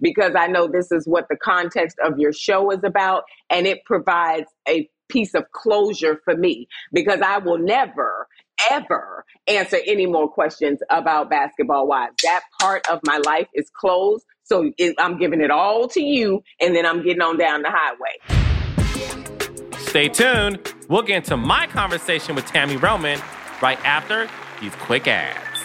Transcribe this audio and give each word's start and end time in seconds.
because 0.00 0.34
I 0.36 0.46
know 0.46 0.68
this 0.68 0.92
is 0.92 1.06
what 1.06 1.26
the 1.28 1.36
context 1.36 1.96
of 2.04 2.18
your 2.18 2.32
show 2.32 2.70
is 2.70 2.84
about. 2.84 3.24
And 3.50 3.66
it 3.66 3.84
provides 3.84 4.46
a 4.68 4.88
piece 5.08 5.34
of 5.34 5.44
closure 5.52 6.20
for 6.24 6.36
me 6.36 6.68
because 6.92 7.20
I 7.20 7.38
will 7.38 7.58
never, 7.58 8.28
ever 8.70 9.24
answer 9.46 9.78
any 9.86 10.06
more 10.06 10.28
questions 10.28 10.80
about 10.90 11.30
basketball 11.30 11.86
wives. 11.86 12.14
That 12.22 12.42
part 12.60 12.88
of 12.88 13.00
my 13.04 13.18
life 13.18 13.48
is 13.54 13.70
closed. 13.70 14.24
So 14.44 14.70
it, 14.78 14.94
I'm 14.98 15.18
giving 15.18 15.40
it 15.40 15.50
all 15.50 15.88
to 15.88 16.00
you, 16.00 16.40
and 16.60 16.74
then 16.74 16.86
I'm 16.86 17.02
getting 17.02 17.20
on 17.20 17.36
down 17.36 17.62
the 17.62 17.70
highway. 17.72 18.46
Stay 19.78 20.08
tuned. 20.08 20.72
We'll 20.88 21.02
get 21.02 21.16
into 21.16 21.36
my 21.36 21.66
conversation 21.66 22.36
with 22.36 22.44
Tami 22.44 22.80
Roman 22.80 23.20
right 23.60 23.78
after 23.84 24.28
these 24.60 24.74
quick 24.76 25.08
ads. 25.08 25.55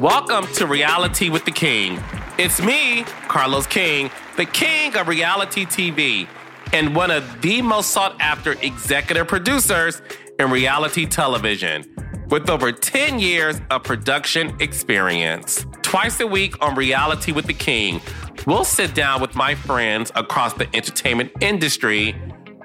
Welcome 0.00 0.46
to 0.56 0.66
Reality 0.66 1.30
with 1.30 1.46
the 1.46 1.50
King. 1.50 1.98
It's 2.36 2.60
me, 2.60 3.04
Carlos 3.28 3.66
King, 3.66 4.10
the 4.36 4.44
king 4.44 4.94
of 4.94 5.08
reality 5.08 5.64
TV, 5.64 6.28
and 6.74 6.94
one 6.94 7.10
of 7.10 7.40
the 7.40 7.62
most 7.62 7.92
sought 7.92 8.14
after 8.20 8.52
executive 8.60 9.26
producers 9.26 10.02
in 10.38 10.50
reality 10.50 11.06
television, 11.06 11.86
with 12.28 12.50
over 12.50 12.72
10 12.72 13.18
years 13.18 13.58
of 13.70 13.84
production 13.84 14.54
experience. 14.60 15.64
Twice 15.80 16.20
a 16.20 16.26
week 16.26 16.62
on 16.62 16.74
Reality 16.74 17.32
with 17.32 17.46
the 17.46 17.54
King, 17.54 18.02
we'll 18.46 18.64
sit 18.64 18.94
down 18.94 19.22
with 19.22 19.34
my 19.34 19.54
friends 19.54 20.12
across 20.14 20.52
the 20.52 20.68
entertainment 20.76 21.32
industry 21.40 22.14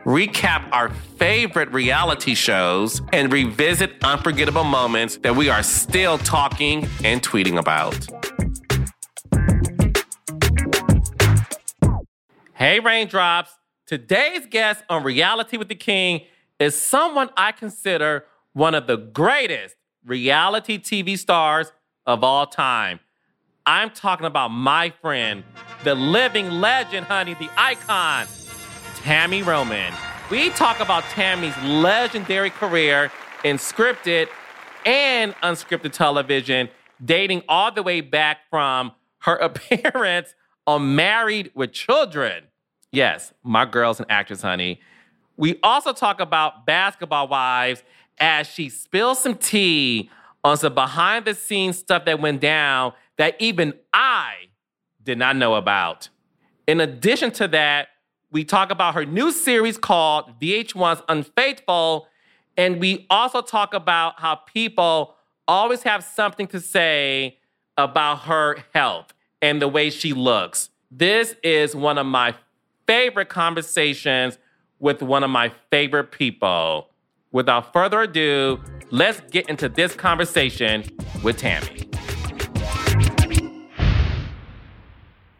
recap 0.06 0.68
our 0.72 0.90
favorite 0.90 1.72
reality 1.72 2.34
shows, 2.34 3.02
and 3.14 3.32
revisit 3.32 4.04
unforgettable 4.04 4.64
moments 4.64 5.18
that 5.18 5.36
we 5.36 5.50
are 5.50 5.64
still 5.64 6.18
talking 6.18 6.88
and 7.04 7.22
tweeting 7.22 7.58
about. 7.58 7.96
Hey, 12.54 12.80
Raindrops. 12.80 13.52
Today's 13.88 14.46
guest 14.46 14.84
on 14.90 15.04
Reality 15.04 15.58
with 15.58 15.68
the 15.68 15.76
King 15.76 16.22
is 16.60 16.80
someone 16.80 17.30
I 17.36 17.52
consider 17.52 18.26
one 18.54 18.76
of 18.76 18.88
the 18.88 18.98
greatest 18.98 19.76
reality 20.06 20.78
TV 20.78 21.18
stars 21.18 21.72
of 22.06 22.24
all 22.24 22.46
time. 22.46 23.00
I'm 23.66 23.90
talking 23.90 24.26
about 24.26 24.50
my 24.50 24.94
friend, 25.02 25.44
the 25.84 25.96
living 25.96 26.50
legend, 26.50 27.08
honey, 27.08 27.34
the 27.34 27.50
icon, 27.58 28.28
Tami 29.02 29.44
Roman. 29.44 29.92
We 30.30 30.52
talk 30.52 30.80
about 30.80 31.04
Tami's 31.06 31.58
legendary 31.64 32.52
career 32.52 33.12
in 33.44 33.58
scripted 33.58 34.28
and 34.86 35.34
unscripted 35.42 35.92
television, 35.92 36.70
dating 37.04 37.42
all 37.50 37.72
the 37.72 37.82
way 37.82 38.02
back 38.02 38.42
from 38.50 38.92
her 39.22 39.36
appearance 39.38 40.36
on 40.68 40.96
Married 40.96 41.52
with 41.56 41.72
Children. 41.74 42.44
Yes, 42.92 43.34
my 43.44 43.66
girl's 43.66 44.00
an 44.00 44.06
actress, 44.08 44.44
honey. 44.44 44.80
We 45.36 45.60
also 45.64 45.94
talk 45.94 46.20
about 46.20 46.68
basketball 46.68 47.28
wives 47.28 47.82
as 48.20 48.46
she 48.46 48.70
spills 48.70 49.20
some 49.20 49.36
tea 49.36 50.12
on 50.44 50.58
some 50.58 50.76
behind 50.76 51.26
the 51.26 51.34
scenes 51.34 51.80
stuff 51.80 52.06
that 52.06 52.20
went 52.20 52.40
down 52.40 52.94
that 53.18 53.36
even 53.40 53.74
I 53.94 54.34
did 55.02 55.18
not 55.18 55.36
know 55.36 55.56
about. 55.56 56.10
In 56.68 56.80
addition 56.80 57.32
to 57.32 57.48
that, 57.48 57.88
we 58.32 58.46
talk 58.46 58.72
about 58.72 58.94
her 58.96 59.06
new 59.06 59.32
series 59.32 59.78
called 59.78 60.40
VH1's 60.40 61.04
Unfaithful. 61.10 62.08
And 62.58 62.80
we 62.80 63.06
also 63.10 63.42
talk 63.42 63.74
about 63.74 64.20
how 64.20 64.36
people 64.36 65.16
always 65.48 65.84
have 65.84 66.04
something 66.04 66.48
to 66.48 66.60
say 66.60 67.38
about 67.78 68.22
her 68.22 68.58
health 68.74 69.14
and 69.42 69.62
the 69.62 69.68
way 69.68 69.90
she 69.90 70.14
looks. 70.14 70.70
This 70.90 71.36
is 71.44 71.76
one 71.76 71.98
of 71.98 72.06
my 72.06 72.36
favorite 72.88 73.30
conversations 73.30 74.38
with 74.80 75.02
one 75.02 75.24
of 75.24 75.30
my 75.30 75.52
favorite 75.70 76.12
people. 76.12 76.90
Without 77.32 77.72
further 77.72 78.02
ado, 78.02 78.60
let's 78.92 79.22
get 79.32 79.48
into 79.50 79.70
this 79.70 79.96
conversation 79.96 80.84
with 81.24 81.40
Tami. 81.40 81.91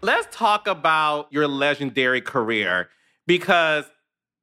Let's 0.04 0.36
talk 0.36 0.68
about 0.68 1.28
your 1.32 1.48
legendary 1.48 2.22
career 2.22 2.90
because 3.28 3.86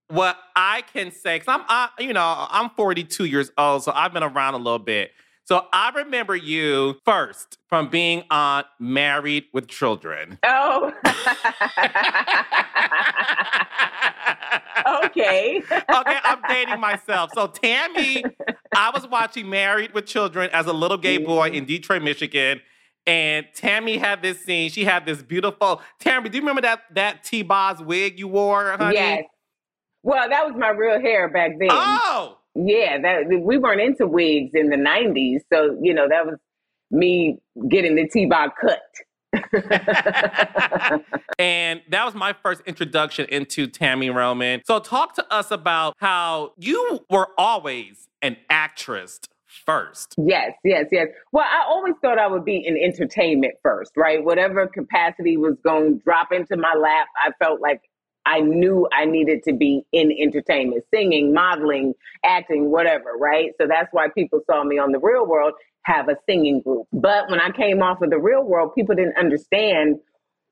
what 0.07 0.37
I 0.55 0.83
can 0.93 1.11
say, 1.11 1.37
because 1.39 1.53
I'm, 1.53 1.65
I, 1.69 1.89
you 1.99 2.13
know, 2.13 2.47
I'm 2.49 2.71
42 2.71 3.25
years 3.25 3.51
old, 3.59 3.83
so 3.83 3.91
I've 3.93 4.13
been 4.13 4.23
around 4.23 4.55
a 4.55 4.59
little 4.59 4.79
bit. 4.79 5.11
So 5.45 5.67
I 5.73 5.91
remember 5.97 6.37
you 6.37 6.97
first 7.05 7.59
from 7.69 7.89
being 7.89 8.23
on 8.31 8.65
Married 8.79 9.47
with 9.53 9.67
Children. 9.67 10.39
Oh. 10.45 10.93
okay. 15.05 15.61
okay, 15.61 16.19
I'm 16.25 16.41
dating 16.49 16.81
myself. 16.81 17.31
So 17.35 17.49
Tami, 17.49 18.23
I 18.75 18.91
was 18.91 19.07
watching 19.09 19.51
Married 19.51 19.93
with 19.93 20.07
Children 20.07 20.51
as 20.53 20.67
a 20.67 20.73
little 20.73 20.97
gay 20.99 21.19
boy 21.19 21.51
in 21.51 21.65
Detroit, 21.67 22.03
Michigan. 22.03 22.61
And 23.07 23.47
Tami 23.57 23.99
had 23.99 24.23
this 24.23 24.45
scene. 24.45 24.71
She 24.71 24.85
had 24.85 25.07
this 25.07 25.23
beautiful 25.23 25.81
Tami. 26.01 26.31
Do 26.31 26.37
you 26.37 26.43
remember 26.43 26.63
that 26.63 26.83
that 26.95 27.25
T 27.25 27.43
Boz 27.43 27.81
wig 27.81 28.19
you 28.19 28.29
wore, 28.29 28.77
honey? 28.77 28.97
Yes. 28.97 29.25
Well, 30.03 30.29
that 30.29 30.47
was 30.47 30.55
my 30.57 30.71
real 30.71 31.01
hair 31.01 31.29
back 31.29 31.53
then. 31.59 31.69
Oh. 31.71 32.39
Yeah, 32.55 33.01
that 33.01 33.29
we 33.29 33.57
weren't 33.57 33.81
into 33.81 34.07
wigs 34.07 34.51
in 34.55 34.69
the 34.69 34.77
'90s, 34.77 35.41
so 35.53 35.79
you 35.81 35.95
know 35.95 36.09
that 36.09 36.27
was 36.27 36.37
me 36.91 37.39
getting 37.69 37.95
the 37.95 38.09
T-Boz 38.09 38.51
cut. 38.61 38.81
and 41.39 41.83
that 41.91 42.05
was 42.05 42.15
my 42.15 42.35
first 42.43 42.63
introduction 42.67 43.27
into 43.27 43.69
Tami 43.69 44.13
Roman. 44.13 44.63
So, 44.65 44.81
talk 44.81 45.15
to 45.17 45.33
us 45.33 45.51
about 45.51 45.95
how 45.99 46.53
you 46.59 47.01
were 47.11 47.29
always 47.37 48.09
an 48.23 48.37
actress 48.49 49.21
first. 49.49 50.15
Yes, 50.19 50.53
yes, 50.65 50.87
yes. 50.93 51.09
Well, 51.33 51.45
I 51.45 51.65
always 51.67 51.95
thought 52.03 52.19
I 52.19 52.27
would 52.27 52.45
be 52.45 52.65
in 52.65 52.77
entertainment 52.77 53.55
first, 53.63 53.93
right? 53.97 54.23
Whatever 54.23 54.67
capacity 54.67 55.37
was 55.37 55.57
going 55.65 55.99
to 55.99 56.05
drop 56.05 56.33
into 56.33 56.57
my 56.57 56.75
lap, 56.75 57.07
I 57.17 57.33
felt 57.43 57.61
like 57.61 57.81
I 58.27 58.41
knew 58.41 58.87
I 58.93 59.07
needed 59.07 59.43
to 59.45 59.55
be 59.55 59.85
in 59.93 60.13
entertainment, 60.13 60.85
singing, 60.93 61.33
modeling, 61.33 61.95
acting, 62.25 62.71
whatever, 62.71 63.15
right? 63.19 63.53
So 63.61 63.67
that's 63.67 63.89
why 63.93 64.09
people 64.15 64.41
saw 64.51 64.63
me 64.65 64.79
on 64.79 64.93
the 64.93 64.99
real 64.99 65.27
world 65.27 65.55
have 65.85 66.09
a 66.09 66.17
singing 66.29 66.61
group. 66.61 66.87
But 66.93 67.31
when 67.31 67.41
I 67.41 67.51
came 67.51 67.83
off 67.83 68.03
of 68.03 68.11
the 68.11 68.19
real 68.19 68.45
world, 68.45 68.75
people 68.75 68.95
didn't 68.95 69.17
understand 69.17 69.97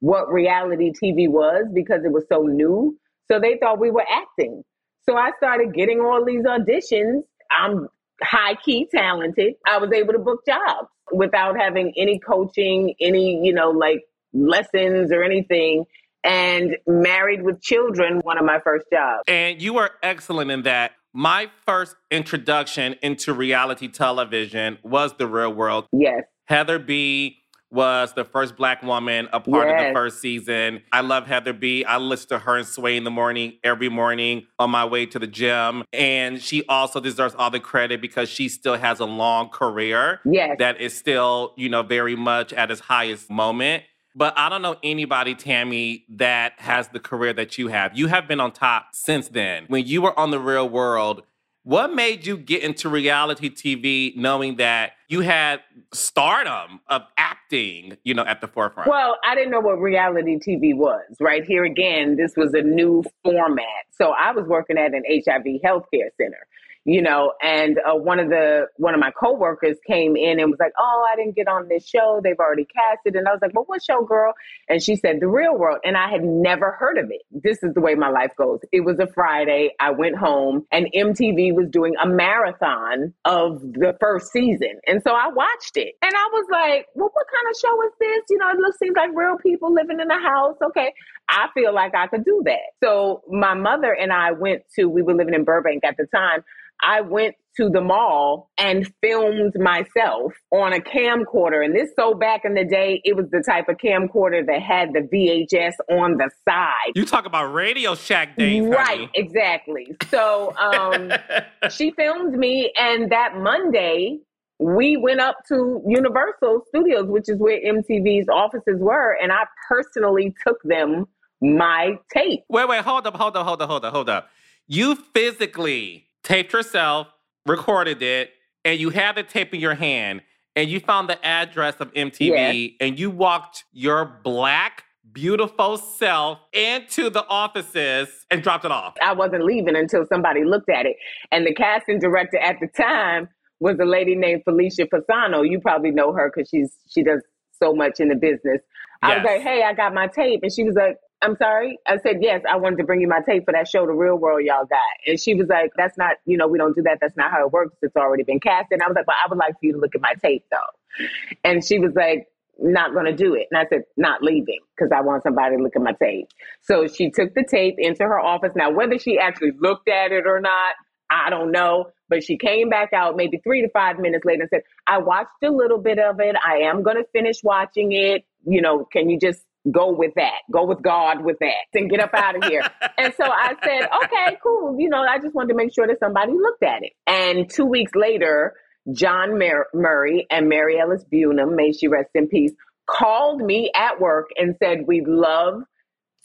what 0.00 0.32
reality 0.32 0.90
TV 0.92 1.28
was 1.28 1.66
because 1.74 2.02
it 2.04 2.12
was 2.12 2.24
so 2.32 2.42
new. 2.44 2.98
So 3.30 3.38
they 3.38 3.58
thought 3.60 3.78
we 3.78 3.90
were 3.90 4.06
acting. 4.10 4.62
So 5.08 5.16
I 5.16 5.32
started 5.36 5.74
getting 5.74 6.00
all 6.00 6.24
these 6.24 6.44
auditions. 6.44 7.22
I'm 7.50 7.88
high 8.22 8.54
key 8.64 8.88
talented, 8.94 9.54
I 9.66 9.78
was 9.78 9.90
able 9.92 10.12
to 10.12 10.18
book 10.18 10.40
jobs 10.46 10.88
without 11.12 11.56
having 11.58 11.92
any 11.96 12.18
coaching, 12.18 12.94
any, 13.00 13.40
you 13.42 13.52
know, 13.52 13.70
like 13.70 14.02
lessons 14.32 15.12
or 15.12 15.22
anything. 15.22 15.84
And 16.24 16.76
married 16.88 17.42
with 17.42 17.62
children, 17.62 18.18
one 18.24 18.36
of 18.36 18.44
my 18.44 18.58
first 18.64 18.86
jobs. 18.92 19.22
And 19.28 19.62
you 19.62 19.74
were 19.74 19.90
excellent 20.02 20.50
in 20.50 20.62
that. 20.62 20.92
My 21.12 21.50
first 21.64 21.94
introduction 22.10 22.96
into 23.00 23.32
reality 23.32 23.86
television 23.88 24.78
was 24.82 25.14
the 25.18 25.28
real 25.28 25.54
world. 25.54 25.86
Yes. 25.92 26.24
Heather 26.46 26.78
B 26.80 27.38
was 27.70 28.12
the 28.14 28.24
first 28.24 28.56
black 28.56 28.82
woman 28.82 29.28
a 29.32 29.40
part 29.40 29.68
yes. 29.68 29.80
of 29.80 29.86
the 29.86 29.94
first 29.94 30.20
season. 30.20 30.82
I 30.92 31.00
love 31.00 31.26
Heather 31.26 31.52
B. 31.52 31.84
I 31.84 31.98
listen 31.98 32.28
to 32.30 32.38
her 32.38 32.56
and 32.58 32.66
Sway 32.66 32.96
in 32.96 33.04
the 33.04 33.10
morning 33.10 33.58
every 33.64 33.88
morning 33.88 34.46
on 34.58 34.70
my 34.70 34.84
way 34.84 35.06
to 35.06 35.18
the 35.18 35.26
gym. 35.26 35.84
And 35.92 36.40
she 36.40 36.64
also 36.68 37.00
deserves 37.00 37.34
all 37.34 37.50
the 37.50 37.60
credit 37.60 38.00
because 38.00 38.28
she 38.28 38.48
still 38.48 38.76
has 38.76 39.00
a 39.00 39.06
long 39.06 39.48
career 39.48 40.20
yes. 40.24 40.56
that 40.58 40.80
is 40.80 40.96
still, 40.96 41.54
you 41.56 41.68
know, 41.68 41.82
very 41.82 42.16
much 42.16 42.52
at 42.52 42.70
its 42.70 42.80
highest 42.80 43.30
moment. 43.30 43.84
But 44.14 44.32
I 44.38 44.48
don't 44.48 44.62
know 44.62 44.76
anybody, 44.82 45.34
Tami, 45.34 46.04
that 46.08 46.54
has 46.56 46.88
the 46.88 46.98
career 46.98 47.34
that 47.34 47.58
you 47.58 47.68
have. 47.68 47.96
You 47.98 48.06
have 48.06 48.26
been 48.26 48.40
on 48.40 48.50
top 48.52 48.88
since 48.94 49.28
then. 49.28 49.66
When 49.68 49.86
you 49.86 50.00
were 50.00 50.18
on 50.18 50.30
the 50.30 50.40
real 50.40 50.66
world, 50.66 51.22
what 51.66 51.92
made 51.92 52.24
you 52.24 52.36
get 52.36 52.62
into 52.62 52.88
reality 52.88 53.50
TV 53.50 54.16
knowing 54.16 54.54
that 54.54 54.92
you 55.08 55.22
had 55.22 55.58
stardom 55.92 56.78
of 56.86 57.02
acting, 57.18 57.96
you 58.04 58.14
know, 58.14 58.22
at 58.22 58.40
the 58.40 58.46
forefront? 58.46 58.88
Well, 58.88 59.18
I 59.26 59.34
didn't 59.34 59.50
know 59.50 59.58
what 59.58 59.80
reality 59.80 60.38
TV 60.38 60.76
was, 60.76 61.02
right? 61.18 61.44
Here 61.44 61.64
again, 61.64 62.14
this 62.14 62.34
was 62.36 62.54
a 62.54 62.62
new 62.62 63.02
format. 63.24 63.66
So 63.90 64.12
I 64.12 64.30
was 64.30 64.46
working 64.46 64.78
at 64.78 64.94
an 64.94 65.02
HIV 65.08 65.60
healthcare 65.64 66.10
center. 66.16 66.46
You 66.86 67.02
know, 67.02 67.32
and 67.42 67.78
uh, 67.78 67.96
one 67.96 68.20
of 68.20 68.28
the 68.28 68.68
one 68.76 68.94
of 68.94 69.00
my 69.00 69.10
coworkers 69.10 69.76
came 69.86 70.16
in 70.16 70.38
and 70.38 70.50
was 70.50 70.60
like, 70.60 70.72
"Oh, 70.78 71.06
I 71.12 71.16
didn't 71.16 71.34
get 71.34 71.48
on 71.48 71.66
this 71.68 71.86
show. 71.86 72.20
They've 72.22 72.38
already 72.38 72.64
casted." 72.64 73.16
And 73.16 73.26
I 73.26 73.32
was 73.32 73.40
like, 73.42 73.54
"Well, 73.54 73.64
what 73.66 73.82
show, 73.82 74.04
girl?" 74.04 74.32
And 74.68 74.80
she 74.80 74.94
said, 74.94 75.18
"The 75.20 75.26
Real 75.26 75.58
World." 75.58 75.80
And 75.84 75.96
I 75.96 76.08
had 76.08 76.22
never 76.22 76.70
heard 76.70 76.96
of 76.96 77.10
it. 77.10 77.22
This 77.32 77.60
is 77.64 77.74
the 77.74 77.80
way 77.80 77.96
my 77.96 78.08
life 78.08 78.30
goes. 78.38 78.60
It 78.70 78.82
was 78.82 79.00
a 79.00 79.08
Friday. 79.08 79.74
I 79.80 79.90
went 79.90 80.16
home, 80.16 80.64
and 80.70 80.86
MTV 80.94 81.54
was 81.54 81.68
doing 81.70 81.94
a 82.00 82.06
marathon 82.06 83.12
of 83.24 83.60
the 83.60 83.96
first 83.98 84.30
season, 84.30 84.78
and 84.86 85.02
so 85.02 85.10
I 85.10 85.26
watched 85.28 85.76
it, 85.76 85.96
and 86.02 86.12
I 86.14 86.28
was 86.32 86.46
like, 86.52 86.86
"Well, 86.94 87.10
what 87.12 87.26
kind 87.26 87.50
of 87.50 87.60
show 87.60 87.82
is 87.82 87.92
this? 87.98 88.24
You 88.30 88.38
know, 88.38 88.48
it 88.50 88.58
looks 88.58 88.78
seems 88.78 88.96
like 88.96 89.10
real 89.14 89.36
people 89.38 89.72
living 89.72 90.00
in 90.00 90.10
a 90.10 90.20
house. 90.20 90.56
Okay, 90.62 90.92
I 91.28 91.48
feel 91.54 91.74
like 91.74 91.94
I 91.94 92.06
could 92.06 92.24
do 92.24 92.42
that." 92.44 92.74
So 92.82 93.22
my 93.30 93.54
mother 93.54 93.92
and 93.92 94.12
I 94.12 94.32
went 94.32 94.62
to. 94.76 94.86
We 94.86 95.02
were 95.02 95.14
living 95.14 95.34
in 95.34 95.44
Burbank 95.44 95.84
at 95.84 95.96
the 95.96 96.06
time. 96.06 96.44
I 96.82 97.00
went 97.00 97.34
to 97.56 97.70
the 97.70 97.80
mall 97.80 98.50
and 98.58 98.92
filmed 99.02 99.54
myself 99.58 100.34
on 100.50 100.72
a 100.74 100.78
camcorder. 100.78 101.64
And 101.64 101.74
this 101.74 101.90
so 101.98 102.14
back 102.14 102.44
in 102.44 102.54
the 102.54 102.64
day, 102.64 103.00
it 103.04 103.16
was 103.16 103.26
the 103.30 103.42
type 103.42 103.68
of 103.68 103.76
camcorder 103.78 104.44
that 104.46 104.60
had 104.60 104.92
the 104.92 105.00
VHS 105.00 105.72
on 105.90 106.18
the 106.18 106.30
side. 106.46 106.92
You 106.94 107.06
talk 107.06 107.24
about 107.24 107.52
Radio 107.52 107.94
Shack 107.94 108.36
days. 108.36 108.62
Right, 108.62 108.98
honey. 108.98 109.10
exactly. 109.14 109.96
So 110.10 110.54
um, 110.56 111.12
she 111.70 111.92
filmed 111.92 112.34
me, 112.34 112.72
and 112.78 113.10
that 113.10 113.36
Monday, 113.36 114.18
we 114.58 114.96
went 114.96 115.20
up 115.20 115.36
to 115.48 115.82
Universal 115.86 116.64
Studios, 116.68 117.06
which 117.06 117.28
is 117.28 117.38
where 117.38 117.58
MTV's 117.58 118.28
offices 118.28 118.80
were, 118.80 119.16
and 119.20 119.32
I 119.32 119.44
personally 119.68 120.34
took 120.46 120.62
them 120.62 121.06
my 121.40 121.98
tape. 122.12 122.40
Wait, 122.48 122.68
wait, 122.68 122.82
hold 122.82 123.06
up, 123.06 123.16
hold 123.16 123.36
up, 123.36 123.46
hold 123.46 123.62
up, 123.62 123.68
hold 123.68 123.84
up, 123.84 123.92
hold 123.92 124.08
up. 124.08 124.30
You 124.66 124.96
physically 124.96 126.06
taped 126.22 126.52
yourself, 126.52 127.08
recorded 127.44 128.02
it, 128.02 128.30
and 128.64 128.80
you 128.80 128.90
had 128.90 129.16
the 129.16 129.22
tape 129.22 129.54
in 129.54 129.60
your 129.60 129.74
hand, 129.74 130.22
and 130.56 130.68
you 130.68 130.80
found 130.80 131.08
the 131.08 131.24
address 131.24 131.76
of 131.78 131.92
MTV, 131.92 132.74
and 132.80 132.98
you 132.98 133.10
walked 133.10 133.64
your 133.72 134.04
black, 134.24 134.84
beautiful 135.12 135.76
self 135.76 136.40
into 136.52 137.10
the 137.10 137.24
offices 137.28 138.08
and 138.30 138.42
dropped 138.42 138.64
it 138.64 138.72
off. 138.72 138.94
I 139.00 139.12
wasn't 139.12 139.44
leaving 139.44 139.76
until 139.76 140.04
somebody 140.06 140.44
looked 140.44 140.68
at 140.68 140.84
it. 140.86 140.96
And 141.30 141.46
the 141.46 141.54
casting 141.54 142.00
director 142.00 142.38
at 142.38 142.56
the 142.60 142.66
time 142.66 143.28
was 143.60 143.78
a 143.80 143.84
lady 143.84 144.16
named 144.16 144.42
Felicia 144.44 144.86
Fasano. 144.86 145.48
You 145.48 145.60
probably 145.60 145.90
know 145.90 146.12
her 146.12 146.32
because 146.34 146.48
she's 146.48 146.74
she 146.88 147.02
does 147.02 147.22
so 147.62 147.74
much 147.74 148.00
in 148.00 148.08
the 148.08 148.14
business. 148.14 148.60
I 149.02 149.16
was 149.16 149.24
like, 149.24 149.42
hey, 149.42 149.62
I 149.62 149.72
got 149.74 149.94
my 149.94 150.06
tape. 150.08 150.40
And 150.42 150.52
she 150.52 150.64
was 150.64 150.74
like, 150.74 150.96
I'm 151.22 151.36
sorry. 151.36 151.78
I 151.86 151.96
said, 151.98 152.18
yes, 152.20 152.42
I 152.48 152.56
wanted 152.56 152.76
to 152.76 152.84
bring 152.84 153.00
you 153.00 153.08
my 153.08 153.20
tape 153.20 153.46
for 153.46 153.52
that 153.52 153.68
show, 153.68 153.86
The 153.86 153.92
Real 153.92 154.16
World 154.16 154.42
y'all 154.44 154.66
got. 154.66 154.80
And 155.06 155.18
she 155.18 155.34
was 155.34 155.48
like, 155.48 155.72
that's 155.76 155.96
not, 155.96 156.16
you 156.26 156.36
know, 156.36 156.46
we 156.46 156.58
don't 156.58 156.76
do 156.76 156.82
that. 156.82 156.98
That's 157.00 157.16
not 157.16 157.30
how 157.30 157.46
it 157.46 157.52
works. 157.52 157.74
It's 157.82 157.96
already 157.96 158.22
been 158.22 158.40
cast. 158.40 158.68
And 158.70 158.82
I 158.82 158.86
was 158.86 158.94
like, 158.94 159.06
well, 159.06 159.16
I 159.24 159.28
would 159.28 159.38
like 159.38 159.54
for 159.54 159.66
you 159.66 159.72
to 159.72 159.78
look 159.78 159.94
at 159.94 160.00
my 160.00 160.14
tape 160.22 160.44
though. 160.50 161.06
And 161.42 161.64
she 161.64 161.78
was 161.78 161.92
like, 161.94 162.28
not 162.58 162.92
going 162.92 163.06
to 163.06 163.14
do 163.14 163.34
it. 163.34 163.48
And 163.50 163.58
I 163.58 163.66
said, 163.68 163.82
not 163.96 164.22
leaving 164.22 164.60
because 164.74 164.90
I 164.90 165.02
want 165.02 165.22
somebody 165.22 165.56
to 165.56 165.62
look 165.62 165.76
at 165.76 165.82
my 165.82 165.92
tape. 165.92 166.28
So 166.62 166.86
she 166.86 167.10
took 167.10 167.34
the 167.34 167.44
tape 167.44 167.74
into 167.78 168.02
her 168.04 168.18
office. 168.18 168.52
Now, 168.56 168.70
whether 168.70 168.98
she 168.98 169.18
actually 169.18 169.52
looked 169.58 169.88
at 169.88 170.12
it 170.12 170.26
or 170.26 170.40
not, 170.40 170.74
I 171.10 171.30
don't 171.30 171.52
know. 171.52 171.90
But 172.08 172.24
she 172.24 172.38
came 172.38 172.68
back 172.68 172.92
out 172.92 173.16
maybe 173.16 173.38
three 173.38 173.62
to 173.62 173.68
five 173.70 173.98
minutes 173.98 174.24
later 174.24 174.42
and 174.42 174.50
said, 174.50 174.62
I 174.86 174.98
watched 174.98 175.42
a 175.42 175.50
little 175.50 175.78
bit 175.78 175.98
of 175.98 176.20
it. 176.20 176.36
I 176.44 176.58
am 176.58 176.82
going 176.82 176.96
to 176.96 177.04
finish 177.12 177.42
watching 177.42 177.92
it. 177.92 178.24
You 178.46 178.62
know, 178.62 178.86
can 178.90 179.10
you 179.10 179.18
just 179.18 179.42
go 179.70 179.92
with 179.92 180.14
that? 180.16 180.42
Go 180.50 180.66
with 180.66 180.82
God 180.82 181.24
with 181.24 181.38
that 181.40 181.66
and 181.74 181.90
get 181.90 182.00
up 182.00 182.10
out 182.14 182.36
of 182.36 182.44
here. 182.44 182.62
and 182.98 183.12
so 183.14 183.24
I 183.24 183.54
said, 183.62 183.88
okay, 184.04 184.36
cool. 184.42 184.76
You 184.78 184.88
know, 184.88 185.02
I 185.02 185.18
just 185.18 185.34
wanted 185.34 185.48
to 185.48 185.54
make 185.54 185.74
sure 185.74 185.86
that 185.86 185.98
somebody 186.00 186.32
looked 186.32 186.62
at 186.62 186.82
it. 186.82 186.92
And 187.06 187.50
two 187.50 187.66
weeks 187.66 187.92
later, 187.94 188.54
John 188.92 189.38
Mer- 189.38 189.68
Murray 189.74 190.26
and 190.30 190.48
Mary 190.48 190.78
Ellis 190.78 191.04
Bunim, 191.12 191.56
may 191.56 191.72
she 191.72 191.88
rest 191.88 192.10
in 192.14 192.28
peace, 192.28 192.52
called 192.86 193.40
me 193.40 193.70
at 193.74 194.00
work 194.00 194.28
and 194.36 194.54
said, 194.62 194.86
We'd 194.86 195.08
love 195.08 195.62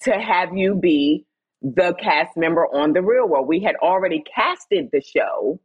to 0.03 0.11
have 0.11 0.55
you 0.55 0.75
be 0.75 1.25
the 1.61 1.93
cast 2.01 2.37
member 2.37 2.65
on 2.65 2.93
The 2.93 3.01
Real 3.01 3.27
World. 3.27 3.47
We 3.47 3.61
had 3.61 3.75
already 3.75 4.23
casted 4.35 4.89
the 4.91 5.01
show, 5.01 5.59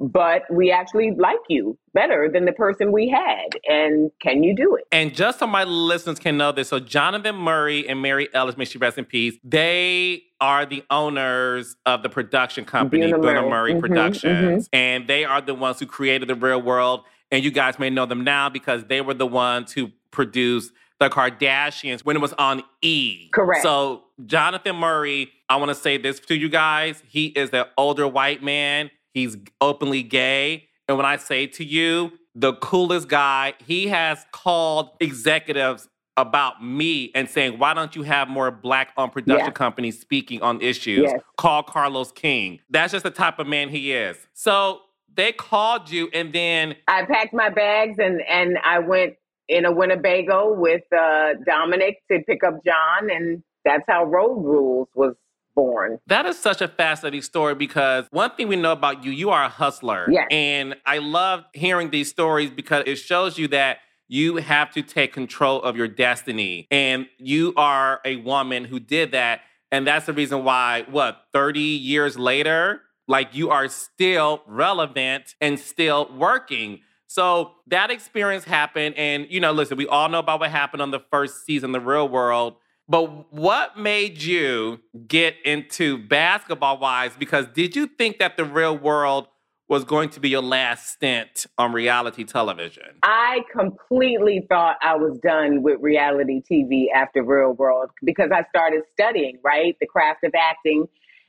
but 0.00 0.42
we 0.50 0.72
actually 0.72 1.12
like 1.18 1.38
you 1.48 1.78
better 1.92 2.28
than 2.32 2.46
the 2.46 2.52
person 2.52 2.90
we 2.90 3.08
had. 3.08 3.58
And 3.68 4.10
can 4.22 4.42
you 4.42 4.56
do 4.56 4.74
it? 4.74 4.84
And 4.90 5.14
just 5.14 5.38
so 5.38 5.46
my 5.46 5.64
listeners 5.64 6.18
can 6.18 6.38
know 6.38 6.52
this, 6.52 6.68
so 6.68 6.80
Jonathan 6.80 7.36
Murray 7.36 7.86
and 7.86 8.00
Mary 8.00 8.28
Ellis, 8.32 8.56
may 8.56 8.64
she 8.64 8.78
rest 8.78 8.96
in 8.96 9.04
peace, 9.04 9.34
they 9.44 10.22
are 10.40 10.64
the 10.64 10.82
owners 10.90 11.76
of 11.84 12.02
the 12.02 12.08
production 12.08 12.64
company, 12.64 13.12
Bunim 13.12 13.20
Murray. 13.22 13.50
Murray 13.50 13.74
Mhm, 13.74 13.80
Productions. 13.80 14.68
And 14.72 15.06
they 15.06 15.24
are 15.24 15.42
the 15.42 15.54
ones 15.54 15.78
who 15.78 15.86
created 15.86 16.28
the 16.28 16.34
real 16.34 16.62
world. 16.62 17.04
And 17.30 17.44
you 17.44 17.50
guys 17.50 17.78
may 17.78 17.90
know 17.90 18.06
them 18.06 18.24
now 18.24 18.48
because 18.48 18.84
they 18.84 19.02
were 19.02 19.14
the 19.14 19.26
ones 19.26 19.72
who 19.72 19.90
produced 20.10 20.72
the 20.98 21.08
Kardashians 21.08 22.00
when 22.04 22.16
it 22.16 22.20
was 22.20 22.32
on 22.34 22.62
E. 22.82 23.28
Correct. 23.32 23.62
So 23.62 24.04
Jonathan 24.26 24.76
Murray, 24.76 25.30
I 25.48 25.56
want 25.56 25.70
to 25.70 25.74
say 25.74 25.96
this 25.98 26.20
to 26.20 26.34
you 26.36 26.48
guys. 26.48 27.02
He 27.08 27.26
is 27.26 27.50
an 27.50 27.64
older 27.76 28.08
white 28.08 28.42
man. 28.42 28.90
He's 29.12 29.36
openly 29.60 30.02
gay. 30.02 30.68
And 30.88 30.96
when 30.96 31.06
I 31.06 31.16
say 31.16 31.46
to 31.46 31.64
you, 31.64 32.12
the 32.34 32.54
coolest 32.54 33.08
guy, 33.08 33.54
he 33.66 33.88
has 33.88 34.24
called 34.32 34.90
executives 35.00 35.88
about 36.16 36.62
me 36.62 37.10
and 37.14 37.28
saying, 37.28 37.58
why 37.58 37.72
don't 37.74 37.94
you 37.96 38.02
have 38.02 38.28
more 38.28 38.50
black 38.50 38.92
owned 38.96 39.12
production 39.12 39.46
Yeah. 39.46 39.52
companies 39.52 40.00
speaking 40.00 40.42
on 40.42 40.60
issues? 40.60 41.04
Yes. 41.10 41.20
Call 41.36 41.62
Carlos 41.62 42.12
King. 42.12 42.60
That's 42.68 42.92
just 42.92 43.04
the 43.04 43.10
type 43.10 43.38
of 43.38 43.46
man 43.46 43.68
he 43.68 43.92
is. 43.92 44.16
So 44.32 44.80
they 45.12 45.32
called 45.32 45.90
you 45.90 46.08
and 46.12 46.32
then 46.32 46.76
I 46.88 47.04
packed 47.04 47.32
my 47.34 47.50
bags 47.50 47.96
and, 47.98 48.20
and 48.28 48.58
I 48.64 48.78
went 48.80 49.14
in 49.48 49.64
a 49.64 49.72
Winnebago 49.72 50.52
with 50.54 50.82
uh, 50.92 51.34
Dominic 51.44 51.98
to 52.10 52.20
pick 52.26 52.44
up 52.44 52.64
John. 52.64 53.10
And 53.10 53.42
that's 53.64 53.84
how 53.88 54.04
Road 54.04 54.42
Rules 54.44 54.88
was 54.94 55.14
born. 55.54 55.98
That 56.06 56.26
is 56.26 56.38
such 56.38 56.60
a 56.60 56.68
fascinating 56.68 57.22
story 57.22 57.54
because 57.54 58.06
one 58.10 58.30
thing 58.32 58.48
we 58.48 58.56
know 58.56 58.72
about 58.72 59.04
you, 59.04 59.10
you 59.10 59.30
are 59.30 59.44
a 59.44 59.48
hustler. 59.48 60.06
Yes. 60.10 60.26
And 60.30 60.76
I 60.86 60.98
love 60.98 61.44
hearing 61.54 61.90
these 61.90 62.08
stories 62.08 62.50
because 62.50 62.84
it 62.86 62.96
shows 62.96 63.38
you 63.38 63.48
that 63.48 63.78
you 64.08 64.36
have 64.36 64.72
to 64.72 64.82
take 64.82 65.12
control 65.12 65.62
of 65.62 65.76
your 65.76 65.86
destiny. 65.86 66.66
And 66.70 67.06
you 67.18 67.54
are 67.56 68.00
a 68.04 68.16
woman 68.16 68.64
who 68.64 68.80
did 68.80 69.12
that. 69.12 69.40
And 69.70 69.86
that's 69.86 70.06
the 70.06 70.12
reason 70.12 70.42
why, 70.42 70.84
what, 70.90 71.22
30 71.32 71.60
years 71.60 72.18
later, 72.18 72.82
like 73.06 73.34
you 73.34 73.50
are 73.50 73.68
still 73.68 74.42
relevant 74.46 75.36
and 75.40 75.58
still 75.58 76.10
working. 76.16 76.80
So 77.06 77.52
that 77.68 77.90
experience 77.90 78.44
happened. 78.44 78.96
And, 78.96 79.26
you 79.30 79.40
know, 79.40 79.52
listen, 79.52 79.76
we 79.76 79.86
all 79.86 80.08
know 80.08 80.18
about 80.18 80.40
what 80.40 80.50
happened 80.50 80.82
on 80.82 80.90
the 80.90 81.00
first 81.10 81.44
season, 81.44 81.72
The 81.72 81.80
Real 81.80 82.08
World. 82.08 82.54
But 82.90 83.32
what 83.32 83.78
made 83.78 84.20
you 84.20 84.80
get 85.06 85.36
into 85.44 85.96
basketball 85.96 86.78
wise? 86.78 87.12
Because 87.16 87.46
did 87.54 87.76
you 87.76 87.86
think 87.86 88.18
that 88.18 88.36
the 88.36 88.44
real 88.44 88.76
world 88.76 89.28
was 89.68 89.84
going 89.84 90.10
to 90.10 90.18
be 90.18 90.30
your 90.30 90.42
last 90.42 90.88
stint 90.88 91.46
on 91.56 91.72
reality 91.72 92.24
television? 92.24 92.82
I 93.04 93.42
completely 93.52 94.44
thought 94.48 94.74
I 94.82 94.96
was 94.96 95.16
done 95.20 95.62
with 95.62 95.78
reality 95.80 96.42
TV 96.42 96.86
after 96.92 97.22
Real 97.22 97.52
World 97.52 97.90
because 98.02 98.32
I 98.34 98.42
started 98.48 98.82
studying, 98.92 99.38
right? 99.44 99.76
The 99.78 99.86
craft 99.86 100.24
of 100.24 100.32
acting 100.34 100.88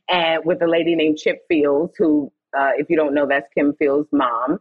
and 0.10 0.44
with 0.44 0.64
a 0.64 0.68
lady 0.68 0.96
named 0.96 1.20
Chip 1.20 1.46
Fields, 1.48 1.94
who, 1.96 2.32
uh, 2.58 2.72
if 2.76 2.90
you 2.90 2.98
don't 2.98 3.14
know, 3.14 3.28
that's 3.28 3.48
Kim 3.54 3.76
Fields' 3.76 4.10
mom 4.12 4.60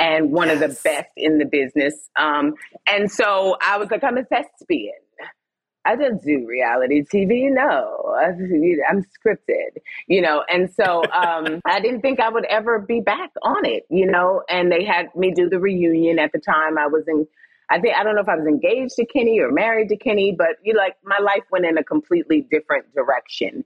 and 0.00 0.32
one 0.32 0.50
of 0.50 0.58
the 0.58 0.68
best 0.82 1.12
in 1.16 1.38
the 1.38 1.44
business. 1.44 2.10
Um, 2.16 2.54
and 2.88 3.08
so 3.12 3.56
I 3.64 3.76
was 3.76 3.88
like, 3.92 4.02
I'm 4.02 4.18
a 4.18 4.24
thespian. 4.24 4.94
I 5.90 5.96
don't 5.96 6.22
do 6.22 6.46
reality 6.46 7.02
TV. 7.02 7.50
No, 7.50 8.14
I'm 8.16 9.04
scripted, 9.04 9.78
you 10.06 10.22
know. 10.22 10.44
And 10.48 10.72
so 10.72 11.02
um, 11.12 11.60
I 11.66 11.80
didn't 11.80 12.02
think 12.02 12.20
I 12.20 12.28
would 12.28 12.44
ever 12.44 12.78
be 12.78 13.00
back 13.00 13.30
on 13.42 13.64
it, 13.64 13.86
you 13.90 14.06
know. 14.06 14.42
And 14.48 14.70
they 14.70 14.84
had 14.84 15.06
me 15.16 15.32
do 15.34 15.48
the 15.48 15.58
reunion 15.58 16.20
at 16.20 16.30
the 16.32 16.38
time. 16.38 16.78
I 16.78 16.86
was 16.86 17.02
in, 17.08 17.26
I 17.70 17.80
think 17.80 17.96
I 17.96 18.04
don't 18.04 18.14
know 18.14 18.20
if 18.20 18.28
I 18.28 18.36
was 18.36 18.46
engaged 18.46 18.94
to 18.96 19.06
Kenny 19.06 19.40
or 19.40 19.50
married 19.50 19.88
to 19.88 19.96
Kenny, 19.96 20.32
but 20.36 20.58
you 20.62 20.74
know, 20.74 20.80
like 20.80 20.96
my 21.02 21.18
life 21.18 21.42
went 21.50 21.66
in 21.66 21.76
a 21.76 21.82
completely 21.82 22.46
different 22.48 22.94
direction. 22.94 23.64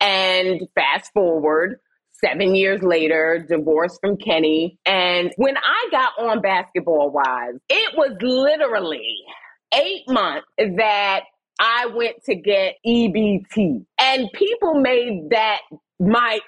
And 0.00 0.68
fast 0.74 1.12
forward. 1.12 1.80
Seven 2.12 2.54
years 2.54 2.82
later, 2.82 3.44
divorced 3.46 4.00
from 4.00 4.16
Kenny. 4.16 4.78
And 4.86 5.34
when 5.36 5.58
I 5.58 5.88
got 5.90 6.12
on 6.18 6.40
Basketball 6.40 7.10
Wives, 7.10 7.60
it 7.68 7.94
was 7.94 8.16
literally 8.22 9.18
eight 9.74 10.08
months 10.08 10.46
that 10.56 11.24
I 11.58 11.86
went 11.86 12.22
to 12.24 12.34
get 12.34 12.76
EBT. 12.86 13.84
And 13.98 14.28
people 14.34 14.74
made 14.74 15.30
that 15.30 15.60
my 15.98 16.40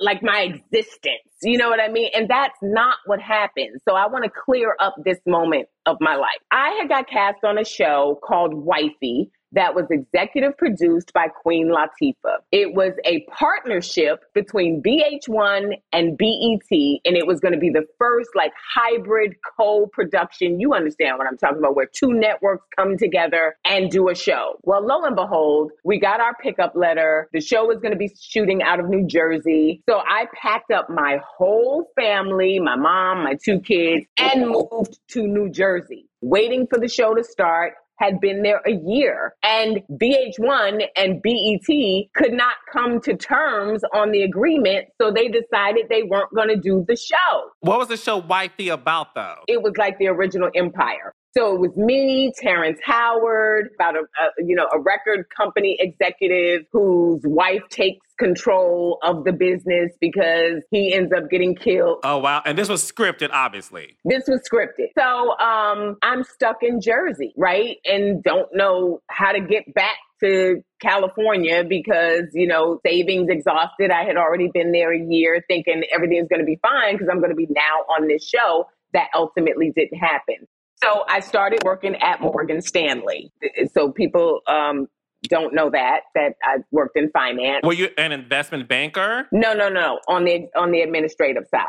like 0.00 0.22
my 0.22 0.40
existence. 0.40 1.20
You 1.42 1.58
know 1.58 1.68
what 1.68 1.80
I 1.80 1.88
mean? 1.88 2.10
And 2.14 2.28
that's 2.28 2.56
not 2.62 2.96
what 3.06 3.20
happened. 3.20 3.80
So 3.86 3.94
I 3.94 4.06
want 4.06 4.24
to 4.24 4.30
clear 4.30 4.76
up 4.80 4.94
this 5.04 5.18
moment 5.26 5.68
of 5.84 5.98
my 6.00 6.16
life. 6.16 6.38
I 6.50 6.70
had 6.80 6.88
got 6.88 7.08
cast 7.08 7.44
on 7.44 7.58
a 7.58 7.64
show 7.64 8.18
called 8.24 8.54
Wifey 8.54 9.30
that 9.54 9.74
was 9.74 9.86
executive 9.90 10.56
produced 10.58 11.12
by 11.12 11.28
Queen 11.28 11.68
Latifah. 11.68 12.38
It 12.52 12.74
was 12.74 12.92
a 13.04 13.24
partnership 13.30 14.24
between 14.34 14.82
VH1 14.82 15.74
and 15.92 16.18
BET, 16.18 16.70
and 16.70 17.16
it 17.16 17.26
was 17.26 17.40
going 17.40 17.54
to 17.54 17.58
be 17.58 17.70
the 17.70 17.86
first 17.98 18.30
like 18.34 18.52
hybrid 18.74 19.36
co 19.56 19.86
production. 19.86 20.60
You 20.60 20.74
understand 20.74 21.18
what 21.18 21.26
I'm 21.26 21.36
talking 21.36 21.58
about, 21.58 21.76
where 21.76 21.86
two 21.86 22.12
networks 22.12 22.66
come 22.76 22.98
together 22.98 23.56
and 23.64 23.90
do 23.90 24.08
a 24.08 24.14
show. 24.14 24.58
Well, 24.62 24.84
lo 24.84 25.04
and 25.04 25.16
behold, 25.16 25.72
we 25.84 25.98
got 25.98 26.20
our 26.20 26.34
pickup 26.34 26.74
letter. 26.74 27.28
The 27.32 27.40
show 27.40 27.64
was 27.64 27.78
going 27.78 27.92
to 27.92 27.98
be 27.98 28.10
shooting 28.20 28.62
out 28.62 28.80
of 28.80 28.88
New 28.88 29.06
Jersey. 29.06 29.82
So 29.88 29.98
I 29.98 30.26
packed 30.34 30.72
up 30.72 30.90
my 30.90 31.18
whole 31.24 31.90
family, 31.96 32.58
my 32.58 32.76
mom, 32.76 33.24
my 33.24 33.36
two 33.42 33.60
kids, 33.60 34.06
and 34.18 34.48
moved 34.48 34.98
to 35.10 35.26
New 35.26 35.48
Jersey, 35.48 36.08
waiting 36.20 36.66
for 36.66 36.78
the 36.78 36.88
show 36.88 37.14
to 37.14 37.22
start 37.22 37.74
had 37.98 38.20
been 38.20 38.42
there 38.42 38.60
a 38.66 38.72
year 38.72 39.34
and 39.42 39.80
VH1 39.92 40.84
and 40.96 41.22
BET 41.22 42.06
could 42.14 42.32
not 42.32 42.56
come 42.72 43.00
to 43.02 43.16
terms 43.16 43.82
on 43.94 44.10
the 44.10 44.22
agreement. 44.22 44.88
So 45.00 45.12
they 45.12 45.28
decided 45.28 45.86
they 45.88 46.02
weren't 46.02 46.34
going 46.34 46.48
to 46.48 46.56
do 46.56 46.84
the 46.86 46.96
show. 46.96 47.50
What 47.60 47.78
was 47.78 47.88
the 47.88 47.96
show 47.96 48.18
Wifey 48.18 48.68
about 48.68 49.14
though? 49.14 49.36
It 49.48 49.62
was 49.62 49.74
like 49.78 49.98
the 49.98 50.08
original 50.08 50.50
Empire. 50.54 51.14
So 51.36 51.54
it 51.54 51.60
was 51.60 51.76
me, 51.76 52.32
Terrence 52.36 52.78
Howard, 52.84 53.70
about 53.74 53.96
a, 53.96 54.00
a, 54.00 54.30
you 54.38 54.54
know 54.54 54.68
a 54.72 54.78
record 54.78 55.26
company 55.36 55.76
executive 55.80 56.62
whose 56.70 57.22
wife 57.24 57.62
takes 57.70 58.06
control 58.20 58.98
of 59.02 59.24
the 59.24 59.32
business 59.32 59.90
because 60.00 60.62
he 60.70 60.94
ends 60.94 61.12
up 61.12 61.28
getting 61.30 61.56
killed. 61.56 61.98
Oh 62.04 62.18
wow! 62.18 62.40
And 62.44 62.56
this 62.56 62.68
was 62.68 62.88
scripted, 62.88 63.30
obviously. 63.32 63.96
This 64.04 64.28
was 64.28 64.42
scripted. 64.48 64.90
So 64.96 65.36
um, 65.38 65.96
I'm 66.02 66.22
stuck 66.22 66.58
in 66.62 66.80
Jersey, 66.80 67.34
right, 67.36 67.78
and 67.84 68.22
don't 68.22 68.48
know 68.54 69.00
how 69.08 69.32
to 69.32 69.40
get 69.40 69.74
back 69.74 69.96
to 70.22 70.62
California 70.80 71.64
because, 71.64 72.24
you 72.32 72.46
know, 72.46 72.78
savings 72.86 73.28
exhausted. 73.28 73.90
I 73.90 74.04
had 74.04 74.16
already 74.16 74.50
been 74.54 74.70
there 74.70 74.92
a 74.92 74.98
year 74.98 75.42
thinking 75.48 75.82
everything's 75.92 76.28
going 76.28 76.40
to 76.40 76.46
be 76.46 76.60
fine 76.62 76.94
because 76.94 77.08
I'm 77.10 77.18
going 77.18 77.30
to 77.30 77.36
be 77.36 77.48
now 77.50 77.94
on 77.96 78.06
this 78.06 78.26
show. 78.26 78.66
That 78.92 79.08
ultimately 79.12 79.72
didn't 79.74 79.98
happen. 79.98 80.46
So 80.84 81.04
I 81.08 81.20
started 81.20 81.60
working 81.64 81.96
at 81.96 82.20
Morgan 82.20 82.60
Stanley. 82.60 83.32
So 83.72 83.90
people 83.90 84.40
um, 84.46 84.86
don't 85.28 85.54
know 85.54 85.70
that 85.70 86.00
that 86.14 86.34
I 86.42 86.58
worked 86.70 86.96
in 86.96 87.10
finance. 87.10 87.62
Were 87.64 87.72
you 87.72 87.88
an 87.96 88.12
investment 88.12 88.68
banker? 88.68 89.26
No, 89.32 89.52
no, 89.54 89.68
no. 89.68 90.00
On 90.08 90.24
the 90.24 90.48
on 90.56 90.70
the 90.70 90.80
administrative 90.80 91.44
side. 91.50 91.64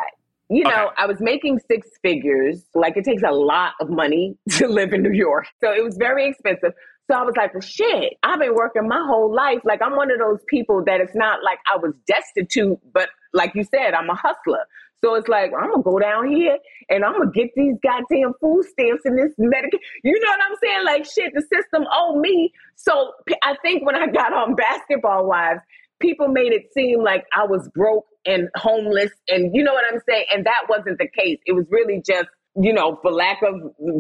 You 0.47 0.63
know, 0.63 0.87
okay. 0.87 0.95
I 0.99 1.07
was 1.07 1.17
making 1.19 1.59
six 1.67 1.87
figures. 2.03 2.63
Like 2.75 2.97
it 2.97 3.03
takes 3.03 3.23
a 3.23 3.31
lot 3.31 3.73
of 3.81 3.89
money 3.89 4.37
to 4.51 4.67
live 4.67 4.93
in 4.93 5.01
New 5.01 5.13
York. 5.13 5.47
So 5.63 5.71
it 5.71 5.83
was 5.83 5.97
very 5.97 6.27
expensive. 6.29 6.73
So 7.09 7.15
I 7.15 7.23
was 7.23 7.35
like, 7.37 7.53
well, 7.53 7.61
shit, 7.61 8.13
I've 8.23 8.39
been 8.39 8.55
working 8.55 8.87
my 8.87 9.03
whole 9.07 9.33
life. 9.33 9.59
Like 9.63 9.81
I'm 9.81 9.95
one 9.95 10.11
of 10.11 10.19
those 10.19 10.39
people 10.47 10.83
that 10.85 11.01
it's 11.01 11.15
not 11.15 11.43
like 11.43 11.59
I 11.71 11.77
was 11.77 11.93
destitute, 12.07 12.79
but 12.93 13.09
like 13.33 13.53
you 13.53 13.63
said, 13.63 13.93
I'm 13.93 14.09
a 14.09 14.15
hustler. 14.15 14.65
So 15.03 15.15
it's 15.15 15.27
like, 15.27 15.51
I'm 15.57 15.71
gonna 15.71 15.83
go 15.83 15.99
down 15.99 16.29
here 16.31 16.57
and 16.89 17.03
I'm 17.03 17.13
gonna 17.13 17.31
get 17.31 17.49
these 17.55 17.75
goddamn 17.83 18.33
food 18.41 18.65
stamps 18.65 19.03
and 19.05 19.17
this 19.17 19.33
medication. 19.37 19.79
You 20.03 20.19
know 20.19 20.29
what 20.29 20.39
I'm 20.49 20.57
saying? 20.63 20.85
Like, 20.85 21.05
shit, 21.05 21.33
the 21.33 21.41
system 21.41 21.85
owe 21.91 22.19
me. 22.19 22.51
So 22.75 23.13
I 23.43 23.55
think 23.61 23.85
when 23.85 23.95
I 23.95 24.07
got 24.11 24.33
on 24.33 24.55
Basketball 24.55 25.27
Wives, 25.27 25.61
people 25.99 26.27
made 26.27 26.53
it 26.53 26.73
seem 26.73 27.03
like 27.03 27.25
I 27.35 27.45
was 27.45 27.69
broke 27.69 28.05
and 28.25 28.49
homeless, 28.55 29.11
and 29.27 29.55
you 29.55 29.63
know 29.63 29.73
what 29.73 29.85
I'm 29.91 30.01
saying? 30.09 30.25
And 30.33 30.45
that 30.45 30.65
wasn't 30.67 30.97
the 30.97 31.07
case. 31.07 31.39
It 31.45 31.53
was 31.53 31.65
really 31.69 32.01
just 32.05 32.27
you 32.57 32.71
know, 32.71 32.97
for 33.01 33.11
lack 33.11 33.41
of 33.43 33.55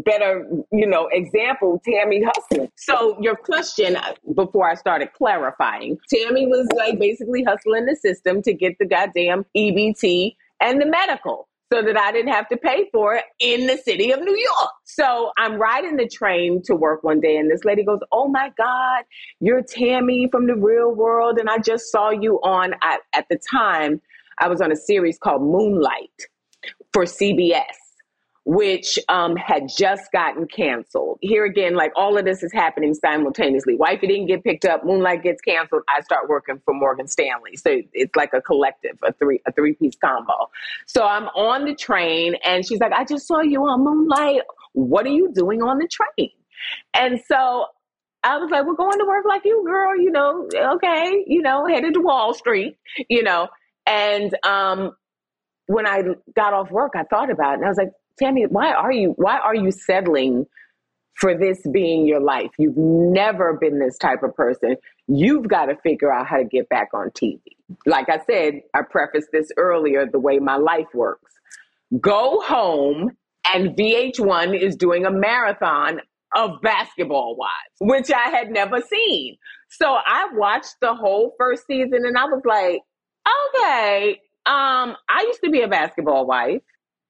better, 0.05 0.47
you 0.71 0.87
know, 0.87 1.09
example, 1.11 1.81
Tami 1.85 2.23
hustling. 2.23 2.71
So 2.77 3.17
your 3.21 3.35
question 3.35 3.97
uh, 3.97 4.13
before 4.33 4.69
I 4.69 4.75
started 4.75 5.11
clarifying, 5.13 5.97
Tami 6.13 6.47
was 6.47 6.65
like 6.75 6.97
basically 6.97 7.43
hustling 7.43 7.85
the 7.85 7.95
system 7.97 8.41
to 8.43 8.53
get 8.53 8.77
the 8.79 8.85
goddamn 8.85 9.45
EBT 9.57 10.35
and 10.61 10.81
the 10.81 10.85
medical 10.85 11.47
so 11.73 11.81
that 11.81 11.97
I 11.97 12.11
didn't 12.11 12.31
have 12.31 12.47
to 12.49 12.57
pay 12.57 12.89
for 12.91 13.15
it 13.15 13.25
in 13.39 13.65
the 13.67 13.77
city 13.77 14.11
of 14.11 14.19
New 14.19 14.37
York. 14.37 14.71
So 14.83 15.31
I'm 15.37 15.55
riding 15.55 15.95
the 15.95 16.07
train 16.07 16.61
to 16.65 16.75
work 16.75 17.03
one 17.03 17.19
day, 17.19 17.37
and 17.37 17.49
this 17.49 17.65
lady 17.65 17.83
goes, 17.83 17.99
Oh 18.11 18.27
my 18.27 18.51
God, 18.57 19.03
you're 19.39 19.63
Tami 19.63 20.29
from 20.29 20.47
the 20.47 20.55
real 20.55 20.93
world. 20.93 21.39
And 21.39 21.49
I 21.49 21.57
just 21.57 21.91
saw 21.91 22.11
you 22.11 22.39
on, 22.43 22.75
I, 22.81 22.99
at 23.13 23.25
the 23.29 23.39
time, 23.51 24.01
I 24.39 24.47
was 24.47 24.61
on 24.61 24.71
a 24.71 24.75
series 24.75 25.17
called 25.17 25.41
Moonlight 25.41 26.27
for 26.93 27.03
CBS 27.03 27.63
which 28.45 28.99
um, 29.09 29.35
had 29.35 29.67
just 29.67 30.11
gotten 30.11 30.47
canceled. 30.47 31.17
Here 31.21 31.45
again, 31.45 31.73
like 31.73 31.91
all 31.95 32.15
of 32.15 32.25
this 32.25 32.43
is 32.43 32.53
happening 32.53 32.93
simultaneously. 32.93 33.75
Wifey 33.75 34.05
didn't 34.05 34.27
get 34.27 34.43
picked 34.43 34.65
up. 34.65 34.85
Moonlight 34.85 35.23
gets 35.23 35.41
canceled. 35.41 35.81
I 35.89 36.01
start 36.01 36.29
working 36.29 36.61
for 36.63 36.75
Morgan 36.75 37.07
Stanley. 37.07 37.55
So 37.55 37.81
it's 37.93 38.15
like 38.15 38.33
a 38.33 38.41
collective, 38.41 38.97
a 39.03 39.11
three 39.13 39.41
a 39.47 39.51
three 39.51 39.73
piece 39.73 39.95
combo. 39.95 40.51
So 40.85 41.03
I'm 41.03 41.25
on 41.29 41.65
the 41.65 41.73
train, 41.73 42.35
and 42.45 42.65
she's 42.65 42.79
like, 42.79 42.93
"I 42.93 43.03
just 43.03 43.27
saw 43.27 43.41
you 43.41 43.63
on 43.63 43.83
Moonlight. 43.83 44.41
What 44.73 45.07
are 45.07 45.09
you 45.09 45.31
doing 45.33 45.63
on 45.63 45.79
the 45.79 45.87
train?" 45.87 46.29
And 46.93 47.19
so 47.27 47.65
I 48.23 48.37
was 48.37 48.51
like, 48.51 48.65
"We're 48.67 48.75
going 48.75 48.99
to 48.99 49.05
work 49.05 49.25
like 49.27 49.41
you, 49.43 49.63
girl. 49.65 49.99
You 49.99 50.11
know, 50.11 50.47
okay. 50.75 51.23
You 51.25 51.41
know, 51.41 51.65
headed 51.65 51.95
to 51.95 51.99
Wall 51.99 52.35
Street. 52.35 52.77
You 53.09 53.23
know." 53.23 53.47
And 53.87 54.35
um, 54.43 54.91
when 55.65 55.87
I 55.87 56.03
got 56.35 56.53
off 56.53 56.69
work, 56.69 56.93
I 56.95 57.03
thought 57.03 57.31
about 57.31 57.53
it, 57.53 57.57
and 57.57 57.65
I 57.65 57.69
was 57.69 57.77
like 57.77 57.89
Tami, 58.21 58.49
why 58.49 58.73
are 58.73 58.91
you 58.91 59.13
why 59.17 59.37
are 59.39 59.55
you 59.55 59.71
settling 59.71 60.45
for 61.15 61.37
this 61.37 61.61
being 61.71 62.05
your 62.05 62.21
life? 62.21 62.51
You've 62.57 62.77
never 62.77 63.53
been 63.53 63.79
this 63.79 63.97
type 63.97 64.23
of 64.23 64.35
person. 64.35 64.77
You've 65.07 65.47
got 65.47 65.65
to 65.65 65.75
figure 65.77 66.11
out 66.11 66.27
how 66.27 66.37
to 66.37 66.45
get 66.45 66.69
back 66.69 66.89
on 66.93 67.09
TV. 67.11 67.41
Like 67.85 68.09
I 68.09 68.19
said, 68.29 68.61
I 68.73 68.81
prefaced 68.89 69.29
this 69.31 69.49
earlier 69.57 70.05
the 70.05 70.19
way 70.19 70.39
my 70.39 70.55
life 70.55 70.87
works. 70.93 71.31
Go 71.99 72.41
home 72.41 73.11
and 73.53 73.75
VH1 73.77 74.59
is 74.59 74.75
doing 74.75 75.05
a 75.05 75.11
marathon 75.11 76.01
of 76.35 76.61
basketball 76.61 77.35
wives, 77.37 77.51
which 77.79 78.11
I 78.11 78.29
had 78.29 78.49
never 78.49 78.81
seen. 78.81 79.37
So 79.69 79.87
I 79.87 80.29
watched 80.33 80.75
the 80.81 80.93
whole 80.93 81.33
first 81.37 81.65
season 81.67 82.05
and 82.05 82.17
I 82.17 82.25
was 82.25 82.41
like, 82.45 82.81
okay, 83.27 84.19
um, 84.45 84.95
I 85.09 85.23
used 85.27 85.41
to 85.43 85.49
be 85.49 85.61
a 85.61 85.67
basketball 85.67 86.25
wife. 86.25 86.61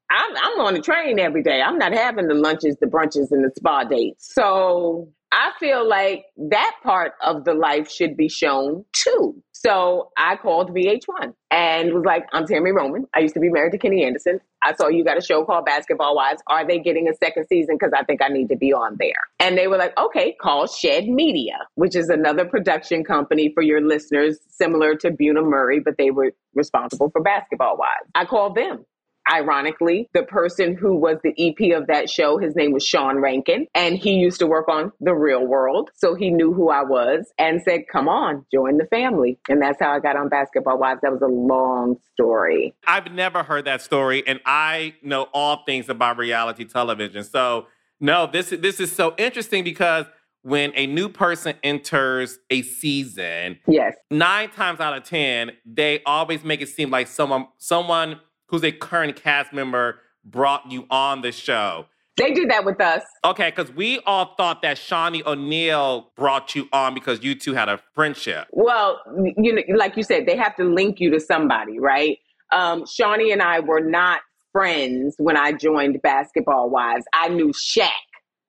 I'm, 0.09 0.35
I'm 0.35 0.59
on 0.61 0.73
the 0.75 0.81
train 0.81 1.19
every 1.19 1.43
day. 1.43 1.61
I'm 1.61 1.77
not 1.77 1.93
having 1.93 2.27
the 2.27 2.35
lunches, 2.35 2.77
the 2.79 2.87
brunches, 2.87 3.31
and 3.31 3.43
the 3.43 3.51
spa 3.55 3.83
dates. 3.83 4.33
So 4.33 5.09
I 5.31 5.51
feel 5.59 5.87
like 5.87 6.25
that 6.49 6.75
part 6.83 7.13
of 7.21 7.43
the 7.43 7.53
life 7.53 7.89
should 7.89 8.15
be 8.15 8.29
shown 8.29 8.85
too. 8.93 9.41
So 9.51 10.11
I 10.15 10.35
called 10.35 10.75
VH1 10.75 11.33
and 11.49 11.91
was 11.91 12.03
like, 12.05 12.25
I'm 12.31 12.45
Tami 12.45 12.71
Roman. 12.73 13.05
I 13.15 13.19
used 13.19 13.33
to 13.33 13.39
be 13.39 13.49
married 13.49 13.71
to 13.71 13.79
Kenny 13.79 14.05
Anderson. 14.05 14.39
I 14.61 14.75
saw 14.75 14.87
you 14.87 15.03
got 15.03 15.17
a 15.17 15.21
show 15.21 15.43
called 15.43 15.65
Basketball 15.65 16.15
Wives. 16.15 16.41
Are 16.47 16.67
they 16.67 16.77
getting 16.79 17.09
a 17.09 17.15
second 17.15 17.47
season? 17.47 17.75
Because 17.79 17.91
I 17.97 18.03
think 18.03 18.21
I 18.21 18.27
need 18.27 18.47
to 18.49 18.55
be 18.55 18.73
on 18.73 18.95
there. 18.99 19.27
And 19.39 19.57
they 19.57 19.67
were 19.67 19.77
like, 19.77 19.97
okay, 19.99 20.35
call 20.39 20.67
Shed 20.67 21.07
Media, 21.07 21.57
which 21.75 21.95
is 21.95 22.09
another 22.09 22.45
production 22.45 23.03
company 23.03 23.51
for 23.53 23.63
your 23.63 23.81
listeners, 23.81 24.37
similar 24.49 24.95
to 24.97 25.09
Bunim/Murray, 25.09 25.79
but 25.79 25.97
they 25.97 26.11
were 26.11 26.31
responsible 26.53 27.09
for 27.09 27.21
Basketball 27.21 27.75
Wives. 27.77 28.09
I 28.13 28.25
called 28.25 28.55
them 28.55 28.85
Ironically, 29.31 30.09
the 30.13 30.23
person 30.23 30.75
who 30.75 30.95
was 30.95 31.17
the 31.23 31.33
EP 31.37 31.75
of 31.75 31.87
that 31.87 32.09
show, 32.09 32.37
his 32.37 32.55
name 32.55 32.71
was 32.71 32.85
Sean 32.85 33.17
Rankin, 33.17 33.67
and 33.73 33.97
he 33.97 34.13
used 34.13 34.39
to 34.39 34.47
work 34.47 34.67
on 34.69 34.91
The 35.01 35.13
Real 35.13 35.45
World. 35.45 35.89
So 35.95 36.15
he 36.15 36.29
knew 36.29 36.53
who 36.53 36.69
I 36.69 36.83
was 36.83 37.31
and 37.37 37.61
said, 37.61 37.85
Come 37.91 38.07
on, 38.07 38.45
join 38.53 38.77
the 38.77 38.85
family. 38.85 39.39
And 39.49 39.61
that's 39.61 39.79
how 39.79 39.91
I 39.91 39.99
got 39.99 40.15
on 40.15 40.29
Basketball 40.29 40.77
Wives. 40.77 41.01
That 41.01 41.11
was 41.11 41.21
a 41.21 41.27
long 41.27 41.97
story. 42.13 42.75
I've 42.87 43.11
never 43.11 43.43
heard 43.43 43.65
that 43.65 43.81
story, 43.81 44.23
and 44.27 44.39
I 44.45 44.95
know 45.01 45.23
all 45.33 45.63
things 45.65 45.89
about 45.89 46.17
reality 46.17 46.65
television. 46.65 47.23
So, 47.23 47.67
no, 47.99 48.27
this, 48.27 48.49
this 48.49 48.79
is 48.79 48.91
so 48.91 49.15
interesting 49.17 49.63
because 49.63 50.05
when 50.45 50.71
a 50.75 50.85
new 50.85 51.09
person 51.09 51.55
enters 51.63 52.37
a 52.51 52.61
season, 52.61 53.57
yes, 53.67 53.95
nine 54.11 54.51
times 54.51 54.79
out 54.79 54.95
of 54.95 55.03
ten, 55.03 55.51
they 55.65 56.03
always 56.05 56.43
make 56.43 56.61
it 56.61 56.69
seem 56.69 56.91
like 56.91 57.07
someone 57.07 57.47
someone 57.57 58.19
who's 58.47 58.63
a 58.63 58.71
current 58.71 59.15
cast 59.15 59.53
member 59.53 59.99
brought 60.23 60.71
you 60.71 60.85
on 60.89 61.21
the 61.21 61.31
show. 61.31 61.85
They 62.17 62.31
do 62.31 62.45
that 62.47 62.63
with 62.63 62.79
us. 62.79 63.03
Okay, 63.25 63.51
because 63.53 63.73
we 63.73 63.99
all 64.05 64.35
thought 64.35 64.61
that 64.61 64.77
Shaunie 64.77 65.25
O'Neal 65.25 66.11
brought 66.15 66.55
you 66.55 66.69
on 66.71 66.93
because 66.93 67.21
you 67.23 67.35
two 67.35 67.53
had 67.53 67.67
a 67.67 67.79
friendship. 67.93 68.47
Well, 68.51 69.01
you 69.37 69.53
know, 69.53 69.61
like 69.75 69.97
you 69.97 70.03
said, 70.03 70.25
they 70.25 70.37
have 70.37 70.55
to 70.55 70.63
link 70.63 70.99
you 70.99 71.11
to 71.11 71.19
somebody, 71.19 71.77
right? 71.77 72.17
Um, 72.53 72.83
Shaunie 72.83 73.33
and 73.33 73.41
I 73.41 73.59
were 73.59 73.81
not 73.81 74.21
friends 74.53 75.15
when 75.17 75.35
I 75.35 75.51
joined 75.51 76.01
Basketball 76.01 76.69
Wives. 76.69 77.03
I 77.13 77.27
knew 77.27 77.51
Shaq, 77.51 77.89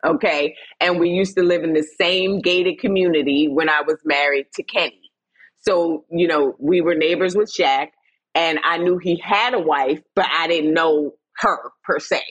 okay? 0.07 0.55
And 0.81 1.01
we 1.01 1.09
used 1.11 1.37
to 1.37 1.43
live 1.43 1.65
in 1.65 1.73
the 1.73 1.85
same 2.01 2.41
gated 2.41 2.79
community 2.79 3.49
when 3.49 3.69
I 3.69 3.83
was 3.85 3.97
married 4.05 4.47
to 4.55 4.63
Kenny. 4.63 5.11
So, 5.63 6.05
you 6.13 6.29
know, 6.29 6.55
we 6.61 6.81
were 6.81 6.95
neighbors 6.95 7.35
with 7.35 7.53
Shaq 7.53 7.89
and 8.37 8.61
I 8.63 8.77
knew 8.79 8.99
he 8.99 9.17
had 9.17 9.55
a 9.55 9.59
wife, 9.59 10.01
but 10.15 10.27
I 10.31 10.47
didn't 10.47 10.75
know 10.75 11.15
her 11.39 11.59
per 11.85 11.99
se. 11.99 12.23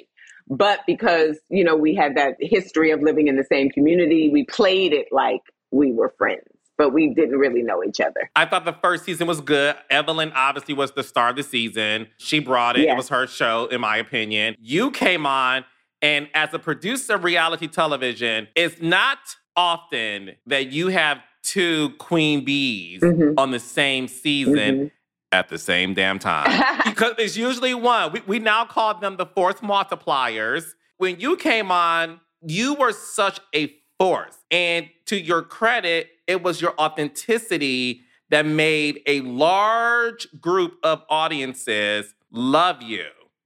But 0.47 0.81
because, 0.85 1.39
you 1.50 1.63
know, 1.63 1.75
we 1.75 1.95
had 1.95 2.15
that 2.15 2.35
history 2.39 2.91
of 2.91 3.01
living 3.01 3.27
in 3.27 3.35
the 3.35 3.43
same 3.43 3.71
community, 3.71 4.29
we 4.31 4.45
played 4.45 4.93
it 4.93 5.07
like 5.12 5.41
we 5.71 5.91
were 5.91 6.13
friends 6.17 6.45
but 6.77 6.89
we 6.89 7.13
didn't 7.13 7.38
really 7.38 7.62
know 7.62 7.81
each 7.83 8.01
other. 8.01 8.29
I 8.35 8.45
thought 8.45 8.65
the 8.65 8.74
first 8.74 9.05
season 9.05 9.27
was 9.27 9.39
good. 9.39 9.77
Evelyn 9.89 10.33
obviously 10.35 10.74
was 10.74 10.91
the 10.91 11.03
star 11.03 11.29
of 11.29 11.38
the 11.38 11.43
season. 11.43 12.07
She 12.17 12.39
brought 12.39 12.77
it. 12.77 12.89
It 12.89 12.97
was 12.97 13.07
her 13.07 13.27
show, 13.27 13.67
in 13.67 13.79
my 13.79 13.95
opinion. 13.95 14.57
You 14.59 14.91
came 14.91 15.25
on, 15.25 15.63
and 16.01 16.27
as 16.33 16.53
a 16.53 16.59
producer 16.59 17.15
of 17.15 17.24
reality 17.24 17.67
television, 17.67 18.50
it's 18.55 18.81
not 18.81 19.19
often 19.55 20.31
that 20.47 20.74
you 20.74 20.89
have 20.89 21.19
two 21.43 21.91
queen 21.97 22.43
bees 22.43 23.01
mm-hmm. 23.01 23.33
on 23.38 23.51
the 23.51 23.59
same 23.59 24.07
season. 24.07 24.55
Mm-hmm. 24.55 24.88
At 25.32 25.50
the 25.50 25.58
same 25.58 25.94
damn 25.94 26.20
time. 26.20 26.79
because 26.86 27.15
it's 27.17 27.36
usually 27.36 27.74
one. 27.74 28.13
We, 28.13 28.22
we 28.25 28.39
now 28.39 28.65
call 28.65 29.00
them 29.00 29.17
the 29.17 29.25
force 29.25 29.55
multipliers. 29.55 30.63
When 30.98 31.20
you 31.20 31.36
came 31.36 31.72
on, 31.72 32.22
you 32.41 32.75
were 32.75 32.94
such 32.94 33.39
a 33.53 33.74
force. 34.00 34.38
And 34.51 34.89
to 35.08 35.20
your 35.20 35.41
credit, 35.41 36.10
it 36.27 36.44
was 36.44 36.62
your 36.62 36.74
authenticity 36.79 38.01
that 38.29 38.46
made 38.46 39.01
a 39.05 39.22
large 39.22 40.27
group 40.39 40.77
of 40.84 41.03
audiences 41.10 42.13
love 42.32 42.82
you. 42.82 43.05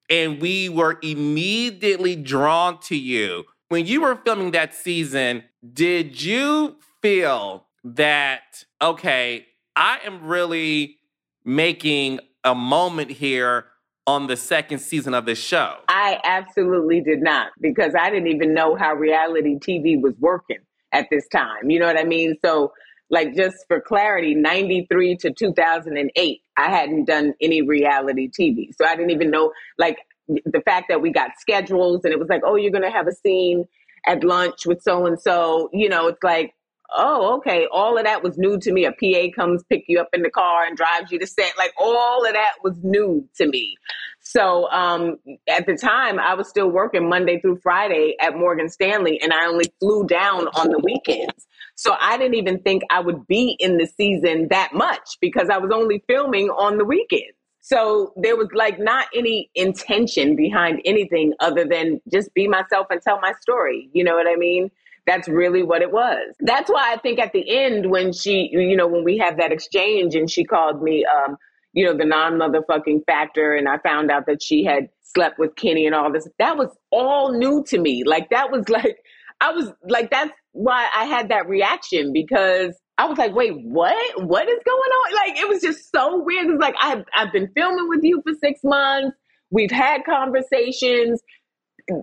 And 0.10 0.42
we 0.42 0.70
were 0.70 0.98
immediately 1.04 2.16
drawn 2.16 2.80
to 2.82 2.96
you. 2.96 3.46
When 3.68 3.86
you 3.86 4.02
were 4.02 4.16
filming 4.16 4.52
that 4.52 4.74
season, 4.74 5.44
did 5.74 6.22
you 6.22 6.78
feel 7.02 7.68
that, 7.84 8.64
okay, 8.82 9.46
I 9.76 10.00
am 10.04 10.26
really 10.26 10.99
making 11.44 12.20
a 12.44 12.56
moment 12.56 13.12
here 13.12 13.66
on 14.08 14.28
the 14.28 14.36
second 14.36 14.80
season 14.80 15.14
of 15.14 15.26
this 15.26 15.40
show? 15.40 15.76
I 15.88 16.20
absolutely 16.24 17.02
did 17.02 17.22
not 17.22 17.52
because 17.62 17.94
I 18.00 18.10
didn't 18.10 18.28
even 18.28 18.54
know 18.54 18.76
how 18.76 18.94
reality 18.94 19.56
TV 19.60 20.02
was 20.02 20.14
working 20.20 20.60
at 20.92 21.08
this 21.12 21.28
time. 21.28 21.70
You 21.70 21.80
know 21.80 21.86
what 21.86 22.00
I 22.00 22.04
mean? 22.04 22.36
So, 22.44 22.74
like, 23.12 23.36
just 23.36 23.58
for 23.68 23.80
clarity, 23.82 24.36
93 24.36 25.18
to 25.18 25.32
2008, 25.32 26.42
I 26.58 26.70
hadn't 26.70 27.06
done 27.06 27.34
any 27.42 27.62
reality 27.62 28.30
TV. 28.30 28.70
So 28.76 28.86
I 28.86 28.96
didn't 28.96 29.12
even 29.12 29.32
know, 29.32 29.52
like, 29.78 29.98
the 30.28 30.62
fact 30.62 30.88
that 30.90 31.02
we 31.02 31.12
got 31.12 31.32
schedules 31.40 32.02
and 32.04 32.14
it 32.14 32.20
was 32.20 32.30
like, 32.30 32.42
oh, 32.46 32.56
you're 32.56 32.72
going 32.72 32.84
to 32.84 32.92
have 32.92 33.08
a 33.08 33.14
scene 33.14 33.66
at 34.06 34.24
lunch 34.24 34.66
with 34.66 34.82
so 34.82 35.06
and 35.06 35.20
so. 35.20 35.70
You 35.74 35.90
know, 35.90 36.08
it's 36.08 36.24
like, 36.24 36.54
oh, 36.96 37.38
okay. 37.38 37.68
All 37.72 37.98
of 37.98 38.06
that 38.06 38.24
was 38.24 38.38
new 38.38 38.60
to 38.60 38.72
me. 38.72 38.86
A 38.86 38.92
PA 38.92 39.34
comes 39.36 39.64
pick 39.70 39.84
you 39.88 40.00
up 40.00 40.10
in 40.14 40.22
the 40.22 40.30
car 40.30 40.66
and 40.66 40.76
drives 40.76 41.12
you 41.12 41.20
to 41.20 41.28
set. 41.28 41.58
Like 41.58 41.74
all 41.78 42.26
of 42.26 42.34
that 42.34 42.54
was 42.64 42.78
new 42.84 43.28
to 43.36 43.48
me. 43.48 43.78
So 44.22 44.70
um, 44.70 45.18
at 45.48 45.66
the 45.66 45.76
time, 45.76 46.20
I 46.20 46.36
was 46.36 46.50
still 46.50 46.70
working 46.70 47.10
Monday 47.10 47.40
through 47.40 47.60
Friday 47.64 48.16
at 48.22 48.36
Morgan 48.38 48.70
Stanley, 48.70 49.20
and 49.22 49.34
I 49.34 49.48
only 49.48 49.66
flew 49.80 50.06
down 50.06 50.48
on 50.50 50.70
the 50.70 50.80
weekends. 50.80 51.48
So 51.76 51.96
I 52.00 52.18
didn't 52.18 52.36
even 52.36 52.60
think 52.60 52.84
I 52.92 53.00
would 53.00 53.26
be 53.28 53.56
in 53.60 53.78
the 53.78 53.88
season 53.88 54.48
that 54.50 54.72
much 54.74 55.18
because 55.22 55.50
I 55.50 55.58
was 55.58 55.72
only 55.74 56.04
filming 56.08 56.50
on 56.50 56.78
the 56.78 56.86
weekends. 56.86 57.34
So 57.62 58.14
there 58.18 58.36
was 58.36 58.48
like 58.54 58.80
not 58.80 59.08
any 59.16 59.50
intention 59.56 60.36
behind 60.36 60.82
anything 60.86 61.34
other 61.40 61.66
than 61.66 62.02
just 62.12 62.34
be 62.34 62.48
myself 62.48 62.88
and 62.90 63.02
tell 63.02 63.20
my 63.22 63.34
story. 63.42 63.90
You 63.94 64.04
know 64.04 64.16
what 64.16 64.28
I 64.28 64.36
mean? 64.36 64.72
That's 65.06 65.28
really 65.28 65.64
what 65.64 65.82
it 65.82 65.92
was. 65.92 66.36
That's 66.40 66.70
why 66.70 66.94
I 66.94 66.98
think 66.98 67.20
at 67.20 67.34
the 67.34 67.50
end 67.50 67.90
when 67.90 68.14
she, 68.14 68.50
you 68.52 68.76
know, 68.76 68.88
when 68.88 69.04
we 69.04 69.18
had 69.18 69.38
that 69.40 69.52
exchange 69.52 70.16
and 70.16 70.30
she 70.30 70.44
called 70.44 70.82
me, 70.82 71.06
um, 71.06 71.38
you 71.74 71.86
know, 71.86 71.98
the 71.98 72.06
non 72.06 72.34
motherfucking 72.34 73.06
factor. 73.06 73.54
And 73.54 73.68
I 73.68 73.78
found 73.80 74.12
out 74.12 74.26
that 74.28 74.42
she 74.42 74.64
had 74.64 74.90
slept 75.02 75.40
with 75.40 75.56
Kenny 75.56 75.86
and 75.86 75.96
all 75.96 76.12
this. 76.12 76.28
That 76.40 76.58
was 76.58 76.70
all 76.92 77.38
new 77.38 77.64
to 77.68 77.80
me. 77.80 78.04
Like, 78.06 78.30
that 78.30 78.52
was 78.52 78.70
like, 78.70 78.98
I 79.42 79.52
was 79.52 79.72
like, 79.88 80.12
that's 80.12 80.32
why 80.52 80.88
I 80.96 81.06
had 81.06 81.30
that 81.30 81.48
reaction 81.48 82.12
because 82.14 82.76
I 82.98 83.06
was 83.06 83.18
like, 83.18 83.34
wait, 83.34 83.54
what? 83.64 84.24
What 84.24 84.50
is 84.50 84.60
going 84.66 84.78
on? 84.78 85.16
Like, 85.16 85.40
it 85.40 85.48
was 85.48 85.62
just 85.62 85.92
so 85.92 86.22
weird. 86.22 86.48
It's 86.50 86.62
like, 86.62 86.76
I've, 86.82 87.04
I've 87.16 87.32
been 87.32 87.50
filming 87.56 87.88
with 87.88 88.02
you 88.04 88.22
for 88.24 88.34
six 88.42 88.60
months. 88.64 89.16
We've 89.52 89.72
had 89.72 90.02
conversations. 90.06 91.22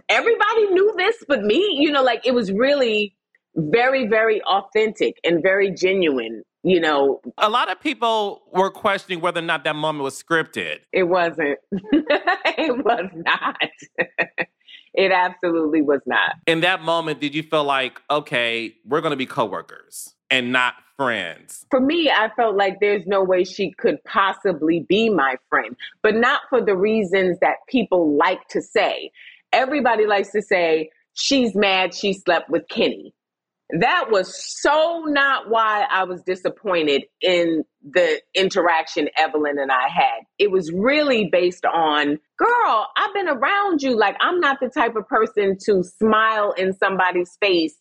Everybody 0.08 0.66
knew 0.70 0.94
this 0.96 1.16
but 1.28 1.42
me. 1.42 1.76
You 1.78 1.92
know, 1.92 2.02
like, 2.02 2.26
it 2.26 2.34
was 2.34 2.52
really 2.52 3.16
very, 3.54 4.06
very 4.06 4.42
authentic 4.42 5.18
and 5.24 5.42
very 5.42 5.70
genuine 5.70 6.42
you 6.66 6.80
know. 6.80 7.20
A 7.38 7.48
lot 7.48 7.70
of 7.70 7.80
people 7.80 8.42
were 8.52 8.70
questioning 8.70 9.20
whether 9.20 9.38
or 9.38 9.44
not 9.44 9.62
that 9.64 9.76
moment 9.76 10.02
was 10.02 10.20
scripted. 10.20 10.78
It 10.92 11.04
wasn't. 11.04 11.60
it 11.70 12.84
was 12.84 13.08
not. 13.14 13.56
it 14.94 15.12
absolutely 15.12 15.82
was 15.82 16.00
not. 16.06 16.34
In 16.46 16.60
that 16.62 16.82
moment, 16.82 17.20
did 17.20 17.36
you 17.36 17.44
feel 17.44 17.62
like, 17.62 18.02
okay, 18.10 18.74
we're 18.84 19.00
going 19.00 19.12
to 19.12 19.16
be 19.16 19.26
coworkers 19.26 20.14
and 20.28 20.50
not 20.50 20.74
friends? 20.96 21.64
For 21.70 21.80
me, 21.80 22.10
I 22.10 22.30
felt 22.34 22.56
like 22.56 22.80
there's 22.80 23.06
no 23.06 23.22
way 23.22 23.44
she 23.44 23.72
could 23.78 24.02
possibly 24.02 24.84
be 24.88 25.08
my 25.08 25.36
friend, 25.48 25.76
but 26.02 26.16
not 26.16 26.40
for 26.50 26.60
the 26.60 26.76
reasons 26.76 27.38
that 27.42 27.58
people 27.68 28.16
like 28.16 28.40
to 28.48 28.60
say. 28.60 29.12
Everybody 29.56 30.06
likes 30.06 30.30
to 30.32 30.42
say, 30.42 30.90
she's 31.14 31.54
mad 31.54 31.94
she 31.94 32.12
slept 32.12 32.50
with 32.50 32.68
Kenny 32.68 33.14
that 33.70 34.06
was 34.10 34.32
so 34.62 35.04
not 35.06 35.50
why 35.50 35.86
I 35.90 36.04
was 36.04 36.22
disappointed 36.22 37.04
in 37.20 37.64
the 37.82 38.20
interaction 38.34 39.08
Evelyn 39.16 39.58
and 39.58 39.72
I 39.72 39.88
had. 39.88 40.20
It 40.38 40.50
was 40.52 40.70
really 40.72 41.28
based 41.30 41.64
on, 41.64 42.18
girl, 42.38 42.88
I've 42.96 43.14
been 43.14 43.28
around 43.28 43.82
you. 43.82 43.96
Like, 43.96 44.16
I'm 44.20 44.38
not 44.38 44.58
the 44.60 44.68
type 44.68 44.94
of 44.94 45.08
person 45.08 45.56
to 45.66 45.82
smile 45.82 46.52
in 46.52 46.74
somebody's 46.74 47.36
face 47.40 47.76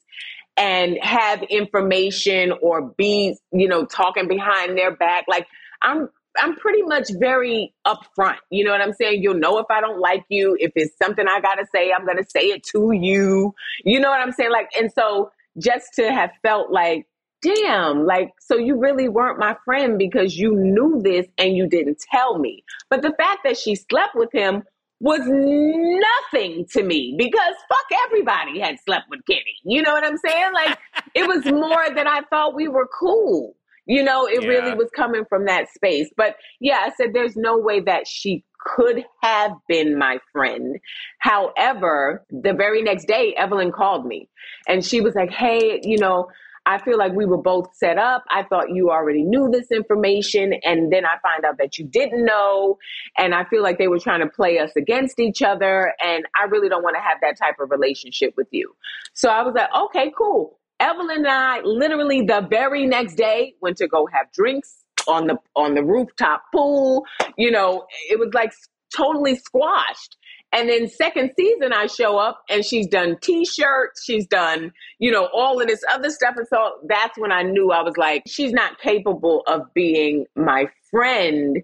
and 0.58 0.98
have 1.02 1.44
information 1.44 2.54
or 2.62 2.94
be, 2.98 3.38
you 3.52 3.68
know, 3.68 3.86
talking 3.86 4.28
behind 4.28 4.78
their 4.78 4.96
back. 4.96 5.26
Like, 5.28 5.46
I'm 5.84 6.10
I'm 6.38 6.56
pretty 6.56 6.82
much 6.84 7.10
very 7.20 7.74
upfront. 7.86 8.38
You 8.50 8.66
know 8.66 8.72
what 8.72 8.82
I'm 8.82 8.94
saying? 8.94 9.22
You'll 9.22 9.40
know 9.40 9.58
if 9.60 9.66
I 9.70 9.82
don't 9.82 10.00
like 10.00 10.26
you. 10.30 10.58
If 10.60 10.72
it's 10.76 10.98
something 11.02 11.26
I 11.28 11.40
gotta 11.40 11.66
say, 11.74 11.92
I'm 11.92 12.06
gonna 12.06 12.26
say 12.28 12.48
it 12.48 12.64
to 12.74 12.92
you. 12.92 13.54
You 13.84 14.00
know 14.00 14.10
what 14.10 14.22
I'm 14.22 14.32
saying? 14.32 14.52
Like, 14.52 14.70
and 14.78 14.92
so 14.92 15.32
just 15.58 15.94
to 15.96 16.12
have 16.12 16.32
felt 16.42 16.72
like, 16.72 17.08
damn, 17.42 18.06
like, 18.06 18.32
so 18.40 18.58
you 18.58 18.78
really 18.78 19.08
weren't 19.08 19.40
my 19.40 19.56
friend 19.66 19.98
because 19.98 20.36
you 20.36 20.56
knew 20.56 21.02
this 21.02 21.28
and 21.38 21.56
you 21.56 21.68
didn't 21.68 22.04
tell 22.12 22.40
me. 22.40 22.64
But 22.90 23.02
the 23.02 23.14
fact 23.18 23.42
that 23.44 23.58
she 23.58 23.76
slept 23.76 24.16
with 24.16 24.32
him 24.34 24.64
was 25.00 25.22
nothing 25.26 26.66
to 26.72 26.82
me 26.82 27.16
because 27.18 27.54
fuck 27.70 28.00
everybody 28.08 28.60
had 28.60 28.78
slept 28.86 29.06
with 29.10 29.20
Kenny. 29.30 29.44
You 29.64 29.82
know 29.82 29.92
what 29.92 30.06
I'm 30.06 30.18
saying? 30.18 30.54
Like, 30.54 30.80
it 31.14 31.28
was 31.28 31.46
more 31.46 31.94
that 31.94 32.08
I 32.08 32.22
thought 32.30 32.56
we 32.56 32.68
were 32.68 32.88
cool. 32.88 33.56
You 33.86 34.04
know, 34.04 34.26
it 34.26 34.44
yeah. 34.44 34.50
really 34.50 34.74
was 34.74 34.90
coming 34.96 35.24
from 35.28 35.46
that 35.46 35.70
space. 35.74 36.10
But 36.16 36.36
yeah, 36.60 36.80
I 36.82 36.92
said 36.96 37.14
there's 37.14 37.36
no 37.36 37.58
way 37.58 37.82
that 37.82 38.08
she 38.08 38.44
could 38.66 39.04
have 39.22 39.52
been 39.68 39.98
my 39.98 40.20
friend. 40.32 40.78
However, 41.20 42.26
the 42.30 42.54
very 42.54 42.82
next 42.82 43.08
day, 43.08 43.36
Evelyn 43.38 43.72
called 43.72 44.06
me 44.06 44.30
and 44.68 44.84
she 44.84 45.02
was 45.02 45.14
like, 45.14 45.30
Hey, 45.30 45.80
you 45.84 46.00
know, 46.00 46.28
I 46.68 46.80
feel 46.80 46.98
like 46.98 47.14
we 47.14 47.26
were 47.26 47.42
both 47.42 47.76
set 47.76 48.00
up. 48.00 48.24
I 48.32 48.42
thought 48.44 48.72
you 48.72 48.90
already 48.90 49.24
knew 49.24 49.50
this 49.52 49.72
information. 49.72 50.54
And 50.64 50.92
then 50.92 51.06
I 51.06 51.18
find 51.22 51.46
out 51.46 51.60
that 51.60 51.78
you 51.78 51.86
didn't 51.86 52.26
know. 52.26 52.80
And 53.18 53.36
I 53.36 53.46
feel 53.46 53.62
like 53.62 53.78
they 53.78 53.88
were 53.88 54.00
trying 54.00 54.22
to 54.22 54.28
play 54.28 54.58
us 54.58 54.72
against 54.76 55.20
each 55.20 55.44
other. 55.44 55.94
And 56.04 56.26
I 56.40 56.46
really 56.46 56.68
don't 56.68 56.82
want 56.82 56.96
to 56.96 57.02
have 57.02 57.20
that 57.22 57.38
type 57.38 57.60
of 57.60 57.70
relationship 57.70 58.34
with 58.36 58.48
you. 58.50 58.76
So 59.14 59.30
I 59.30 59.44
was 59.44 59.54
like, 59.54 59.70
okay, 59.76 60.12
cool. 60.18 60.60
Evelyn 60.86 61.18
and 61.18 61.28
I 61.28 61.62
literally 61.62 62.22
the 62.22 62.46
very 62.48 62.86
next 62.86 63.16
day 63.16 63.56
went 63.60 63.78
to 63.78 63.88
go 63.88 64.08
have 64.14 64.32
drinks 64.32 64.84
on 65.08 65.26
the 65.26 65.38
on 65.56 65.74
the 65.74 65.84
rooftop 65.84 66.44
pool. 66.54 67.06
You 67.38 67.50
know, 67.50 67.88
it 68.08 68.20
was 68.20 68.30
like 68.36 68.54
totally 68.96 69.36
squashed. 69.36 70.16
And 70.54 70.70
then 70.70 70.88
second 70.88 71.32
season, 71.38 71.74
I 71.74 71.88
show 71.88 72.18
up 72.18 72.44
and 72.50 72.64
she's 72.64 72.88
done 72.88 73.18
t-shirts, 73.22 74.04
she's 74.06 74.28
done, 74.28 74.72
you 75.00 75.12
know, 75.12 75.28
all 75.34 75.60
of 75.60 75.68
this 75.68 75.82
other 75.92 76.12
stuff. 76.12 76.36
And 76.38 76.48
so 76.48 76.74
that's 76.88 77.18
when 77.18 77.32
I 77.32 77.42
knew 77.42 77.72
I 77.72 77.82
was 77.82 77.98
like, 77.98 78.24
she's 78.28 78.54
not 78.54 78.80
capable 78.80 79.42
of 79.48 79.62
being 79.74 80.26
my 80.36 80.68
friend. 80.92 81.58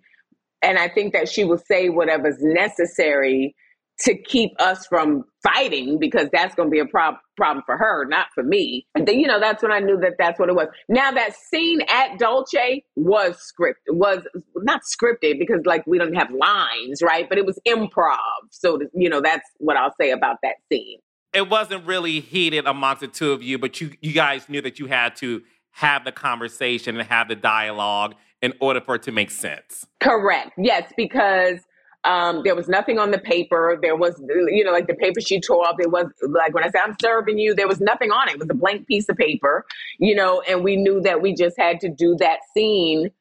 And 0.64 0.80
I 0.80 0.90
think 0.90 1.14
that 1.14 1.30
she 1.30 1.46
will 1.46 1.60
say 1.60 1.90
whatever's 1.90 2.40
necessary 2.42 3.56
to 4.02 4.18
keep 4.18 4.52
us 4.60 4.86
from 4.88 5.24
fighting 5.44 5.98
because 6.00 6.28
that's 6.32 6.56
going 6.56 6.68
to 6.70 6.72
be 6.72 6.80
a 6.80 6.86
prob- 6.86 7.16
problem 7.38 7.64
for 7.66 7.78
her, 7.78 8.06
not 8.06 8.28
for 8.34 8.44
me. 8.44 8.86
And 8.96 9.08
then, 9.08 9.20
you 9.20 9.28
know, 9.28 9.40
that's 9.40 9.64
when 9.64 9.72
I 9.72 9.80
knew 9.80 9.98
that 10.02 10.14
that's 10.18 10.40
what 10.40 10.50
it 10.50 10.56
was. 10.56 10.68
Now 10.90 11.12
that 11.12 11.36
scene 11.36 11.82
at 11.90 12.18
Dolce 12.20 12.84
was 12.96 13.38
scripted, 13.38 13.94
was 13.94 14.26
not 14.56 14.82
scripted 14.82 15.40
because 15.40 15.62
like 15.66 15.86
we 15.88 15.98
don't 15.98 16.14
have 16.14 16.30
lines, 16.32 17.02
right? 17.02 17.28
But 17.28 17.38
it 17.38 17.46
was 17.46 17.60
improv. 17.68 18.18
So, 18.52 18.80
you 18.94 19.10
know, 19.10 19.22
that's 19.22 19.48
what 19.58 19.78
I'll 19.78 19.94
say 20.00 20.12
about 20.12 20.38
that 20.44 20.56
scene. 20.72 21.00
It 21.34 21.50
wasn't 21.50 21.86
really 21.86 22.20
heated 22.20 22.68
amongst 22.68 23.02
the 23.02 23.08
two 23.08 23.32
of 23.32 23.42
you, 23.42 23.58
but 23.58 23.80
you, 23.80 23.92
you 24.02 24.14
guys 24.14 24.50
knew 24.50 24.62
that 24.62 24.80
you 24.80 24.88
had 24.88 25.16
to 25.18 25.42
have 25.72 26.04
the 26.04 26.12
conversation 26.12 26.98
and 27.00 27.08
have 27.08 27.30
the 27.30 27.36
dialogue 27.36 28.16
in 28.42 28.54
order 28.60 28.82
for 28.82 28.96
it 28.96 29.04
to 29.04 29.12
make 29.12 29.32
sense. 29.32 29.86
Correct. 30.02 30.52
Yes, 30.58 30.92
because 30.98 31.60
Um, 32.04 32.42
there 32.44 32.56
was 32.56 32.68
nothing 32.68 32.98
on 32.98 33.12
the 33.12 33.20
paper. 33.20 33.78
There 33.82 33.96
was, 33.96 34.20
you 34.28 34.64
know, 34.64 34.72
like 34.72 34.88
the 34.88 34.96
paper 34.96 35.22
she 35.22 35.40
tore 35.40 35.68
up. 35.68 35.76
It 35.80 35.92
was 35.92 36.08
like 36.22 36.54
when 36.54 36.64
I 36.64 36.70
said, 36.70 36.82
I'm 36.84 36.96
serving 37.02 37.38
you, 37.38 37.54
there 37.54 37.68
was 37.68 37.80
nothing 37.80 38.12
on 38.12 38.28
it. 38.28 38.34
It 38.34 38.40
was 38.40 38.50
a 38.50 38.56
blank 38.56 38.88
piece 38.88 39.08
of 39.08 39.18
paper, 39.18 39.66
you 40.00 40.16
know, 40.16 40.42
and 40.50 40.64
we 40.64 40.78
knew 40.78 41.02
that 41.02 41.22
we 41.22 41.36
just 41.36 41.58
had 41.60 41.80
to 41.82 41.90
do 41.90 42.16
that 42.20 42.40
scene 42.56 43.12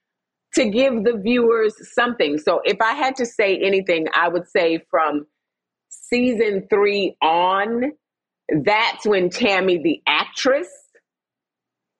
to 0.54 0.68
give 0.68 1.04
the 1.04 1.16
viewers 1.16 1.74
something. 1.94 2.38
So 2.38 2.60
if 2.64 2.80
I 2.80 2.94
had 2.94 3.16
to 3.16 3.26
say 3.26 3.58
anything, 3.58 4.06
I 4.14 4.28
would 4.28 4.48
say 4.48 4.84
from 4.90 5.26
season 5.88 6.66
three 6.70 7.16
on, 7.22 7.92
that's 8.64 9.06
when 9.06 9.30
Tami, 9.30 9.82
the 9.82 10.02
actress, 10.06 10.68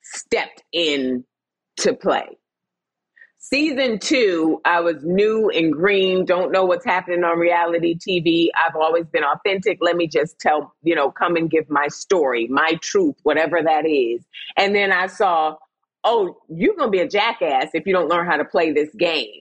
stepped 0.03 0.63
in 0.73 1.25
to 1.79 1.95
play. 1.95 2.40
Season 3.43 3.99
two, 3.99 4.61
I 4.67 4.81
was 4.81 5.03
new 5.03 5.49
and 5.49 5.73
green, 5.73 6.27
don't 6.27 6.53
know 6.53 6.67
what's 6.67 6.85
happening 6.85 7.25
on 7.25 7.39
reality 7.39 7.97
TV. 7.97 8.49
I've 8.55 8.77
always 8.77 9.07
been 9.07 9.25
authentic. 9.25 9.79
Let 9.81 9.97
me 9.97 10.07
just 10.07 10.39
tell, 10.39 10.75
you 10.83 10.95
know, 10.95 11.11
come 11.11 11.37
and 11.37 11.51
give 11.51 11.71
my 11.71 11.89
story, 11.89 12.49
my 12.49 12.75
truth, 12.83 13.17
whatever 13.23 13.63
that 13.63 13.87
is. 13.87 14.23
And 14.59 14.75
then 14.75 14.93
I 14.93 15.07
saw, 15.07 15.57
oh, 16.05 16.37
you're 16.51 16.77
going 16.77 16.89
to 16.89 16.91
be 16.91 17.01
a 17.01 17.09
jackass 17.09 17.71
if 17.73 17.87
you 17.87 17.95
don't 17.95 18.11
learn 18.11 18.27
how 18.27 18.37
to 18.37 18.45
play 18.45 18.73
this 18.73 18.95
game. 18.95 19.41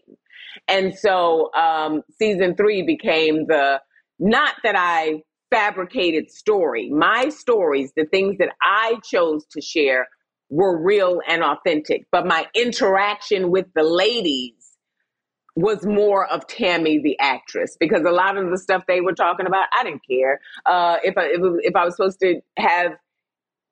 And 0.69 0.97
so 0.97 1.53
um, 1.53 2.01
season 2.17 2.55
three 2.55 2.83
became 2.83 3.47
the 3.47 3.81
not 4.17 4.55
that 4.63 4.75
I 4.77 5.23
fabricated 5.51 6.31
story. 6.31 6.89
My 6.89 7.27
stories, 7.27 7.91
the 7.97 8.05
things 8.05 8.37
that 8.37 8.53
I 8.61 8.95
chose 9.03 9.45
to 9.47 9.59
share, 9.59 10.07
were 10.49 10.81
real 10.81 11.21
and 11.27 11.43
authentic. 11.43 12.05
But 12.11 12.25
my 12.25 12.47
interaction 12.55 13.51
with 13.51 13.67
the 13.75 13.83
ladies 13.83 14.53
was 15.55 15.85
more 15.85 16.25
of 16.27 16.47
Tami 16.47 17.01
the 17.03 17.17
actress 17.19 17.75
because 17.79 18.03
a 18.05 18.11
lot 18.11 18.37
of 18.37 18.49
the 18.49 18.57
stuff 18.57 18.83
they 18.87 19.01
were 19.01 19.13
talking 19.13 19.45
about, 19.45 19.67
I 19.77 19.83
didn't 19.83 20.01
care. 20.09 20.39
Uh, 20.65 20.97
if 21.03 21.17
I 21.17 21.25
if, 21.25 21.41
if 21.59 21.75
I 21.75 21.85
was 21.85 21.95
supposed 21.95 22.19
to 22.21 22.41
have 22.57 22.93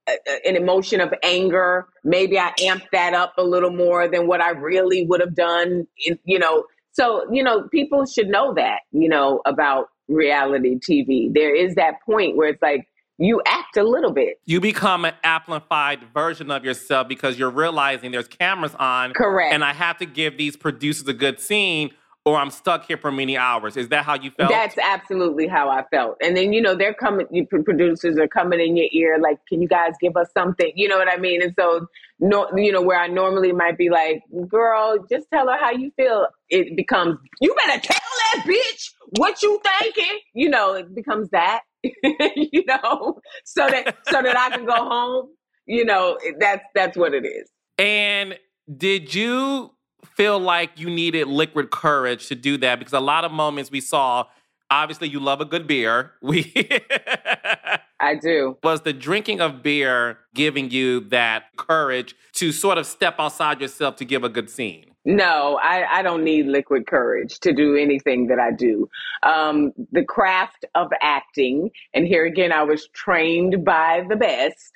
a, 0.07 0.13
an 0.45 0.55
emotion 0.55 1.01
of 1.01 1.13
anger, 1.23 1.87
maybe 2.03 2.37
I 2.37 2.51
amped 2.59 2.89
that 2.91 3.13
up 3.13 3.33
a 3.37 3.43
little 3.43 3.71
more 3.71 4.07
than 4.07 4.27
what 4.27 4.41
I 4.41 4.51
really 4.51 5.05
would 5.05 5.21
have 5.21 5.35
done. 5.35 5.87
In, 6.05 6.19
you 6.25 6.39
know, 6.39 6.65
so 6.91 7.25
you 7.31 7.43
know, 7.43 7.67
people 7.69 8.05
should 8.05 8.27
know 8.27 8.53
that 8.55 8.81
you 8.91 9.07
know 9.07 9.41
about 9.45 9.87
reality 10.07 10.77
TV. 10.77 11.33
There 11.33 11.55
is 11.55 11.75
that 11.75 11.95
point 12.05 12.35
where 12.35 12.49
it's 12.49 12.61
like 12.61 12.87
you 13.17 13.41
act 13.45 13.77
a 13.77 13.83
little 13.83 14.11
bit. 14.11 14.39
You 14.45 14.61
become 14.61 15.05
an 15.05 15.13
amplified 15.23 15.99
version 16.13 16.51
of 16.51 16.63
yourself 16.63 17.07
because 17.07 17.37
you're 17.39 17.49
realizing 17.49 18.11
there's 18.11 18.27
cameras 18.27 18.75
on. 18.75 19.13
Correct. 19.13 19.53
And 19.53 19.63
I 19.63 19.73
have 19.73 19.97
to 19.97 20.05
give 20.05 20.37
these 20.37 20.55
producers 20.55 21.07
a 21.07 21.13
good 21.13 21.39
scene 21.39 21.91
or 22.27 22.37
I'm 22.37 22.49
stuck 22.51 22.85
here 22.85 22.97
for 22.97 23.09
many 23.09 23.37
hours. 23.37 23.77
Is 23.77 23.87
that 23.87 24.03
how 24.03 24.15
you 24.15 24.31
felt? 24.31 24.49
That's 24.49 24.77
absolutely 24.77 25.47
how 25.47 25.69
I 25.69 25.83
felt. 25.89 26.17
And 26.21 26.35
then, 26.35 26.51
you 26.51 26.61
know, 26.61 26.75
they're 26.75 26.93
coming, 26.93 27.25
you 27.31 27.45
producers 27.45 28.17
are 28.17 28.27
coming 28.27 28.59
in 28.59 28.75
your 28.75 28.87
ear, 28.91 29.17
like, 29.17 29.39
can 29.47 29.61
you 29.61 29.67
guys 29.69 29.93
give 30.01 30.17
us 30.17 30.27
something? 30.33 30.73
You 30.75 30.89
know 30.89 30.97
what 30.97 31.07
I 31.07 31.15
mean? 31.15 31.41
And 31.41 31.53
so, 31.57 31.87
no, 32.19 32.49
you 32.53 32.73
know, 32.73 32.81
where 32.81 32.99
I 32.99 33.07
normally 33.07 33.53
might 33.53 33.77
be 33.77 33.89
like, 33.89 34.23
girl, 34.49 34.97
just 35.09 35.27
tell 35.33 35.47
her 35.47 35.57
how 35.57 35.71
you 35.71 35.89
feel. 35.95 36.27
It 36.49 36.75
becomes, 36.75 37.17
you 37.39 37.55
better 37.65 37.79
tell 37.79 37.97
that 38.33 38.43
bitch 38.45 38.91
what 39.17 39.41
you 39.41 39.61
thinking. 39.79 40.19
You 40.33 40.49
know, 40.49 40.73
it 40.73 40.93
becomes 40.93 41.29
that, 41.29 41.61
you 41.83 42.63
know, 42.65 43.19
so 43.45 43.67
that, 43.67 43.97
so 44.09 44.21
that 44.21 44.37
I 44.37 44.49
can 44.55 44.65
go 44.65 44.75
home. 44.75 45.29
You 45.65 45.83
know, 45.83 46.17
that's, 46.39 46.63
that's 46.73 46.97
what 46.97 47.13
it 47.13 47.25
is. 47.25 47.49
And 47.77 48.37
did 48.75 49.13
you 49.13 49.71
feel 50.05 50.39
like 50.39 50.79
you 50.79 50.89
needed 50.89 51.27
liquid 51.27 51.71
courage 51.71 52.27
to 52.27 52.35
do 52.35 52.57
that 52.57 52.79
because 52.79 52.93
a 52.93 52.99
lot 52.99 53.25
of 53.25 53.31
moments 53.31 53.71
we 53.71 53.81
saw 53.81 54.25
obviously 54.69 55.07
you 55.07 55.19
love 55.19 55.41
a 55.41 55.45
good 55.45 55.67
beer 55.67 56.11
we 56.21 56.51
i 57.99 58.15
do 58.15 58.57
was 58.63 58.81
the 58.81 58.93
drinking 58.93 59.39
of 59.41 59.63
beer 59.63 60.19
giving 60.33 60.69
you 60.69 60.99
that 61.01 61.45
courage 61.57 62.15
to 62.33 62.51
sort 62.51 62.77
of 62.77 62.85
step 62.85 63.15
outside 63.19 63.61
yourself 63.61 63.95
to 63.95 64.05
give 64.05 64.23
a 64.23 64.29
good 64.29 64.49
scene 64.49 64.91
no 65.07 65.59
i, 65.63 65.99
I 65.99 66.01
don't 66.01 66.23
need 66.23 66.45
liquid 66.47 66.85
courage 66.85 67.39
to 67.39 67.53
do 67.53 67.75
anything 67.75 68.27
that 68.27 68.39
i 68.39 68.51
do 68.51 68.89
um, 69.23 69.73
the 69.91 70.03
craft 70.03 70.65
of 70.75 70.89
acting 71.01 71.71
and 71.93 72.05
here 72.05 72.25
again 72.25 72.51
i 72.51 72.63
was 72.63 72.87
trained 72.89 73.63
by 73.65 74.03
the 74.09 74.15
best 74.15 74.71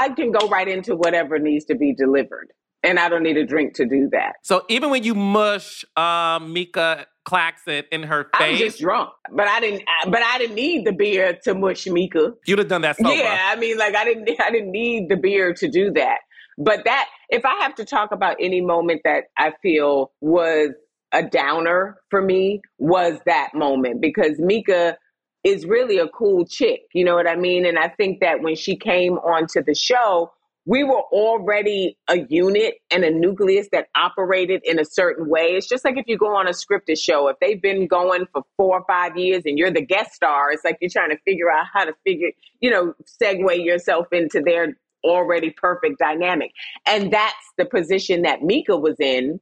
i 0.00 0.08
can 0.10 0.32
go 0.32 0.48
right 0.48 0.68
into 0.68 0.96
whatever 0.96 1.38
needs 1.38 1.64
to 1.66 1.74
be 1.74 1.94
delivered 1.94 2.52
and 2.82 2.98
I 2.98 3.08
don't 3.08 3.22
need 3.22 3.36
a 3.36 3.46
drink 3.46 3.74
to 3.74 3.86
do 3.86 4.08
that. 4.12 4.36
So 4.42 4.64
even 4.68 4.90
when 4.90 5.04
you 5.04 5.14
mush 5.14 5.84
um, 5.96 6.54
Meeka 6.54 7.06
Claxton 7.24 7.84
in 7.92 8.02
her 8.02 8.24
face, 8.24 8.30
I 8.40 8.50
was 8.50 8.58
just 8.58 8.80
drunk, 8.80 9.10
but 9.30 9.46
I 9.46 9.60
didn't. 9.60 9.82
But 10.06 10.22
I 10.22 10.38
didn't 10.38 10.56
need 10.56 10.84
the 10.84 10.92
beer 10.92 11.38
to 11.44 11.54
mush 11.54 11.84
Meeka. 11.84 12.34
You'd 12.46 12.58
have 12.58 12.68
done 12.68 12.82
that. 12.82 12.96
Sober. 12.96 13.14
Yeah, 13.14 13.38
I 13.50 13.56
mean, 13.56 13.78
like 13.78 13.94
I 13.94 14.04
didn't. 14.04 14.28
I 14.44 14.50
didn't 14.50 14.72
need 14.72 15.08
the 15.08 15.16
beer 15.16 15.54
to 15.54 15.68
do 15.68 15.92
that. 15.92 16.18
But 16.58 16.84
that, 16.84 17.08
if 17.30 17.44
I 17.44 17.54
have 17.62 17.74
to 17.76 17.84
talk 17.84 18.12
about 18.12 18.36
any 18.40 18.60
moment 18.60 19.02
that 19.04 19.24
I 19.36 19.52
feel 19.62 20.12
was 20.20 20.70
a 21.12 21.22
downer 21.22 21.98
for 22.10 22.22
me, 22.22 22.60
was 22.78 23.18
that 23.26 23.50
moment 23.54 24.00
because 24.00 24.38
Meeka 24.38 24.96
is 25.44 25.66
really 25.66 25.98
a 25.98 26.08
cool 26.08 26.46
chick. 26.46 26.82
You 26.94 27.04
know 27.04 27.14
what 27.14 27.28
I 27.28 27.36
mean? 27.36 27.66
And 27.66 27.78
I 27.78 27.88
think 27.88 28.20
that 28.20 28.42
when 28.42 28.54
she 28.54 28.76
came 28.76 29.14
onto 29.14 29.62
the 29.62 29.74
show 29.74 30.30
we 30.64 30.84
were 30.84 31.02
already 31.12 31.96
a 32.08 32.20
unit 32.28 32.74
and 32.90 33.04
a 33.04 33.10
nucleus 33.10 33.68
that 33.72 33.88
operated 33.96 34.62
in 34.64 34.78
a 34.78 34.84
certain 34.84 35.28
way. 35.28 35.54
It's 35.56 35.68
just 35.68 35.84
like 35.84 35.96
if 35.96 36.04
you 36.06 36.16
go 36.16 36.36
on 36.36 36.46
a 36.46 36.50
scripted 36.50 36.98
show, 36.98 37.28
if 37.28 37.36
they've 37.40 37.60
been 37.60 37.88
going 37.88 38.26
for 38.32 38.42
four 38.56 38.78
or 38.78 38.84
five 38.86 39.16
years 39.16 39.42
and 39.44 39.58
you're 39.58 39.72
the 39.72 39.84
guest 39.84 40.12
star, 40.12 40.52
it's 40.52 40.64
like 40.64 40.78
you're 40.80 40.90
trying 40.90 41.10
to 41.10 41.18
figure 41.24 41.50
out 41.50 41.66
how 41.72 41.84
to 41.84 41.94
figure, 42.04 42.30
you 42.60 42.70
know, 42.70 42.94
segue 43.20 43.64
yourself 43.64 44.06
into 44.12 44.40
their 44.40 44.76
already 45.04 45.50
perfect 45.50 45.98
dynamic. 45.98 46.52
And 46.86 47.12
that's 47.12 47.52
the 47.58 47.64
position 47.64 48.22
that 48.22 48.40
Meeka 48.40 48.80
was 48.80 48.96
in. 48.98 49.40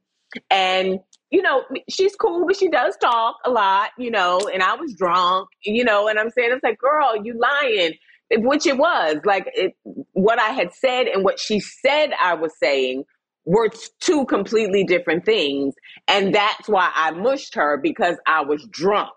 And, 0.49 0.99
you 1.29 1.41
know, 1.41 1.63
she's 1.89 2.15
cool, 2.15 2.45
but 2.47 2.55
she 2.55 2.69
does 2.69 2.95
talk 2.97 3.35
a 3.45 3.49
lot, 3.49 3.91
you 3.97 4.11
know, 4.11 4.39
and 4.53 4.63
I 4.63 4.75
was 4.75 4.93
drunk, 4.93 5.49
you 5.63 5.83
know, 5.83 6.07
and 6.07 6.17
I'm 6.17 6.29
saying, 6.29 6.51
it's 6.53 6.63
like, 6.63 6.79
girl, 6.79 7.21
you 7.23 7.37
lying 7.37 7.93
which 8.37 8.65
it 8.65 8.77
was 8.77 9.17
like 9.25 9.45
it, 9.53 9.75
what 10.13 10.39
I 10.39 10.49
had 10.49 10.73
said 10.73 11.07
and 11.07 11.23
what 11.23 11.39
she 11.39 11.59
said 11.59 12.11
I 12.21 12.35
was 12.35 12.53
saying 12.59 13.03
were 13.45 13.69
two 13.99 14.25
completely 14.25 14.83
different 14.83 15.25
things. 15.25 15.73
And 16.07 16.33
that's 16.33 16.69
why 16.69 16.91
I 16.93 17.11
mushed 17.11 17.55
her 17.55 17.77
because 17.77 18.17
I 18.27 18.41
was 18.41 18.65
drunk. 18.69 19.09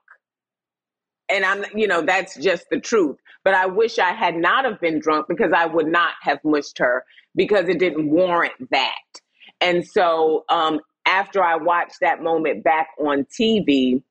And 1.29 1.45
I'm, 1.45 1.65
you 1.75 1.87
know, 1.87 2.03
that's 2.03 2.37
just 2.37 2.67
the 2.71 2.81
truth. 2.81 3.17
But 3.45 3.55
I 3.55 3.67
wish 3.67 3.99
I 3.99 4.13
had 4.13 4.37
not 4.37 4.65
have 4.65 4.81
been 4.81 5.01
drunk 5.01 5.27
because 5.29 5.53
I 5.55 5.67
would 5.67 5.87
not 5.87 6.13
have 6.23 6.39
mushed 6.45 6.79
her 6.79 7.05
because 7.37 7.69
it 7.69 7.79
didn't 7.79 8.11
warrant 8.11 8.55
that. 8.71 8.95
And 9.61 9.87
so 9.87 10.45
um, 10.49 10.81
after 11.07 11.43
I 11.43 11.57
watched 11.57 12.01
that 12.01 12.23
moment 12.23 12.65
back 12.65 12.89
on 12.99 13.27
TV, 13.39 14.03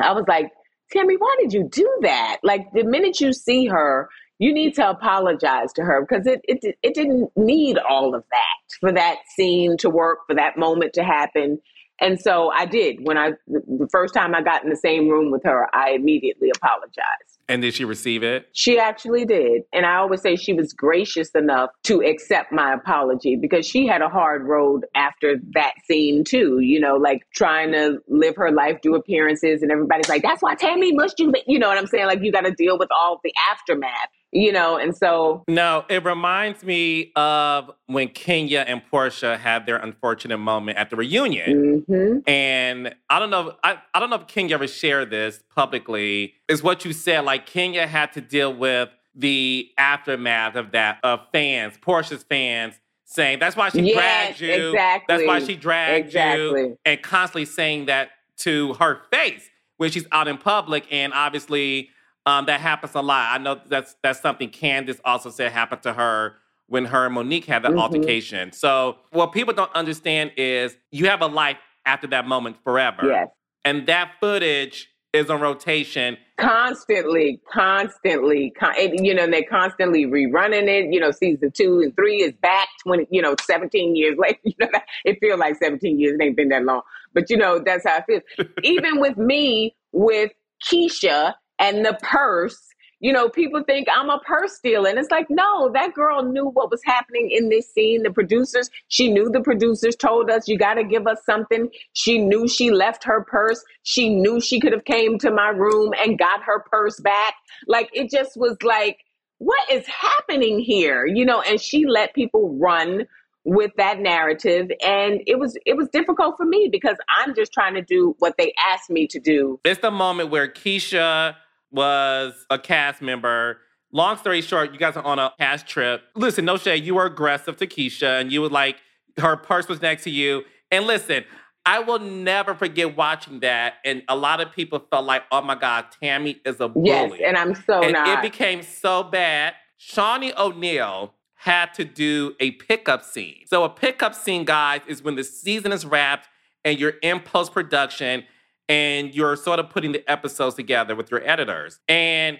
I 0.00 0.12
was 0.12 0.24
like, 0.28 0.50
Tami, 0.94 1.16
why 1.18 1.36
did 1.40 1.52
you 1.52 1.68
do 1.70 1.88
that? 2.02 2.38
Like 2.42 2.66
the 2.72 2.84
minute 2.84 3.20
you 3.20 3.32
see 3.32 3.66
her, 3.66 4.08
you 4.38 4.52
need 4.52 4.74
to 4.74 4.88
apologize 4.88 5.72
to 5.74 5.82
her 5.82 6.04
because 6.06 6.26
it, 6.26 6.40
it 6.44 6.76
it 6.82 6.94
didn't 6.94 7.30
need 7.36 7.78
all 7.78 8.14
of 8.14 8.24
that 8.30 8.78
for 8.80 8.92
that 8.92 9.18
scene 9.34 9.76
to 9.78 9.88
work, 9.88 10.18
for 10.26 10.34
that 10.34 10.56
moment 10.58 10.94
to 10.94 11.04
happen. 11.04 11.60
And 12.00 12.20
so 12.20 12.50
I 12.50 12.66
did. 12.66 12.98
When 13.02 13.16
I 13.16 13.32
the 13.46 13.88
first 13.90 14.14
time 14.14 14.34
I 14.34 14.42
got 14.42 14.64
in 14.64 14.70
the 14.70 14.76
same 14.76 15.08
room 15.08 15.30
with 15.30 15.44
her, 15.44 15.68
I 15.74 15.90
immediately 15.92 16.50
apologized. 16.54 17.31
And 17.52 17.60
did 17.60 17.74
she 17.74 17.84
receive 17.84 18.22
it? 18.22 18.48
She 18.54 18.78
actually 18.78 19.26
did. 19.26 19.64
And 19.74 19.84
I 19.84 19.96
always 19.96 20.22
say 20.22 20.36
she 20.36 20.54
was 20.54 20.72
gracious 20.72 21.28
enough 21.32 21.68
to 21.82 22.00
accept 22.00 22.50
my 22.50 22.72
apology 22.72 23.36
because 23.36 23.66
she 23.66 23.86
had 23.86 24.00
a 24.00 24.08
hard 24.08 24.44
road 24.44 24.86
after 24.94 25.36
that 25.52 25.74
scene 25.86 26.24
too, 26.24 26.60
you 26.60 26.80
know, 26.80 26.94
like 26.94 27.26
trying 27.34 27.72
to 27.72 27.98
live 28.08 28.36
her 28.36 28.50
life, 28.50 28.78
do 28.82 28.94
appearances 28.94 29.60
and 29.60 29.70
everybody's 29.70 30.08
like, 30.08 30.22
that's 30.22 30.40
why 30.40 30.54
Tami 30.54 30.94
mushed 30.94 31.20
you. 31.20 31.30
You 31.46 31.58
know 31.58 31.68
what 31.68 31.76
I'm 31.76 31.86
saying? 31.86 32.06
Like 32.06 32.20
you 32.22 32.32
got 32.32 32.46
to 32.46 32.52
deal 32.52 32.78
with 32.78 32.88
all 32.90 33.20
the 33.22 33.34
aftermath 33.50 34.08
you 34.32 34.50
know, 34.50 34.76
and 34.76 34.96
so. 34.96 35.44
No, 35.46 35.84
it 35.88 36.04
reminds 36.04 36.64
me 36.64 37.12
of 37.14 37.70
when 37.86 38.08
Kenya 38.08 38.64
and 38.66 38.82
Porsha 38.90 39.38
had 39.38 39.66
their 39.66 39.76
unfortunate 39.76 40.38
moment 40.38 40.78
at 40.78 40.90
the 40.90 40.96
reunion. 40.96 41.84
Mm-hmm. 41.88 42.28
And 42.28 42.94
I 43.10 43.18
don't 43.18 43.30
know, 43.30 43.54
I, 43.62 43.78
I 43.94 44.00
don't 44.00 44.10
know 44.10 44.16
if 44.16 44.26
Kenya 44.26 44.54
ever 44.54 44.66
shared 44.66 45.10
this 45.10 45.42
publicly, 45.54 46.34
is 46.48 46.62
what 46.62 46.84
you 46.84 46.92
said. 46.92 47.20
Like 47.24 47.46
Kenya 47.46 47.86
had 47.86 48.12
to 48.14 48.20
deal 48.20 48.54
with 48.54 48.88
the 49.14 49.70
aftermath 49.76 50.56
of 50.56 50.72
that, 50.72 50.98
of 51.04 51.20
fans, 51.32 51.74
Porsha's 51.76 52.22
fans 52.22 52.74
saying, 53.04 53.38
that's 53.38 53.56
why 53.56 53.68
she 53.68 53.82
yes, 53.82 53.94
dragged 53.94 54.40
you. 54.40 54.68
Exactly. 54.70 55.04
That's 55.08 55.28
why 55.28 55.46
she 55.46 55.54
dragged 55.54 56.06
exactly. 56.06 56.60
you. 56.60 56.78
And 56.86 57.02
constantly 57.02 57.44
saying 57.44 57.86
that 57.86 58.10
to 58.38 58.72
her 58.74 59.02
face 59.12 59.50
when 59.76 59.90
she's 59.90 60.06
out 60.12 60.28
in 60.28 60.38
public. 60.38 60.86
And 60.90 61.12
obviously, 61.12 61.90
um, 62.26 62.46
that 62.46 62.60
happens 62.60 62.94
a 62.94 63.02
lot. 63.02 63.30
I 63.32 63.38
know 63.38 63.60
that's 63.68 63.96
that's 64.02 64.20
something 64.20 64.50
Candace 64.50 65.00
also 65.04 65.30
said 65.30 65.52
happened 65.52 65.82
to 65.82 65.92
her 65.92 66.34
when 66.66 66.86
her 66.86 67.06
and 67.06 67.14
Monique 67.14 67.44
had 67.44 67.62
that 67.64 67.72
mm-hmm. 67.72 67.80
altercation. 67.80 68.52
So 68.52 68.98
what 69.10 69.32
people 69.32 69.52
don't 69.52 69.74
understand 69.74 70.32
is 70.36 70.76
you 70.90 71.08
have 71.08 71.20
a 71.20 71.26
life 71.26 71.58
after 71.84 72.06
that 72.08 72.26
moment 72.26 72.56
forever. 72.64 73.06
Yes. 73.06 73.28
And 73.64 73.86
that 73.86 74.12
footage 74.20 74.88
is 75.12 75.28
on 75.28 75.40
rotation 75.40 76.16
constantly, 76.42 77.40
constantly. 77.52 78.52
Con- 78.58 78.74
and, 78.78 79.04
you 79.04 79.14
know, 79.14 79.26
they're 79.30 79.44
constantly 79.48 80.06
rerunning 80.06 80.68
it. 80.68 80.92
You 80.92 81.00
know, 81.00 81.10
season 81.10 81.52
two 81.52 81.80
and 81.80 81.94
three 81.94 82.22
is 82.22 82.32
back 82.42 82.68
twenty. 82.82 83.06
You 83.10 83.22
know, 83.22 83.34
seventeen 83.42 83.96
years 83.96 84.16
later. 84.18 84.38
You 84.44 84.54
know, 84.60 84.68
it 85.04 85.18
feels 85.20 85.38
like 85.38 85.56
seventeen 85.56 85.98
years. 85.98 86.14
It 86.18 86.22
ain't 86.22 86.36
been 86.36 86.48
that 86.48 86.64
long, 86.64 86.82
but 87.14 87.30
you 87.30 87.36
know, 87.36 87.60
that's 87.64 87.86
how 87.86 87.98
it 87.98 88.22
feels. 88.36 88.48
Even 88.62 89.00
with 89.00 89.16
me, 89.16 89.74
with 89.92 90.32
Keisha 90.66 91.34
and 91.62 91.86
the 91.86 91.98
purse 92.02 92.72
you 93.02 93.12
know, 93.12 93.28
people 93.28 93.64
think 93.64 93.88
I'm 93.92 94.10
a 94.10 94.20
purse 94.20 94.54
stealer. 94.54 94.88
And 94.88 94.96
it's 94.96 95.10
like, 95.10 95.26
no, 95.28 95.72
that 95.72 95.92
girl 95.92 96.22
knew 96.22 96.46
what 96.46 96.70
was 96.70 96.80
happening 96.84 97.30
in 97.32 97.48
this 97.48 97.68
scene. 97.68 98.04
The 98.04 98.12
producers, 98.12 98.70
she 98.86 99.12
knew 99.12 99.28
the 99.28 99.40
producers 99.40 99.96
told 99.96 100.30
us, 100.30 100.46
you 100.46 100.56
got 100.56 100.74
to 100.74 100.84
give 100.84 101.08
us 101.08 101.18
something. 101.26 101.68
She 101.94 102.18
knew 102.18 102.46
she 102.46 102.70
left 102.70 103.02
her 103.02 103.24
purse. 103.24 103.64
She 103.82 104.08
knew 104.08 104.40
she 104.40 104.60
could 104.60 104.72
have 104.72 104.84
came 104.84 105.18
to 105.18 105.32
my 105.32 105.48
room 105.48 105.92
and 105.98 106.16
got 106.16 106.44
her 106.44 106.60
purse 106.70 107.00
back. 107.00 107.34
Like, 107.66 107.90
it 107.92 108.08
just 108.08 108.36
was 108.36 108.56
like, 108.62 108.98
what 109.38 109.68
is 109.68 109.84
happening 109.88 110.60
here? 110.60 111.04
You 111.04 111.24
know, 111.24 111.40
and 111.40 111.60
she 111.60 111.84
let 111.86 112.14
people 112.14 112.56
run 112.56 113.06
with 113.44 113.72
that 113.76 113.98
narrative 113.98 114.70
and 114.84 115.20
it 115.26 115.36
was 115.36 115.58
it 115.66 115.76
was 115.76 115.88
difficult 115.88 116.36
for 116.36 116.46
me 116.46 116.68
because 116.70 116.96
I'm 117.18 117.34
just 117.34 117.52
trying 117.52 117.74
to 117.74 117.82
do 117.82 118.14
what 118.20 118.36
they 118.38 118.52
asked 118.64 118.88
me 118.88 119.08
to 119.08 119.18
do. 119.18 119.58
It's 119.64 119.80
the 119.80 119.90
moment 119.90 120.30
where 120.30 120.46
Keisha 120.46 121.34
was 121.72 122.34
a 122.50 122.58
cast 122.58 123.02
member. 123.02 123.58
Long 123.92 124.16
story 124.16 124.40
short, 124.40 124.72
you 124.72 124.78
guys 124.78 124.96
are 124.96 125.04
on 125.04 125.18
a 125.18 125.32
cast 125.38 125.66
trip. 125.66 126.02
Listen, 126.14 126.44
no 126.44 126.56
shade, 126.56 126.84
you 126.84 126.94
were 126.94 127.06
aggressive 127.06 127.56
to 127.58 127.66
Keisha 127.66 128.20
and 128.20 128.32
you 128.32 128.40
were 128.42 128.48
like, 128.48 128.76
her 129.18 129.36
purse 129.36 129.68
was 129.68 129.82
next 129.82 130.04
to 130.04 130.10
you. 130.10 130.42
And 130.70 130.86
listen, 130.86 131.24
I 131.64 131.80
will 131.80 131.98
never 131.98 132.54
forget 132.54 132.96
watching 132.96 133.40
that. 133.40 133.74
And 133.84 134.02
a 134.08 134.16
lot 134.16 134.40
of 134.40 134.52
people 134.52 134.84
felt 134.90 135.04
like, 135.04 135.24
oh 135.30 135.42
my 135.42 135.54
God, 135.54 135.86
Tami 136.02 136.40
is 136.44 136.60
a 136.60 136.68
bully. 136.68 136.88
Yes, 136.88 137.20
and 137.24 137.36
I'm 137.36 137.54
so 137.54 137.82
and 137.82 137.92
not. 137.92 138.08
it 138.08 138.22
became 138.22 138.62
so 138.62 139.02
bad. 139.02 139.54
Shaunie 139.78 140.36
O'Neal 140.36 141.14
had 141.34 141.74
to 141.74 141.84
do 141.84 142.34
a 142.40 142.52
pickup 142.52 143.04
scene. 143.04 143.42
So 143.46 143.64
a 143.64 143.68
pickup 143.68 144.14
scene, 144.14 144.44
guys, 144.44 144.80
is 144.86 145.02
when 145.02 145.16
the 145.16 145.24
season 145.24 145.72
is 145.72 145.84
wrapped 145.84 146.28
and 146.64 146.78
you're 146.78 146.94
in 147.02 147.20
post 147.20 147.52
production 147.52 148.24
and 148.72 149.14
you're 149.14 149.36
sort 149.36 149.58
of 149.58 149.68
putting 149.68 149.92
the 149.92 150.10
episodes 150.10 150.56
together 150.56 150.96
with 150.96 151.10
your 151.10 151.22
editors. 151.28 151.78
And 151.88 152.38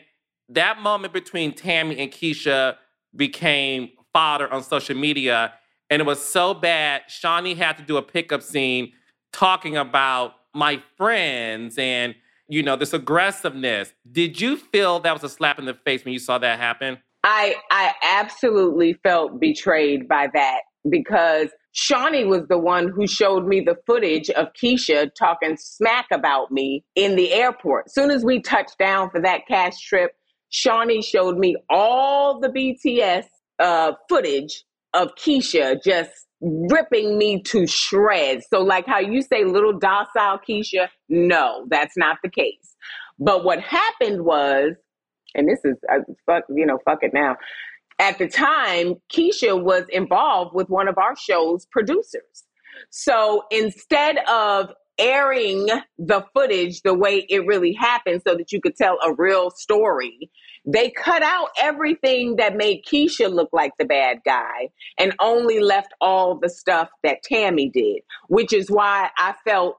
that 0.48 0.80
moment 0.80 1.12
between 1.12 1.52
Tami 1.52 2.00
and 2.00 2.10
Keisha 2.10 2.76
became 3.14 3.90
fodder 4.14 4.50
on 4.50 4.62
social 4.62 4.96
media. 4.96 5.52
And 5.90 6.00
it 6.00 6.06
was 6.06 6.22
so 6.22 6.54
bad, 6.54 7.02
Shaunie 7.06 7.54
had 7.54 7.76
to 7.76 7.82
do 7.82 7.98
a 7.98 8.02
pickup 8.02 8.42
scene 8.42 8.92
talking 9.34 9.76
about 9.76 10.32
my 10.54 10.82
friends 10.96 11.76
and, 11.76 12.14
you 12.48 12.62
know, 12.62 12.76
this 12.76 12.94
aggressiveness. 12.94 13.92
Did 14.10 14.40
you 14.40 14.56
feel 14.56 15.00
that 15.00 15.12
was 15.12 15.24
a 15.24 15.28
slap 15.28 15.58
in 15.58 15.66
the 15.66 15.74
face 15.74 16.02
when 16.02 16.14
you 16.14 16.18
saw 16.18 16.38
that 16.38 16.58
happen? 16.58 16.96
I 17.24 17.56
I 17.70 17.92
absolutely 18.02 18.94
felt 18.94 19.38
betrayed 19.38 20.08
by 20.08 20.30
that 20.32 20.60
because 20.88 21.50
Shaunie 21.74 22.26
was 22.26 22.46
the 22.48 22.58
one 22.58 22.88
who 22.88 23.06
showed 23.06 23.46
me 23.46 23.60
the 23.60 23.76
footage 23.86 24.28
of 24.30 24.48
Keisha 24.52 25.10
talking 25.18 25.56
smack 25.56 26.06
about 26.12 26.50
me 26.50 26.84
in 26.94 27.16
the 27.16 27.32
airport. 27.32 27.90
Soon 27.90 28.10
as 28.10 28.24
we 28.24 28.40
touched 28.40 28.78
down 28.78 29.10
for 29.10 29.20
that 29.22 29.46
cash 29.48 29.80
trip, 29.80 30.12
Shaunie 30.52 31.02
showed 31.02 31.38
me 31.38 31.56
all 31.70 32.40
the 32.40 32.48
BTS 32.48 33.24
uh, 33.58 33.92
footage 34.08 34.64
of 34.92 35.14
Keisha 35.14 35.82
just 35.82 36.10
ripping 36.42 37.16
me 37.16 37.42
to 37.44 37.66
shreds. 37.66 38.44
So, 38.52 38.60
like 38.60 38.86
how 38.86 38.98
you 38.98 39.22
say 39.22 39.44
little 39.44 39.78
docile 39.78 40.40
Keisha, 40.46 40.88
no, 41.08 41.66
that's 41.70 41.96
not 41.96 42.18
the 42.22 42.28
case. 42.30 42.76
But 43.18 43.44
what 43.44 43.60
happened 43.60 44.24
was, 44.24 44.72
and 45.34 45.48
this 45.48 45.60
is 45.64 45.76
uh, 45.90 46.00
fuck, 46.26 46.44
you 46.50 46.66
know, 46.66 46.78
fuck 46.84 46.98
it 47.02 47.12
now 47.14 47.36
at 48.02 48.18
the 48.18 48.26
time, 48.26 48.96
Keisha 49.14 49.62
was 49.62 49.84
involved 49.88 50.56
with 50.56 50.68
one 50.68 50.88
of 50.88 50.98
our 50.98 51.14
show's 51.16 51.66
producers. 51.66 52.44
So 52.90 53.44
instead 53.52 54.18
of 54.28 54.70
airing 54.98 55.68
the 55.98 56.26
footage 56.34 56.82
the 56.82 56.94
way 56.94 57.24
it 57.28 57.46
really 57.46 57.72
happened 57.72 58.22
so 58.26 58.34
that 58.34 58.50
you 58.50 58.60
could 58.60 58.74
tell 58.74 58.98
a 59.04 59.14
real 59.16 59.50
story, 59.50 60.30
they 60.66 60.90
cut 60.90 61.22
out 61.22 61.50
everything 61.60 62.36
that 62.36 62.56
made 62.56 62.82
Keisha 62.84 63.32
look 63.32 63.50
like 63.52 63.70
the 63.78 63.84
bad 63.84 64.18
guy 64.24 64.70
and 64.98 65.14
only 65.20 65.60
left 65.60 65.94
all 66.00 66.36
the 66.36 66.50
stuff 66.50 66.88
that 67.04 67.18
Tami 67.30 67.72
did, 67.72 68.00
which 68.26 68.52
is 68.52 68.68
why 68.68 69.10
I 69.16 69.34
felt 69.46 69.76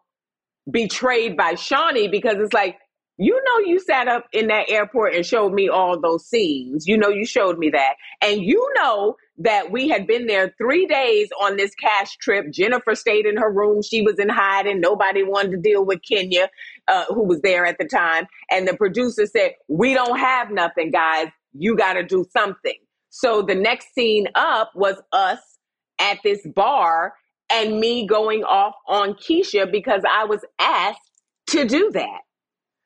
betrayed 0.72 1.36
by 1.36 1.56
Shaunie 1.56 2.10
because 2.10 2.38
it's 2.40 2.54
like, 2.54 2.78
you 3.18 3.40
know 3.46 3.66
you 3.68 3.80
sat 3.80 4.08
up 4.08 4.26
in 4.34 4.48
that 4.48 4.70
airport 4.70 5.14
and 5.14 5.26
showed 5.26 5.54
me 5.54 5.70
all 5.70 6.00
those 6.00 6.26
scenes. 6.26 6.88
You 6.88 6.98
know 6.98 7.10
you 7.10 7.26
showed 7.26 7.58
me 7.58 7.70
that. 7.70 7.96
And 8.22 8.42
you 8.42 8.68
know 8.76 9.16
that 9.38 9.72
we 9.72 9.88
had 9.90 10.08
been 10.08 10.26
there 10.28 10.54
three 10.58 10.86
days 10.86 11.30
on 11.42 11.58
this 11.58 11.74
cash 11.76 12.18
trip. 12.18 12.52
Jennifer 12.52 12.96
stayed 12.96 13.26
in 13.26 13.38
her 13.38 13.52
room. 13.52 13.82
She 13.82 14.02
was 14.02 14.20
in 14.20 14.30
hiding. 14.30 14.82
Nobody 14.82 15.24
wanted 15.24 15.52
to 15.52 15.58
deal 15.58 15.86
with 15.86 16.02
kenya 16.08 16.50
uh, 16.88 17.06
who 17.10 17.24
was 17.24 17.42
there 17.42 17.66
at 17.66 17.78
the 17.78 17.86
time. 17.86 18.28
And 18.52 18.68
the 18.68 18.76
producer 18.76 19.26
said 19.26 19.54
we 19.68 19.94
don't 19.94 20.18
have 20.18 20.52
nothing 20.52 20.92
guys. 20.92 21.28
You 21.54 21.76
got 21.76 21.94
to 21.94 22.04
do 22.04 22.26
something. 22.32 22.78
So 23.10 23.44
the 23.44 23.56
next 23.56 23.94
scene 23.94 24.28
up 24.34 24.72
was 24.76 25.02
us 25.12 25.40
at 26.00 26.18
this 26.24 26.46
bar 26.56 27.14
and 27.50 27.80
me 27.80 28.08
going 28.08 28.44
off 28.44 28.74
on 28.88 29.14
keisha 29.14 29.72
because 29.72 30.02
i 30.10 30.26
was 30.26 30.44
asked 30.60 31.00
to 31.48 31.66
do 31.66 31.92
that 31.92 32.22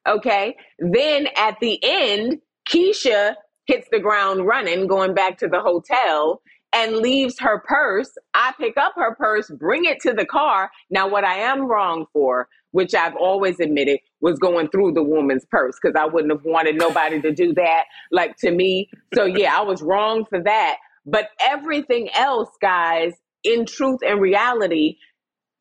Okay. 0.08 0.56
Then 0.80 1.28
at 1.36 1.60
the 1.60 1.80
end, 1.84 2.40
Keisha 2.70 3.36
hits 3.66 3.88
the 3.92 4.00
ground 4.00 4.46
running, 4.46 4.88
going 4.88 5.14
back 5.14 5.38
to 5.40 5.48
the 5.48 5.60
hotel 5.60 6.42
and 6.74 6.98
leaves 6.98 7.40
her 7.40 7.64
purse. 7.68 8.12
I 8.34 8.54
pick 8.60 8.78
up 8.78 8.94
her 8.96 9.16
purse, 9.16 9.50
bring 9.50 9.86
it 9.86 10.00
to 10.02 10.14
the 10.14 10.26
car. 10.26 10.70
Now, 10.90 11.08
what 11.08 11.24
I 11.24 11.40
am 11.40 11.66
wrong 11.66 12.06
for, 12.14 12.48
which 12.72 12.94
I've 12.94 13.16
always 13.16 13.60
admitted, 13.60 14.00
was 14.22 14.38
going 14.40 14.70
through 14.70 14.94
the 14.94 15.04
woman's 15.04 15.46
purse 15.50 15.76
because 15.82 15.96
I 16.00 16.06
wouldn't 16.06 16.32
have 16.32 16.46
wanted 16.46 16.78
nobody 16.78 17.22
to 17.22 17.34
do 17.34 17.54
that, 17.56 17.86
like 18.12 18.36
to 18.38 18.52
me. 18.52 18.90
So, 19.16 19.26
yeah, 19.26 19.58
I 19.58 19.62
was 19.62 19.82
wrong 19.82 20.26
for 20.30 20.42
that. 20.44 20.78
But 21.06 21.30
everything 21.40 22.10
else, 22.14 22.50
guys, 22.62 23.14
in 23.44 23.66
truth 23.66 24.00
and 24.06 24.20
reality, 24.20 24.98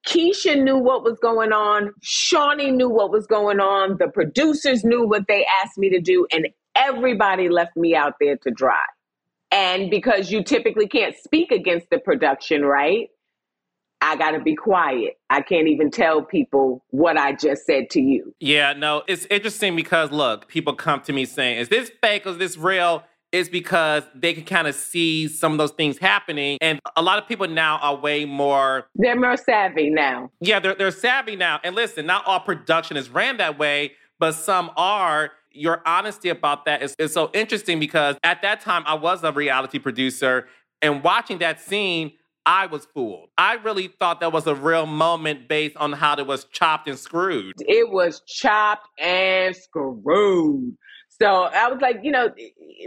Keisha 0.06 0.62
knew 0.62 0.78
what 0.78 1.02
was 1.02 1.18
going 1.18 1.52
on. 1.52 1.92
Shaunie 2.02 2.72
knew 2.72 2.88
what 2.88 3.10
was 3.10 3.26
going 3.26 3.60
on. 3.60 3.96
The 3.98 4.08
producers 4.08 4.84
knew 4.84 5.06
what 5.06 5.26
they 5.28 5.46
asked 5.62 5.76
me 5.76 5.90
to 5.90 6.00
do, 6.00 6.26
and 6.32 6.48
everybody 6.74 7.48
left 7.48 7.76
me 7.76 7.94
out 7.94 8.14
there 8.20 8.36
to 8.36 8.50
dry. 8.50 8.84
And 9.50 9.90
because 9.90 10.30
you 10.30 10.42
typically 10.42 10.88
can't 10.88 11.16
speak 11.16 11.50
against 11.50 11.90
the 11.90 11.98
production, 11.98 12.64
right? 12.64 13.08
I 14.00 14.16
got 14.16 14.32
to 14.32 14.40
be 14.40 14.54
quiet. 14.54 15.14
I 15.30 15.40
can't 15.40 15.68
even 15.68 15.90
tell 15.90 16.22
people 16.22 16.84
what 16.90 17.16
I 17.16 17.32
just 17.32 17.64
said 17.64 17.90
to 17.90 18.00
you. 18.00 18.34
Yeah, 18.40 18.74
no, 18.74 19.02
it's 19.08 19.26
interesting 19.26 19.74
because 19.74 20.12
look, 20.12 20.48
people 20.48 20.74
come 20.74 21.00
to 21.02 21.12
me 21.12 21.24
saying, 21.24 21.58
Is 21.58 21.68
this 21.68 21.90
fake 22.02 22.26
is 22.26 22.38
this 22.38 22.56
real? 22.56 23.04
Is 23.36 23.48
because 23.48 24.02
they 24.14 24.32
can 24.32 24.44
kind 24.44 24.66
of 24.66 24.74
see 24.74 25.28
some 25.28 25.52
of 25.52 25.58
those 25.58 25.72
things 25.72 25.98
happening. 25.98 26.56
And 26.60 26.80
a 26.96 27.02
lot 27.02 27.18
of 27.18 27.28
people 27.28 27.46
now 27.46 27.78
are 27.78 27.94
way 27.94 28.24
more. 28.24 28.86
They're 28.94 29.18
more 29.18 29.36
savvy 29.36 29.90
now. 29.90 30.30
Yeah, 30.40 30.58
they're, 30.58 30.74
they're 30.74 30.90
savvy 30.90 31.36
now. 31.36 31.60
And 31.62 31.76
listen, 31.76 32.06
not 32.06 32.26
all 32.26 32.40
production 32.40 32.96
is 32.96 33.10
ran 33.10 33.36
that 33.36 33.58
way, 33.58 33.92
but 34.18 34.32
some 34.32 34.70
are. 34.76 35.32
Your 35.58 35.80
honesty 35.86 36.28
about 36.28 36.66
that 36.66 36.82
is, 36.82 36.94
is 36.98 37.14
so 37.14 37.30
interesting 37.32 37.80
because 37.80 38.16
at 38.22 38.42
that 38.42 38.60
time 38.60 38.82
I 38.86 38.92
was 38.92 39.24
a 39.24 39.32
reality 39.32 39.78
producer 39.78 40.46
and 40.82 41.02
watching 41.02 41.38
that 41.38 41.60
scene, 41.60 42.12
I 42.44 42.66
was 42.66 42.84
fooled. 42.84 43.30
I 43.38 43.54
really 43.54 43.88
thought 43.88 44.20
that 44.20 44.32
was 44.32 44.46
a 44.46 44.54
real 44.54 44.84
moment 44.86 45.48
based 45.48 45.76
on 45.78 45.92
how 45.92 46.14
it 46.16 46.26
was 46.26 46.44
chopped 46.44 46.88
and 46.88 46.98
screwed. 46.98 47.54
It 47.60 47.90
was 47.90 48.20
chopped 48.26 48.86
and 49.00 49.56
screwed. 49.56 50.76
So 51.18 51.44
I 51.44 51.68
was 51.68 51.80
like, 51.80 52.00
you 52.02 52.10
know, 52.12 52.30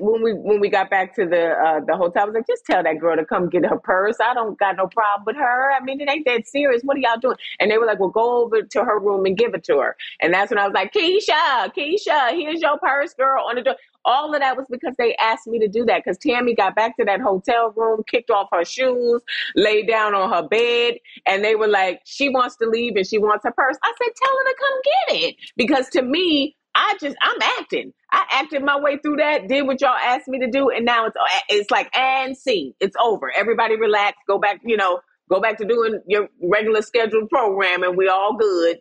when 0.02 0.22
we 0.22 0.34
when 0.34 0.60
we 0.60 0.70
got 0.70 0.90
back 0.90 1.16
to 1.16 1.26
the 1.26 1.50
uh, 1.52 1.80
the 1.86 1.98
hotel, 1.98 2.24
I 2.24 2.26
was 2.26 2.36
like, 2.36 2.48
just 2.48 2.64
tell 2.66 2.84
that 2.84 3.00
girl 3.00 3.16
to 3.16 3.26
come 3.26 3.50
get 3.50 3.66
her 3.66 3.80
purse. 3.80 4.18
I 4.22 4.34
don't 4.36 4.58
got 4.60 4.78
no 4.78 4.88
problem 4.88 5.26
with 5.26 5.36
her. 5.36 5.72
I 5.72 5.84
mean, 5.84 6.00
it 6.00 6.10
ain't 6.10 6.26
that 6.26 6.48
serious. 6.48 6.84
What 6.84 6.98
are 6.98 7.00
y'all 7.00 7.20
doing? 7.20 7.38
And 7.60 7.72
they 7.72 7.78
were 7.80 7.88
like, 7.88 8.00
well, 8.00 8.10
go 8.10 8.44
over 8.44 8.62
to 8.62 8.84
her 8.84 9.00
room 9.00 9.26
and 9.26 9.36
give 9.36 9.56
it 9.56 9.64
to 9.66 9.80
her. 9.80 9.98
And 10.22 10.34
that's 10.34 10.52
when 10.52 10.60
I 10.60 10.66
was 10.66 10.74
like, 10.74 10.94
Keisha, 10.94 11.74
Keisha, 11.76 12.32
here's 12.34 12.62
your 12.62 12.78
purse, 12.78 13.14
girl, 13.16 13.46
on 13.48 13.56
the 13.56 13.64
door. 13.64 13.76
All 14.06 14.34
of 14.34 14.40
that 14.40 14.56
was 14.56 14.66
because 14.70 14.96
they 14.98 15.16
asked 15.16 15.48
me 15.48 15.60
to 15.60 15.68
do 15.68 15.84
that. 15.86 16.04
Because 16.04 16.18
Tami 16.20 16.56
got 16.56 16.76
back 16.76 16.98
to 16.98 17.06
that 17.06 17.20
hotel 17.22 17.74
room, 17.76 18.02
kicked 18.08 18.30
off 18.30 18.48
her 18.52 18.64
shoes, 18.64 19.22
laid 19.56 19.88
down 19.88 20.16
on 20.16 20.32
her 20.32 20.48
bed, 20.48 20.96
and 21.26 21.44
they 21.44 21.56
were 21.56 21.68
like, 21.68 22.02
she 22.06 22.30
wants 22.30 22.56
to 22.58 22.66
leave 22.68 22.96
and 22.96 23.06
she 23.06 23.18
wants 23.18 23.44
her 23.44 23.52
purse. 23.52 23.78
I 23.84 23.94
said, 24.02 24.14
tell 24.16 24.38
her 24.38 24.44
to 24.44 24.56
come 24.60 24.80
get 24.84 25.30
it. 25.30 25.36
Because 25.58 25.90
to 25.90 26.02
me, 26.02 26.56
I 26.76 26.98
just 27.02 27.16
I'm 27.22 27.42
acting. 27.60 27.94
I 28.12 28.26
acted 28.32 28.64
my 28.64 28.80
way 28.80 28.98
through 28.98 29.18
that, 29.18 29.48
did 29.48 29.68
what 29.68 29.82
y'all 29.82 29.92
asked 29.92 30.28
me 30.28 30.40
to 30.40 30.50
do, 30.50 30.70
and 30.70 30.86
now 30.86 31.06
it's 31.06 31.18
it's 31.50 31.72
like 31.72 31.96
and 31.96 32.38
see, 32.38 32.76
it's 32.80 32.96
over. 33.02 33.32
Everybody 33.36 33.76
relax, 33.76 34.18
go 34.28 34.38
back, 34.40 34.62
you 34.64 34.78
know, 34.78 35.02
go 35.30 35.40
back 35.40 35.58
to 35.58 35.66
doing 35.66 36.02
your 36.08 36.30
regular 36.42 36.82
scheduled 36.82 37.30
program, 37.30 37.84
and 37.84 37.98
we 37.98 38.08
all 38.08 38.36
good. 38.38 38.78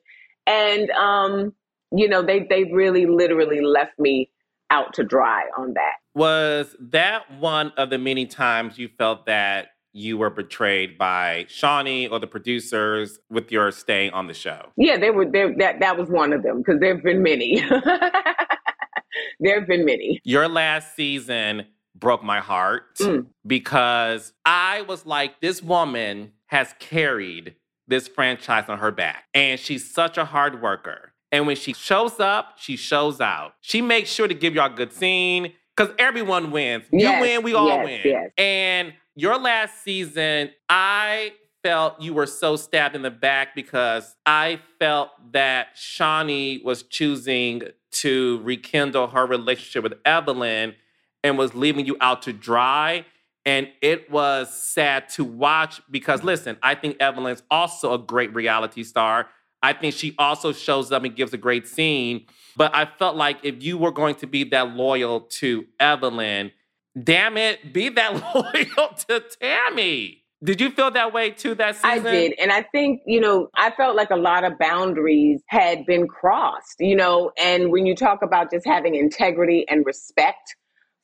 And 0.47 0.91
um, 0.91 1.55
you 1.93 2.09
know, 2.09 2.23
they 2.23 2.47
they 2.49 2.65
really 2.65 3.07
literally 3.07 3.61
left 3.61 3.99
me 3.99 4.31
out 4.71 4.95
to 4.95 5.05
dry 5.05 5.45
on 5.57 5.75
that. 5.75 5.97
Was 6.15 6.77
that 6.81 7.31
one 7.39 7.73
of 7.77 7.91
the 7.91 7.99
many 7.99 8.27
times 8.27 8.79
you 8.79 8.89
felt 8.99 9.27
that 9.27 9.69
you 9.99 10.17
were 10.17 10.31
betrayed 10.31 10.97
by 10.97 11.47
Shaunie 11.49 12.11
or 12.11 12.19
the 12.19 12.27
producers 12.27 13.19
with 13.31 13.51
your 13.51 13.71
stay 13.71 14.11
on 14.11 14.27
the 14.27 14.35
show? 14.35 14.71
Yeah, 14.77 14.97
they 14.97 15.11
were 15.11 15.27
there. 15.27 15.55
That 15.59 15.81
that 15.81 15.99
was 15.99 16.09
one 16.09 16.33
of 16.33 16.43
them 16.43 16.59
because 16.59 16.81
there 16.81 16.95
have 16.95 17.05
been 17.05 17.23
many. 17.23 17.61
there 19.41 19.59
have 19.59 19.69
been 19.69 19.85
many. 19.85 20.21
Your 20.25 20.49
last 20.49 20.95
season 20.95 21.67
broke 21.95 22.23
my 22.23 22.41
heart 22.41 22.97
mm. 22.99 23.27
because 23.47 24.33
I 24.45 24.83
was 24.83 25.05
like, 25.05 25.41
this 25.41 25.63
woman 25.63 26.33
has 26.47 26.75
carried 26.79 27.57
this 27.89 28.07
franchise 28.07 28.69
on 28.69 28.79
her 28.79 28.91
back, 28.91 29.25
and 29.35 29.59
she's 29.59 29.93
such 29.93 30.17
a 30.17 30.25
hard 30.25 30.63
worker. 30.63 31.13
And 31.31 31.47
when 31.47 31.57
she 31.57 31.75
shows 31.75 32.21
up, 32.21 32.55
she 32.57 32.77
shows 32.77 33.21
out. 33.21 33.55
She 33.61 33.83
makes 33.83 34.11
sure 34.11 34.29
to 34.29 34.35
give 34.35 34.55
y'all 34.55 34.73
a 34.73 34.75
good 34.75 34.93
scene 34.93 35.53
because 35.77 35.95
everyone 35.99 36.51
wins. 36.51 36.85
Yes, 36.91 37.15
you 37.15 37.21
win, 37.21 37.43
we 37.43 37.55
all 37.55 37.69
yes, 37.69 37.85
win. 37.85 38.01
Yes. 38.05 38.31
And 38.37 38.95
your 39.19 39.37
last 39.37 39.83
season, 39.83 40.51
I 40.69 41.33
felt 41.65 42.01
you 42.01 42.15
were 42.15 42.27
so 42.27 42.55
stabbed 42.55 42.95
in 42.95 43.03
the 43.03 43.11
back 43.11 43.53
because 43.53 44.15
I 44.25 44.61
felt 44.79 45.11
that 45.33 45.77
Shaunie 45.77 46.63
was 46.63 46.85
choosing 46.85 47.63
to 47.91 48.41
rekindle 48.45 49.09
her 49.09 49.27
relationship 49.27 49.83
with 49.83 49.95
Evelyn 50.05 50.77
and 51.25 51.37
was 51.37 51.53
leaving 51.53 51.85
you 51.85 51.97
out 52.01 52.23
to 52.23 52.33
dry. 52.33 53.05
And 53.45 53.69
it 53.83 54.09
was 54.09 54.55
sad 54.55 55.09
to 55.11 55.25
watch 55.25 55.81
because, 55.91 56.23
listen, 56.23 56.57
I 56.63 56.77
think 56.77 56.97
Evelyn's 57.01 57.43
also 57.51 57.95
a 57.95 57.99
great 57.99 58.33
reality 58.33 58.85
star. 58.85 59.27
I 59.61 59.73
think 59.73 59.95
she 59.95 60.15
also 60.17 60.53
shows 60.53 60.93
up 60.93 61.03
and 61.03 61.17
gives 61.17 61.33
a 61.33 61.39
great 61.39 61.67
scene. 61.67 62.27
But 62.57 62.73
I 62.73 62.85
felt 62.85 63.17
like 63.17 63.39
if 63.43 63.65
you 63.65 63.79
were 63.79 63.91
going 63.91 64.15
to 64.17 64.29
be 64.29 64.45
that 64.45 64.77
loyal 64.77 65.23
to 65.23 65.67
Evelyn, 65.81 66.53
damn 67.01 67.37
it, 67.37 67.73
be 67.73 67.89
that 67.91 68.13
loyal 68.35 68.89
to 69.09 69.23
Tami. 69.43 70.23
Did 70.43 70.61
you 70.61 70.71
feel 70.71 70.93
that 70.93 71.13
way 71.13 71.31
too 71.33 71.57
that 71.57 71.77
season? 71.77 71.91
I 71.91 71.99
did. 71.99 72.35
And 72.39 72.53
I 72.53 72.63
think, 72.63 73.03
you 73.07 73.21
know, 73.21 73.49
I 73.57 73.73
felt 73.73 73.97
like 73.97 74.11
a 74.11 74.17
lot 74.17 74.45
of 74.45 74.57
boundaries 74.59 75.43
had 75.49 75.85
been 75.85 76.07
crossed, 76.07 76.77
you 76.79 76.95
know, 76.95 77.33
and 77.37 77.73
when 77.73 77.87
you 77.87 77.97
talk 77.97 78.23
about 78.23 78.53
just 78.53 78.65
having 78.65 78.95
integrity 78.95 79.65
and 79.69 79.85
respect 79.85 80.55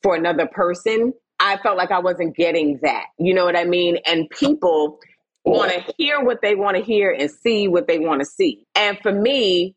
for 0.01 0.15
another 0.15 0.47
person, 0.47 1.11
I 1.39 1.57
felt 1.57 1.77
like 1.77 1.91
I 1.91 1.99
wasn't 1.99 2.37
getting 2.37 2.79
that. 2.81 3.07
You 3.19 3.33
know 3.33 3.43
what 3.43 3.57
I 3.57 3.65
mean? 3.65 3.97
And 4.05 4.29
people 4.29 4.99
want 5.43 5.71
to 5.71 5.93
hear 5.97 6.23
what 6.23 6.41
they 6.41 6.55
want 6.55 6.77
to 6.77 6.83
hear 6.83 7.11
and 7.11 7.29
see 7.29 7.67
what 7.67 7.87
they 7.87 7.99
want 7.99 8.21
to 8.21 8.25
see. 8.25 8.65
And 8.73 8.97
for 9.03 9.11
me 9.11 9.75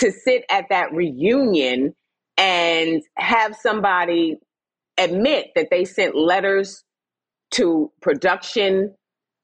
to 0.00 0.12
sit 0.12 0.44
at 0.50 0.66
that 0.68 0.92
reunion 0.92 1.94
and 2.36 3.02
have 3.16 3.56
somebody 3.56 4.38
admit 4.98 5.48
that 5.54 5.68
they 5.70 5.84
sent 5.84 6.16
letters 6.16 6.84
to 7.52 7.90
production 8.02 8.94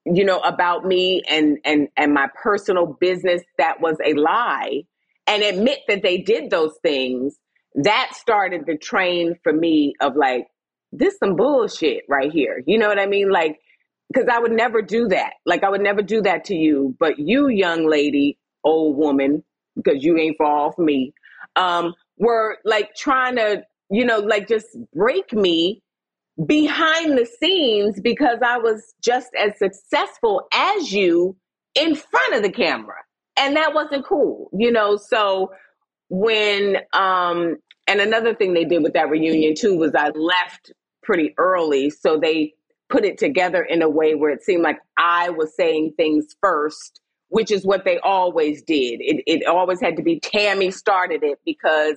you 0.05 0.23
know 0.23 0.39
about 0.39 0.85
me 0.85 1.21
and 1.29 1.57
and 1.65 1.87
and 1.97 2.13
my 2.13 2.27
personal 2.41 2.97
business 2.99 3.41
that 3.57 3.81
was 3.81 3.97
a 4.05 4.13
lie 4.13 4.83
and 5.27 5.41
admit 5.41 5.79
that 5.87 6.03
they 6.03 6.19
did 6.19 6.51
those 6.51 6.77
things 6.83 7.37
that 7.73 8.11
started 8.13 8.65
the 8.67 8.77
train 8.77 9.35
for 9.41 9.51
me 9.51 9.93
of 10.01 10.15
like 10.15 10.47
this 10.91 11.17
some 11.17 11.35
bullshit 11.35 12.03
right 12.07 12.31
here 12.31 12.61
you 12.67 12.77
know 12.77 12.87
what 12.87 12.99
i 12.99 13.07
mean 13.07 13.31
like 13.31 13.59
because 14.11 14.27
I 14.31 14.39
would 14.39 14.51
never 14.51 14.81
do 14.81 15.07
that. 15.09 15.33
Like 15.45 15.63
I 15.63 15.69
would 15.69 15.81
never 15.81 16.01
do 16.01 16.21
that 16.21 16.45
to 16.45 16.55
you. 16.55 16.95
But 16.99 17.19
you, 17.19 17.47
young 17.47 17.89
lady, 17.89 18.37
old 18.63 18.97
woman, 18.97 19.43
because 19.75 20.03
you 20.03 20.17
ain't 20.17 20.37
far 20.37 20.67
off 20.67 20.77
me, 20.77 21.13
um, 21.55 21.93
were 22.17 22.57
like 22.63 22.95
trying 22.95 23.35
to, 23.35 23.63
you 23.89 24.05
know, 24.05 24.19
like 24.19 24.47
just 24.47 24.67
break 24.93 25.33
me 25.33 25.81
behind 26.45 27.17
the 27.17 27.25
scenes 27.25 27.99
because 28.01 28.39
I 28.45 28.57
was 28.57 28.93
just 29.01 29.29
as 29.37 29.57
successful 29.57 30.47
as 30.53 30.91
you 30.91 31.35
in 31.75 31.95
front 31.95 32.35
of 32.35 32.43
the 32.43 32.51
camera. 32.51 32.97
And 33.37 33.55
that 33.55 33.73
wasn't 33.73 34.05
cool, 34.05 34.49
you 34.53 34.71
know. 34.71 34.97
So 34.97 35.51
when 36.09 36.77
um 36.93 37.57
and 37.87 37.99
another 38.01 38.33
thing 38.33 38.53
they 38.53 38.65
did 38.65 38.83
with 38.83 38.93
that 38.93 39.09
reunion 39.09 39.53
too 39.55 39.77
was 39.77 39.93
I 39.95 40.09
left 40.09 40.71
pretty 41.03 41.33
early. 41.37 41.89
So 41.89 42.17
they 42.19 42.53
put 42.89 43.05
it 43.05 43.17
together 43.17 43.63
in 43.63 43.81
a 43.81 43.89
way 43.89 44.15
where 44.15 44.31
it 44.31 44.43
seemed 44.43 44.63
like 44.63 44.79
I 44.97 45.29
was 45.29 45.55
saying 45.55 45.93
things 45.97 46.35
first, 46.41 47.01
which 47.29 47.51
is 47.51 47.65
what 47.65 47.85
they 47.85 47.99
always 47.99 48.61
did. 48.63 48.99
It, 49.01 49.23
it 49.27 49.47
always 49.47 49.81
had 49.81 49.97
to 49.97 50.03
be 50.03 50.19
Tami 50.19 50.73
started 50.73 51.23
it 51.23 51.39
because 51.45 51.95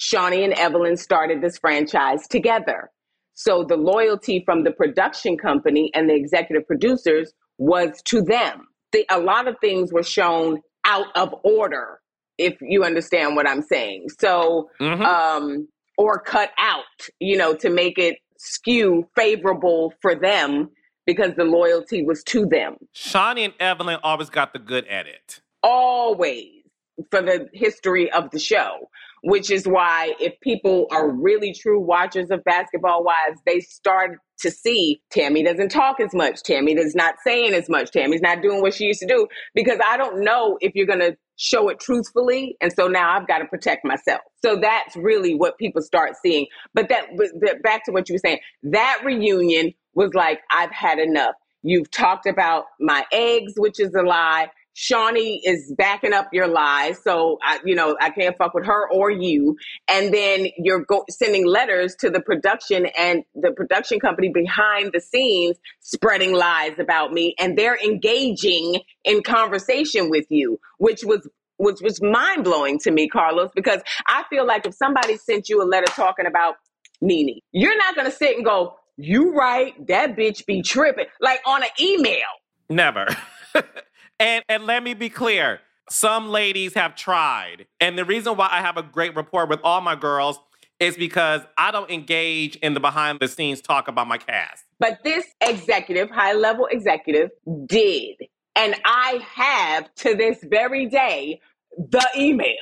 Shaunie 0.00 0.44
and 0.44 0.54
Evelyn 0.54 0.96
started 0.96 1.42
this 1.42 1.58
franchise 1.58 2.26
together. 2.28 2.90
So 3.34 3.64
the 3.64 3.76
loyalty 3.76 4.42
from 4.44 4.64
the 4.64 4.70
production 4.70 5.36
company 5.36 5.90
and 5.94 6.08
the 6.08 6.14
executive 6.14 6.66
producers 6.66 7.32
was 7.58 8.02
to 8.06 8.22
them. 8.22 8.66
The, 8.92 9.04
a 9.10 9.20
lot 9.20 9.46
of 9.46 9.56
things 9.60 9.92
were 9.92 10.02
shown 10.02 10.60
out 10.84 11.06
of 11.14 11.34
order, 11.44 12.00
if 12.38 12.56
you 12.60 12.84
understand 12.84 13.36
what 13.36 13.48
I'm 13.48 13.62
saying. 13.62 14.06
So, 14.18 14.70
mm-hmm. 14.80 15.02
um, 15.02 15.68
or 15.98 16.18
cut 16.18 16.50
out, 16.58 16.84
you 17.20 17.36
know, 17.36 17.54
to 17.56 17.68
make 17.68 17.98
it 17.98 18.16
skew 18.38 19.06
favorable 19.14 19.92
for 20.00 20.14
them 20.14 20.70
because 21.06 21.32
the 21.36 21.44
loyalty 21.44 22.02
was 22.02 22.24
to 22.24 22.46
them. 22.46 22.76
Shaunie 22.94 23.44
and 23.44 23.54
Evelyn 23.60 23.98
always 24.02 24.30
got 24.30 24.52
the 24.54 24.58
good 24.58 24.86
edit. 24.88 25.42
Always 25.62 26.62
for 27.10 27.22
the 27.22 27.48
history 27.52 28.10
of 28.12 28.30
the 28.30 28.38
show, 28.38 28.88
which 29.22 29.50
is 29.50 29.66
why 29.66 30.14
if 30.20 30.38
people 30.40 30.86
are 30.90 31.10
really 31.10 31.52
true 31.52 31.80
watchers 31.80 32.30
of 32.30 32.42
Basketball 32.44 33.04
Wives, 33.04 33.40
they 33.46 33.60
start 33.60 34.18
to 34.40 34.50
see 34.50 35.02
Tami 35.14 35.44
doesn't 35.44 35.70
talk 35.70 36.00
as 36.00 36.14
much. 36.14 36.42
Tami 36.42 36.76
is 36.78 36.94
not 36.94 37.16
saying 37.24 37.52
as 37.52 37.68
much. 37.68 37.90
Tami's 37.90 38.22
not 38.22 38.42
doing 38.42 38.62
what 38.62 38.74
she 38.74 38.84
used 38.84 39.00
to 39.00 39.06
do 39.06 39.26
because 39.54 39.78
I 39.84 39.96
don't 39.96 40.24
know 40.24 40.56
if 40.60 40.74
you're 40.74 40.86
going 40.86 41.00
to 41.00 41.16
show 41.36 41.68
it 41.68 41.78
truthfully. 41.80 42.56
And 42.60 42.72
so 42.72 42.86
now 42.86 43.16
I've 43.16 43.26
got 43.26 43.38
to 43.38 43.46
protect 43.46 43.84
myself. 43.84 44.20
So 44.42 44.56
that's 44.60 44.96
really 44.96 45.34
what 45.34 45.58
people 45.58 45.82
start 45.82 46.12
seeing. 46.22 46.46
But 46.74 46.88
that, 46.88 47.06
but 47.16 47.62
back 47.62 47.84
to 47.84 47.92
what 47.92 48.08
you 48.08 48.14
were 48.14 48.18
saying, 48.18 48.40
that 48.64 49.00
reunion 49.04 49.72
was 49.94 50.12
like, 50.14 50.40
I've 50.50 50.72
had 50.72 50.98
enough. 50.98 51.34
You've 51.62 51.90
talked 51.90 52.26
about 52.26 52.64
my 52.78 53.04
eggs, 53.12 53.52
which 53.56 53.80
is 53.80 53.94
a 53.94 54.02
lie. 54.02 54.48
Shaunie 54.80 55.40
is 55.44 55.74
backing 55.76 56.14
up 56.14 56.28
your 56.32 56.46
lies. 56.46 57.02
So 57.02 57.38
I, 57.42 57.60
you 57.64 57.74
know, 57.74 57.96
I 58.00 58.08
can't 58.10 58.34
fuck 58.38 58.54
with 58.54 58.64
her 58.64 58.90
or 58.90 59.10
you. 59.10 59.56
And 59.88 60.12
then 60.12 60.48
you're 60.56 60.84
go- 60.86 61.04
sending 61.10 61.46
letters 61.46 61.94
to 61.96 62.08
the 62.08 62.20
production 62.20 62.86
and 62.98 63.22
the 63.34 63.52
production 63.52 64.00
company 64.00 64.30
behind 64.32 64.92
the 64.94 65.00
scenes 65.00 65.58
spreading 65.80 66.32
lies 66.32 66.78
about 66.78 67.12
me. 67.12 67.34
And 67.38 67.58
they're 67.58 67.76
engaging 67.76 68.80
in 69.04 69.22
conversation 69.22 70.08
with 70.08 70.24
you, 70.30 70.58
which 70.78 71.04
was 71.04 71.28
which 71.58 71.82
was 71.82 72.00
mind 72.00 72.42
blowing 72.42 72.78
to 72.78 72.90
me, 72.90 73.06
Carlos, 73.06 73.50
because 73.54 73.82
I 74.06 74.24
feel 74.30 74.46
like 74.46 74.64
if 74.64 74.74
somebody 74.74 75.18
sent 75.18 75.50
you 75.50 75.62
a 75.62 75.66
letter 75.66 75.92
talking 75.92 76.24
about 76.24 76.54
Nene, 77.02 77.38
you're 77.52 77.76
not 77.76 77.94
gonna 77.94 78.10
sit 78.10 78.34
and 78.34 78.46
go, 78.46 78.76
"You 78.96 79.34
right? 79.34 79.74
That 79.88 80.16
bitch 80.16 80.46
be 80.46 80.62
tripping," 80.62 81.04
like 81.20 81.40
on 81.44 81.62
an 81.62 81.68
email. 81.78 82.28
Never. 82.70 83.08
And 84.20 84.44
and 84.50 84.66
let 84.66 84.82
me 84.84 84.92
be 84.92 85.08
clear, 85.08 85.60
some 85.88 86.28
ladies 86.28 86.74
have 86.74 86.94
tried. 86.94 87.66
And 87.80 87.98
the 87.98 88.04
reason 88.04 88.36
why 88.36 88.48
I 88.52 88.60
have 88.60 88.76
a 88.76 88.82
great 88.82 89.16
rapport 89.16 89.46
with 89.46 89.60
all 89.64 89.80
my 89.80 89.96
girls 89.96 90.38
is 90.78 90.96
because 90.96 91.40
I 91.56 91.70
don't 91.70 91.90
engage 91.90 92.56
in 92.56 92.74
the 92.74 92.80
behind 92.80 93.18
the 93.20 93.28
scenes 93.28 93.62
talk 93.62 93.88
about 93.88 94.06
my 94.06 94.18
cast. 94.18 94.64
But 94.78 94.98
this 95.04 95.26
executive, 95.40 96.10
high 96.10 96.34
level 96.34 96.66
executive, 96.70 97.30
did. 97.66 98.16
And 98.54 98.76
I 98.84 99.20
have 99.34 99.94
to 99.96 100.14
this 100.14 100.38
very 100.44 100.86
day 100.86 101.40
the 101.76 102.06
emails. 102.16 102.54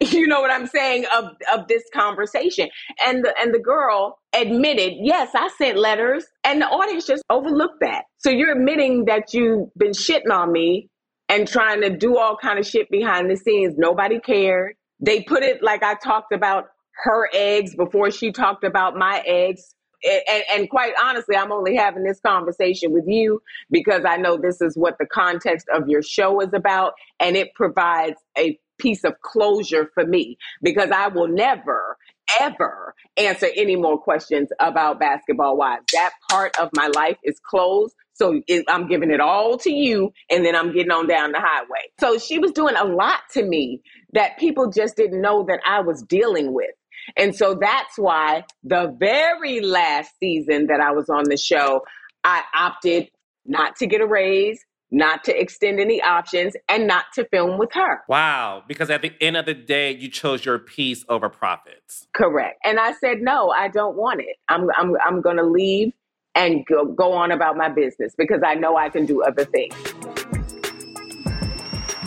You 0.00 0.26
know 0.26 0.42
what 0.42 0.50
I'm 0.50 0.66
saying 0.66 1.06
of 1.16 1.30
of 1.50 1.66
this 1.66 1.82
conversation. 1.94 2.68
And 3.02 3.24
the 3.24 3.34
and 3.40 3.54
the 3.54 3.58
girl 3.58 4.18
admitted, 4.34 4.92
yes, 5.00 5.30
I 5.34 5.48
sent 5.56 5.78
letters, 5.78 6.26
and 6.44 6.60
the 6.60 6.66
audience 6.66 7.06
just 7.06 7.22
overlooked 7.30 7.80
that. 7.80 8.04
So 8.18 8.28
you're 8.28 8.52
admitting 8.52 9.06
that 9.06 9.32
you've 9.32 9.72
been 9.78 9.92
shitting 9.92 10.30
on 10.30 10.52
me 10.52 10.90
and 11.28 11.46
trying 11.46 11.82
to 11.82 11.90
do 11.90 12.18
all 12.18 12.36
kind 12.36 12.58
of 12.58 12.66
shit 12.66 12.90
behind 12.90 13.30
the 13.30 13.36
scenes. 13.36 13.74
Nobody 13.76 14.20
cared. 14.20 14.74
They 15.00 15.22
put 15.22 15.42
it 15.42 15.62
like 15.62 15.82
I 15.82 15.94
talked 15.94 16.32
about 16.32 16.66
her 17.04 17.28
eggs 17.32 17.74
before 17.76 18.10
she 18.10 18.32
talked 18.32 18.64
about 18.64 18.96
my 18.96 19.22
eggs. 19.26 19.74
And, 20.04 20.44
and, 20.54 20.70
quite 20.70 20.92
honestly, 21.02 21.36
I'm 21.36 21.50
only 21.50 21.74
having 21.74 22.04
this 22.04 22.20
conversation 22.20 22.92
with 22.92 23.04
you 23.08 23.40
because 23.68 24.02
I 24.06 24.16
know 24.16 24.36
this 24.36 24.60
is 24.60 24.76
what 24.76 24.96
the 24.98 25.06
context 25.06 25.66
of 25.74 25.88
your 25.88 26.02
show 26.02 26.40
is 26.40 26.50
about, 26.54 26.92
and 27.18 27.36
it 27.36 27.52
provides 27.56 28.14
a 28.38 28.56
piece 28.78 29.02
of 29.02 29.14
closure 29.22 29.90
for 29.94 30.06
me 30.06 30.38
because 30.62 30.92
I 30.92 31.08
will 31.08 31.26
never, 31.26 31.96
ever 32.40 32.94
answer 33.16 33.48
any 33.56 33.74
more 33.74 33.98
questions 33.98 34.50
about 34.60 35.00
basketball 35.00 35.56
wives. 35.56 35.86
That 35.92 36.12
part 36.30 36.56
of 36.60 36.70
my 36.74 36.86
life 36.94 37.18
is 37.24 37.40
closed. 37.40 37.96
So 38.18 38.40
it, 38.48 38.64
I'm 38.68 38.88
giving 38.88 39.10
it 39.10 39.20
all 39.20 39.56
to 39.58 39.70
you, 39.70 40.12
and 40.28 40.44
then 40.44 40.56
I'm 40.56 40.72
getting 40.72 40.90
on 40.90 41.06
down 41.06 41.32
the 41.32 41.40
highway. 41.40 41.90
So 42.00 42.18
she 42.18 42.38
was 42.38 42.50
doing 42.50 42.74
a 42.76 42.84
lot 42.84 43.20
to 43.32 43.44
me 43.44 43.80
that 44.12 44.38
people 44.38 44.70
just 44.70 44.96
didn't 44.96 45.20
know 45.20 45.44
that 45.48 45.60
I 45.64 45.80
was 45.80 46.02
dealing 46.02 46.52
with. 46.52 46.70
And 47.16 47.34
so 47.34 47.56
that's 47.58 47.96
why 47.96 48.44
the 48.64 48.94
very 48.98 49.60
last 49.60 50.10
season 50.18 50.66
that 50.66 50.80
I 50.80 50.90
was 50.90 51.08
on 51.08 51.24
the 51.28 51.36
show, 51.36 51.82
I 52.24 52.42
opted 52.54 53.08
not 53.46 53.76
to 53.76 53.86
get 53.86 54.00
a 54.00 54.06
raise, 54.06 54.62
not 54.90 55.24
to 55.24 55.40
extend 55.40 55.80
any 55.80 56.02
options, 56.02 56.54
and 56.68 56.86
not 56.86 57.04
to 57.14 57.24
film 57.26 57.58
with 57.58 57.70
her. 57.72 58.00
Wow. 58.08 58.62
Because 58.66 58.90
at 58.90 59.00
the 59.02 59.12
end 59.20 59.36
of 59.36 59.46
the 59.46 59.54
day, 59.54 59.94
you 59.94 60.10
chose 60.10 60.44
your 60.44 60.58
peace 60.58 61.04
over 61.08 61.28
profits. 61.28 62.06
Correct. 62.14 62.58
And 62.64 62.78
I 62.80 62.92
said, 62.94 63.18
no, 63.20 63.50
I 63.50 63.68
don't 63.68 63.96
want 63.96 64.20
it. 64.20 64.36
I'm, 64.48 64.68
I'm, 64.76 64.94
I'm 65.06 65.20
going 65.20 65.36
to 65.36 65.44
leave 65.44 65.92
and 66.34 66.64
go, 66.66 66.84
go 66.84 67.12
on 67.12 67.32
about 67.32 67.56
my 67.56 67.68
business 67.68 68.14
because 68.16 68.42
I 68.44 68.54
know 68.54 68.76
I 68.76 68.88
can 68.88 69.06
do 69.06 69.22
other 69.22 69.44
things. 69.44 69.74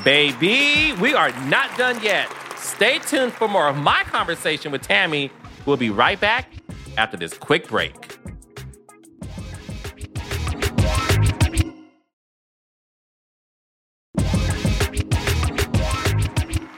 Baby, 0.03 0.93
we 0.99 1.13
are 1.13 1.32
not 1.47 1.78
done 1.78 2.01
yet. 2.01 2.32
Stay 2.55 2.99
tuned 2.99 3.34
for 3.34 3.47
more 3.47 3.67
of 3.67 3.78
my 3.78 4.03
conversation 4.05 4.72
with 4.72 4.82
Tami. 4.88 5.30
We'll 5.65 5.78
be 5.78 5.89
right 5.89 6.19
back 6.19 6.51
after 6.97 7.17
this 7.17 7.38
quick 7.38 7.67
break. 7.67 7.93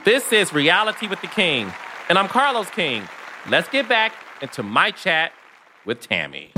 This 0.04 0.34
is 0.34 0.52
Reality 0.52 1.06
with 1.06 1.22
the 1.22 1.28
King, 1.28 1.72
and 2.10 2.18
I'm 2.18 2.28
Carlos 2.28 2.68
King. 2.68 3.08
Let's 3.48 3.68
get 3.70 3.88
back 3.88 4.12
into 4.42 4.62
my 4.62 4.90
chat 4.90 5.32
with 5.86 6.06
Tami. 6.06 6.50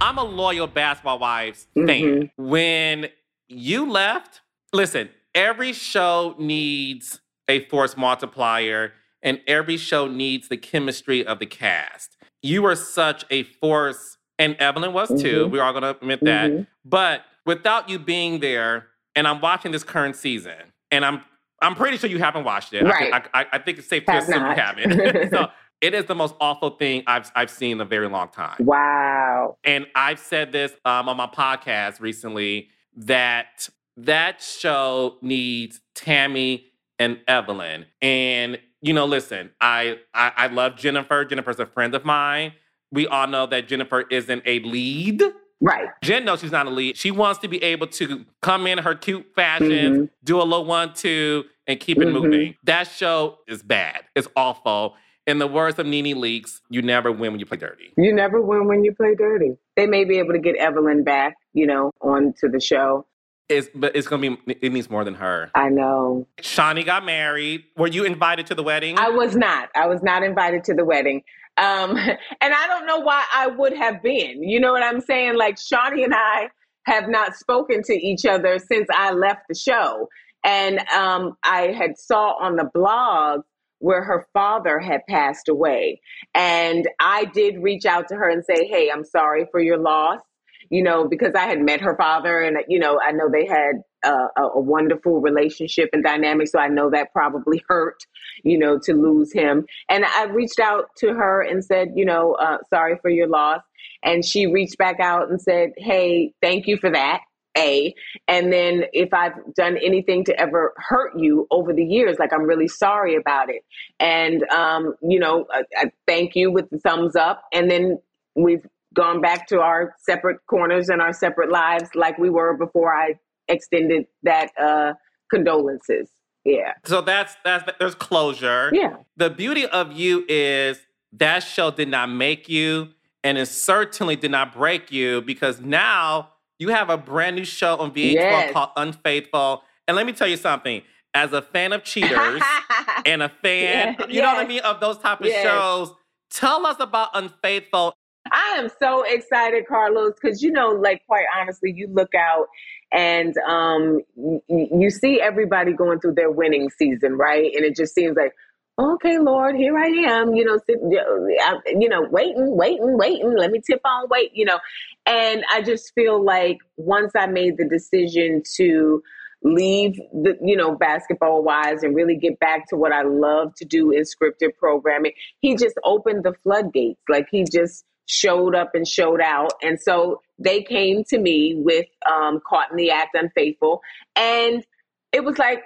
I'm 0.00 0.18
a 0.18 0.24
loyal 0.24 0.66
Basketball 0.66 1.18
Wives 1.18 1.66
fan. 1.74 1.86
Mm-hmm. 1.86 2.44
When 2.48 3.08
you 3.48 3.90
left, 3.90 4.40
listen, 4.72 5.08
every 5.34 5.72
show 5.72 6.34
needs 6.38 7.20
a 7.48 7.60
force 7.66 7.96
multiplier, 7.96 8.92
and 9.22 9.40
every 9.46 9.76
show 9.76 10.06
needs 10.06 10.48
the 10.48 10.56
chemistry 10.56 11.26
of 11.26 11.38
the 11.38 11.46
cast. 11.46 12.16
You 12.42 12.62
were 12.62 12.76
such 12.76 13.24
a 13.30 13.44
force, 13.44 14.18
and 14.38 14.54
Evelyn 14.56 14.92
was 14.92 15.08
too. 15.08 15.46
Mhm. 15.46 15.50
We're 15.50 15.62
all 15.62 15.72
gonna 15.72 15.90
admit 15.90 16.20
that. 16.24 16.50
Mhm. 16.50 16.66
But 16.84 17.22
without 17.46 17.88
you 17.88 17.98
being 17.98 18.40
there, 18.40 18.88
and 19.14 19.26
I'm 19.26 19.40
watching 19.40 19.72
this 19.72 19.82
current 19.84 20.16
season, 20.16 20.72
and 20.90 21.04
I'm 21.04 21.22
I'm 21.62 21.74
pretty 21.74 21.96
sure 21.96 22.10
you 22.10 22.18
haven't 22.18 22.44
watched 22.44 22.74
it. 22.74 22.84
I 22.84 22.90
Right. 22.90 23.12
think- 23.12 23.30
I, 23.32 23.40
I, 23.40 23.46
I 23.54 23.58
think 23.58 23.78
it's 23.78 23.88
safe 23.88 24.04
to 24.04 24.12
Have 24.12 24.24
assume 24.24 24.44
you 24.44 24.52
haven't. 24.52 25.30
so 25.30 25.48
it 25.80 25.94
is 25.94 26.04
the 26.04 26.14
most 26.14 26.34
awful 26.38 26.70
thing 26.70 27.02
I've 27.06 27.32
I've 27.34 27.50
seen 27.50 27.72
in 27.72 27.80
a 27.80 27.84
very 27.86 28.08
long 28.08 28.28
time. 28.28 28.56
Wow. 28.60 29.35
And 29.64 29.86
I've 29.94 30.18
said 30.18 30.52
this 30.52 30.72
um, 30.84 31.08
on 31.08 31.16
my 31.16 31.26
podcast 31.26 32.00
recently 32.00 32.68
that 32.96 33.68
that 33.96 34.42
show 34.42 35.16
needs 35.22 35.80
Tami 35.94 36.64
and 36.98 37.18
Evelyn. 37.28 37.86
And 38.02 38.58
you 38.82 38.92
know, 38.92 39.06
listen, 39.06 39.50
I, 39.60 39.98
I 40.14 40.32
I 40.36 40.46
love 40.48 40.76
Jennifer. 40.76 41.24
Jennifer's 41.24 41.58
a 41.58 41.66
friend 41.66 41.94
of 41.94 42.04
mine. 42.04 42.52
We 42.92 43.06
all 43.06 43.26
know 43.26 43.46
that 43.46 43.66
Jennifer 43.68 44.04
isn't 44.10 44.42
a 44.46 44.60
lead. 44.60 45.22
Right. 45.60 45.88
Jen 46.02 46.24
knows 46.26 46.40
she's 46.40 46.52
not 46.52 46.66
a 46.66 46.70
lead. 46.70 46.96
She 46.98 47.10
wants 47.10 47.40
to 47.40 47.48
be 47.48 47.62
able 47.62 47.86
to 47.88 48.26
come 48.42 48.66
in 48.66 48.78
her 48.78 48.94
cute 48.94 49.26
fashion, 49.34 49.68
Mhm. 50.06 50.10
do 50.22 50.40
a 50.40 50.44
little 50.44 50.66
one, 50.66 50.92
two, 50.92 51.44
and 51.66 51.80
keep 51.80 51.98
it 51.98 52.08
Mhm. 52.08 52.12
moving. 52.12 52.56
That 52.64 52.86
show 52.88 53.38
is 53.48 53.62
bad. 53.62 54.04
It's 54.14 54.28
awful. 54.36 54.96
In 55.26 55.38
the 55.38 55.46
words 55.48 55.78
of 55.80 55.86
Nene 55.86 56.16
Leakes, 56.16 56.60
you 56.70 56.82
never 56.82 57.10
win 57.10 57.32
when 57.32 57.40
you 57.40 57.46
play 57.46 57.56
dirty. 57.56 57.92
You 57.96 58.14
never 58.14 58.40
win 58.40 58.68
when 58.68 58.84
you 58.84 58.94
play 58.94 59.16
dirty. 59.16 59.56
They 59.74 59.86
may 59.86 60.04
be 60.04 60.18
able 60.18 60.32
to 60.32 60.38
get 60.38 60.54
Evelyn 60.56 61.02
back, 61.02 61.34
you 61.52 61.66
know, 61.66 61.90
onto 62.00 62.48
the 62.48 62.60
show. 62.60 63.06
It's 63.48 63.68
but 63.74 63.94
it's 63.94 64.06
gonna 64.06 64.36
be 64.36 64.56
it 64.60 64.72
needs 64.72 64.88
more 64.88 65.04
than 65.04 65.14
her. 65.14 65.50
I 65.54 65.68
know. 65.68 66.26
Shaunie 66.40 66.84
got 66.84 67.04
married. 67.04 67.64
Were 67.76 67.88
you 67.88 68.04
invited 68.04 68.46
to 68.46 68.54
the 68.54 68.62
wedding? 68.62 68.98
I 68.98 69.08
was 69.08 69.36
not. 69.36 69.68
I 69.74 69.86
was 69.86 70.02
not 70.02 70.22
invited 70.22 70.62
to 70.64 70.74
the 70.74 70.84
wedding. 70.84 71.22
Um, 71.56 71.96
and 71.96 72.54
I 72.54 72.66
don't 72.68 72.86
know 72.86 73.00
why 73.00 73.24
I 73.34 73.48
would 73.48 73.76
have 73.76 74.02
been. 74.02 74.42
You 74.44 74.60
know 74.60 74.72
what 74.72 74.82
I'm 74.82 75.00
saying? 75.00 75.36
Like 75.36 75.56
Shaunie 75.56 76.04
and 76.04 76.14
I 76.14 76.48
have 76.84 77.08
not 77.08 77.34
spoken 77.34 77.82
to 77.82 77.94
each 77.94 78.24
other 78.26 78.60
since 78.60 78.86
I 78.94 79.12
left 79.12 79.42
the 79.48 79.56
show. 79.56 80.08
And 80.44 80.78
um, 80.90 81.36
I 81.42 81.72
had 81.72 81.98
saw 81.98 82.34
on 82.40 82.54
the 82.54 82.70
blog 82.72 83.42
where 83.78 84.02
her 84.02 84.26
father 84.32 84.78
had 84.78 85.00
passed 85.08 85.48
away. 85.48 86.00
And 86.34 86.88
I 87.00 87.26
did 87.26 87.62
reach 87.62 87.84
out 87.84 88.08
to 88.08 88.16
her 88.16 88.28
and 88.28 88.44
say, 88.44 88.66
Hey, 88.66 88.90
I'm 88.90 89.04
sorry 89.04 89.46
for 89.50 89.60
your 89.60 89.78
loss. 89.78 90.20
You 90.68 90.82
know, 90.82 91.06
because 91.06 91.32
I 91.36 91.46
had 91.46 91.60
met 91.60 91.80
her 91.80 91.96
father 91.96 92.40
and, 92.40 92.56
you 92.66 92.80
know, 92.80 92.98
I 93.00 93.12
know 93.12 93.30
they 93.30 93.46
had 93.46 93.82
a, 94.04 94.42
a 94.54 94.60
wonderful 94.60 95.20
relationship 95.20 95.90
and 95.92 96.02
dynamic. 96.02 96.48
So 96.48 96.58
I 96.58 96.68
know 96.68 96.90
that 96.90 97.12
probably 97.12 97.62
hurt, 97.68 97.98
you 98.42 98.58
know, 98.58 98.78
to 98.82 98.92
lose 98.92 99.32
him. 99.32 99.66
And 99.88 100.04
I 100.04 100.24
reached 100.24 100.58
out 100.58 100.86
to 100.98 101.08
her 101.08 101.42
and 101.42 101.64
said, 101.64 101.92
you 101.94 102.04
know, 102.04 102.34
uh, 102.34 102.58
sorry 102.68 102.98
for 103.00 103.10
your 103.10 103.28
loss. 103.28 103.60
And 104.02 104.24
she 104.24 104.46
reached 104.46 104.78
back 104.78 105.00
out 105.00 105.30
and 105.30 105.40
said, 105.40 105.70
hey, 105.76 106.32
thank 106.42 106.66
you 106.66 106.76
for 106.76 106.90
that. 106.90 107.20
A. 107.56 107.94
And 108.28 108.52
then 108.52 108.84
if 108.92 109.12
I've 109.12 109.32
done 109.54 109.76
anything 109.78 110.24
to 110.24 110.38
ever 110.38 110.74
hurt 110.76 111.18
you 111.18 111.46
over 111.50 111.72
the 111.72 111.84
years, 111.84 112.18
like 112.18 112.32
I'm 112.32 112.44
really 112.44 112.68
sorry 112.68 113.16
about 113.16 113.48
it. 113.48 113.64
And, 113.98 114.42
um, 114.50 114.94
you 115.02 115.18
know, 115.18 115.46
I, 115.50 115.62
I 115.76 115.92
thank 116.06 116.34
you 116.34 116.50
with 116.50 116.70
the 116.70 116.78
thumbs 116.78 117.16
up. 117.16 117.44
And 117.52 117.70
then 117.70 117.98
we've 118.34 118.66
gone 118.94 119.20
back 119.20 119.46
to 119.48 119.60
our 119.60 119.94
separate 119.98 120.38
corners 120.46 120.88
and 120.88 121.00
our 121.00 121.12
separate 121.12 121.50
lives 121.50 121.90
like 121.94 122.18
we 122.18 122.30
were 122.30 122.56
before 122.56 122.94
I 122.94 123.14
extended 123.48 124.06
that 124.22 124.50
uh, 124.60 124.94
condolences. 125.30 126.08
Yeah. 126.44 126.74
so 126.84 127.00
that's 127.00 127.36
that's 127.44 127.68
there's 127.80 127.96
closure. 127.96 128.70
Yeah. 128.72 128.98
The 129.16 129.30
beauty 129.30 129.66
of 129.66 129.92
you 129.92 130.24
is 130.28 130.78
that 131.12 131.40
show 131.40 131.72
did 131.72 131.88
not 131.88 132.08
make 132.08 132.48
you, 132.48 132.90
and 133.24 133.36
it 133.36 133.46
certainly 133.46 134.14
did 134.14 134.30
not 134.30 134.54
break 134.54 134.92
you 134.92 135.22
because 135.22 135.60
now 135.60 136.28
you 136.58 136.68
have 136.68 136.90
a 136.90 136.96
brand 136.96 137.36
new 137.36 137.44
show 137.44 137.76
on 137.76 137.92
VH1 137.92 138.14
Yes. 138.14 138.52
called 138.52 138.70
Unfaithful. 138.76 139.62
And 139.88 139.96
let 139.96 140.06
me 140.06 140.12
tell 140.12 140.28
you 140.28 140.36
something. 140.36 140.82
As 141.14 141.32
a 141.32 141.40
fan 141.42 141.72
of 141.72 141.82
cheaters 141.84 142.42
and 143.06 143.22
a 143.22 143.28
fan, 143.28 143.94
Yeah, 143.98 144.06
you 144.10 144.20
know 144.20 144.28
what 144.34 144.44
I 144.44 144.48
mean, 144.48 144.60
of 144.60 144.80
those 144.80 144.98
type 144.98 145.20
of 145.20 145.26
Yes. 145.28 145.42
shows, 145.42 145.92
tell 146.30 146.66
us 146.66 146.76
about 146.80 147.10
Unfaithful. 147.14 147.94
I 148.32 148.56
am 148.58 148.68
so 148.80 149.02
excited, 149.02 149.66
Carlos, 149.68 150.14
because 150.20 150.42
you 150.42 150.50
know, 150.50 150.68
like 150.70 151.02
quite 151.06 151.26
honestly, 151.38 151.72
you 151.74 151.88
look 151.88 152.14
out 152.14 152.46
and 152.92 153.34
um, 153.48 154.00
you 154.48 154.90
see 154.90 155.20
everybody 155.20 155.72
going 155.72 156.00
through 156.00 156.14
their 156.14 156.30
winning 156.30 156.70
season, 156.70 157.14
right? 157.16 157.52
And 157.54 157.64
it 157.64 157.76
just 157.76 157.94
seems 157.94 158.16
like, 158.16 158.32
okay, 158.78 159.18
Lord, 159.18 159.56
here 159.56 159.76
I 159.76 159.86
am, 159.86 160.34
you 160.34 160.44
know, 160.44 160.58
sit, 160.66 160.78
you 160.80 161.88
know, 161.88 162.06
waiting, 162.10 162.56
waiting, 162.56 162.96
waiting. 162.96 163.34
Let 163.36 163.50
me 163.50 163.60
tip 163.60 163.80
on 163.84 164.08
wait, 164.10 164.32
you 164.34 164.44
know. 164.44 164.58
And 165.06 165.44
I 165.50 165.62
just 165.62 165.92
feel 165.94 166.22
like 166.22 166.58
once 166.76 167.12
I 167.16 167.26
made 167.26 167.56
the 167.56 167.68
decision 167.68 168.42
to 168.56 169.02
leave 169.42 169.96
the 170.12 170.36
you 170.42 170.56
know 170.56 170.74
basketball 170.74 171.42
wives 171.42 171.82
and 171.82 171.94
really 171.94 172.16
get 172.16 172.38
back 172.40 172.66
to 172.68 172.76
what 172.76 172.90
I 172.90 173.02
love 173.02 173.54
to 173.56 173.64
do 173.64 173.90
in 173.90 174.02
scripted 174.02 174.56
programming 174.58 175.12
he 175.40 175.54
just 175.54 175.76
opened 175.84 176.24
the 176.24 176.32
floodgates 176.42 177.00
like 177.08 177.28
he 177.30 177.44
just 177.44 177.84
showed 178.06 178.54
up 178.54 178.70
and 178.74 178.88
showed 178.88 179.20
out 179.20 179.52
and 179.62 179.78
so 179.80 180.22
they 180.38 180.62
came 180.62 181.04
to 181.04 181.18
me 181.18 181.54
with 181.54 181.86
um 182.10 182.40
caught 182.48 182.70
in 182.70 182.76
the 182.76 182.90
act 182.90 183.14
unfaithful 183.14 183.82
and 184.16 184.64
it 185.12 185.22
was 185.22 185.38
like 185.38 185.62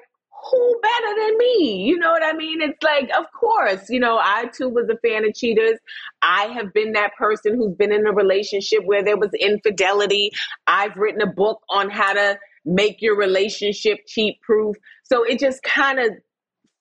who 0.50 0.80
better 0.82 1.14
than 1.20 1.38
me? 1.38 1.84
You 1.86 1.98
know 1.98 2.10
what 2.10 2.24
i 2.24 2.32
mean? 2.32 2.60
It's 2.60 2.82
like 2.82 3.10
of 3.16 3.26
course 3.38 3.88
you 3.88 4.00
know 4.00 4.18
i 4.18 4.46
too 4.56 4.68
was 4.68 4.88
a 4.88 4.96
fan 5.06 5.24
of 5.24 5.34
cheaters 5.34 5.78
i 6.22 6.44
have 6.46 6.72
been 6.72 6.92
that 6.92 7.14
person 7.16 7.56
who's 7.56 7.74
been 7.76 7.92
in 7.92 8.06
a 8.06 8.12
relationship 8.12 8.84
where 8.84 9.04
there 9.04 9.16
was 9.16 9.30
infidelity. 9.38 10.30
I've 10.66 10.96
written 10.96 11.20
a 11.20 11.26
book 11.26 11.60
on 11.70 11.90
how 11.90 12.12
to 12.12 12.38
make 12.64 13.00
your 13.00 13.16
relationship 13.16 13.98
cheat 14.06 14.40
proof. 14.42 14.76
So 15.04 15.24
it 15.24 15.38
just 15.38 15.62
kind 15.62 15.98
of 15.98 16.10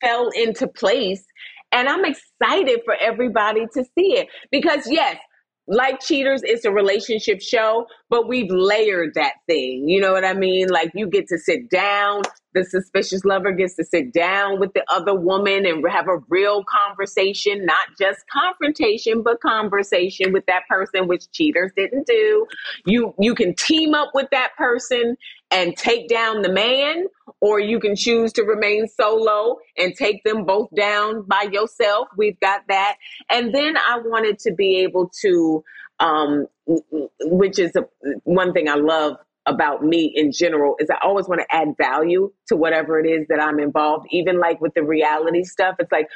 fell 0.01 0.29
into 0.29 0.67
place 0.67 1.23
and 1.71 1.87
i'm 1.89 2.05
excited 2.05 2.79
for 2.85 2.95
everybody 2.95 3.65
to 3.73 3.83
see 3.83 4.13
it. 4.13 4.27
Because 4.51 4.89
yes 4.89 5.17
like 5.67 5.99
cheaters 5.99 6.41
it's 6.43 6.65
a 6.65 6.71
relationship 6.71 7.41
show 7.41 7.85
but 8.09 8.27
we've 8.27 8.49
layered 8.49 9.13
that 9.15 9.33
thing. 9.47 9.87
You 9.87 10.01
know 10.01 10.13
what 10.13 10.25
i 10.25 10.33
mean? 10.33 10.67
Like 10.69 10.91
you 10.95 11.07
get 11.07 11.27
to 11.27 11.37
sit 11.37 11.69
down 11.69 12.23
the 12.53 12.63
suspicious 12.63 13.23
lover 13.25 13.51
gets 13.51 13.75
to 13.75 13.83
sit 13.83 14.11
down 14.13 14.59
with 14.59 14.73
the 14.73 14.83
other 14.89 15.13
woman 15.13 15.65
and 15.65 15.83
have 15.89 16.07
a 16.07 16.17
real 16.29 16.63
conversation 16.63 17.65
not 17.65 17.87
just 17.99 18.19
confrontation 18.31 19.21
but 19.21 19.39
conversation 19.41 20.33
with 20.33 20.45
that 20.47 20.63
person 20.69 21.07
which 21.07 21.31
cheaters 21.31 21.71
didn't 21.75 22.07
do. 22.07 22.45
You 22.85 23.13
you 23.19 23.35
can 23.35 23.55
team 23.55 23.93
up 23.93 24.11
with 24.13 24.27
that 24.31 24.55
person 24.57 25.15
and 25.51 25.75
take 25.75 26.07
down 26.07 26.41
the 26.41 26.51
man 26.51 27.05
or 27.41 27.59
you 27.59 27.79
can 27.79 27.95
choose 27.95 28.33
to 28.33 28.43
remain 28.43 28.87
solo 28.87 29.57
and 29.77 29.95
take 29.95 30.23
them 30.23 30.45
both 30.45 30.69
down 30.75 31.23
by 31.23 31.47
yourself. 31.51 32.07
We've 32.17 32.39
got 32.39 32.61
that. 32.67 32.97
And 33.29 33.53
then 33.53 33.77
i 33.77 33.99
wanted 34.03 34.39
to 34.39 34.53
be 34.53 34.77
able 34.79 35.11
to 35.21 35.63
um, 35.99 36.47
which 36.65 37.59
is 37.59 37.75
a, 37.75 37.85
one 38.23 38.53
thing 38.53 38.69
I 38.69 38.75
love 38.75 39.17
about 39.45 39.83
me 39.83 40.11
in 40.15 40.31
general 40.31 40.75
is 40.79 40.89
I 40.89 40.97
always 41.03 41.27
want 41.27 41.41
to 41.41 41.55
add 41.55 41.69
value 41.77 42.31
to 42.47 42.55
whatever 42.55 42.99
it 42.99 43.07
is 43.07 43.27
that 43.29 43.41
I'm 43.41 43.59
involved. 43.59 44.07
Even 44.11 44.39
like 44.39 44.61
with 44.61 44.73
the 44.73 44.83
reality 44.83 45.43
stuff, 45.43 45.75
it's 45.79 45.91
like, 45.91 46.07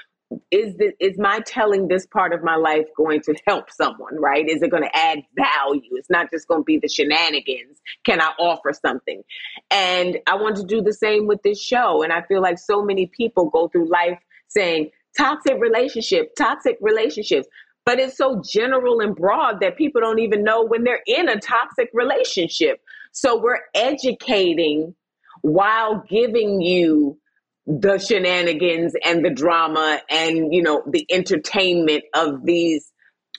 is 0.49 0.75
this, 0.77 0.93
is 0.99 1.17
my 1.17 1.41
telling 1.45 1.87
this 1.87 2.07
part 2.07 2.33
of 2.33 2.43
my 2.43 2.55
life 2.55 2.85
going 2.97 3.21
to 3.21 3.35
help 3.47 3.71
someone? 3.71 4.19
Right? 4.19 4.47
Is 4.47 4.61
it 4.61 4.71
going 4.71 4.83
to 4.83 4.95
add 4.95 5.19
value? 5.35 5.91
It's 5.91 6.09
not 6.09 6.29
just 6.31 6.47
going 6.47 6.61
to 6.61 6.65
be 6.65 6.79
the 6.79 6.87
shenanigans. 6.87 7.79
Can 8.05 8.21
I 8.21 8.31
offer 8.39 8.71
something? 8.73 9.23
And 9.71 10.17
I 10.27 10.35
want 10.35 10.57
to 10.57 10.63
do 10.63 10.81
the 10.81 10.93
same 10.93 11.27
with 11.27 11.41
this 11.43 11.61
show. 11.61 12.03
And 12.03 12.11
I 12.11 12.23
feel 12.23 12.41
like 12.41 12.57
so 12.57 12.83
many 12.83 13.07
people 13.07 13.49
go 13.49 13.67
through 13.67 13.89
life 13.89 14.19
saying 14.47 14.89
toxic 15.17 15.59
relationship, 15.59 16.35
toxic 16.35 16.77
relationships 16.81 17.47
but 17.85 17.99
it's 17.99 18.17
so 18.17 18.41
general 18.45 19.01
and 19.01 19.15
broad 19.15 19.59
that 19.59 19.77
people 19.77 20.01
don't 20.01 20.19
even 20.19 20.43
know 20.43 20.63
when 20.63 20.83
they're 20.83 21.03
in 21.05 21.27
a 21.27 21.39
toxic 21.39 21.89
relationship. 21.93 22.79
So 23.13 23.39
we're 23.39 23.61
educating 23.73 24.95
while 25.41 26.03
giving 26.09 26.61
you 26.61 27.17
the 27.65 27.97
shenanigans 27.97 28.93
and 29.05 29.23
the 29.23 29.29
drama 29.29 30.01
and 30.09 30.53
you 30.53 30.61
know 30.61 30.83
the 30.89 31.05
entertainment 31.09 32.03
of 32.13 32.43
these 32.43 32.91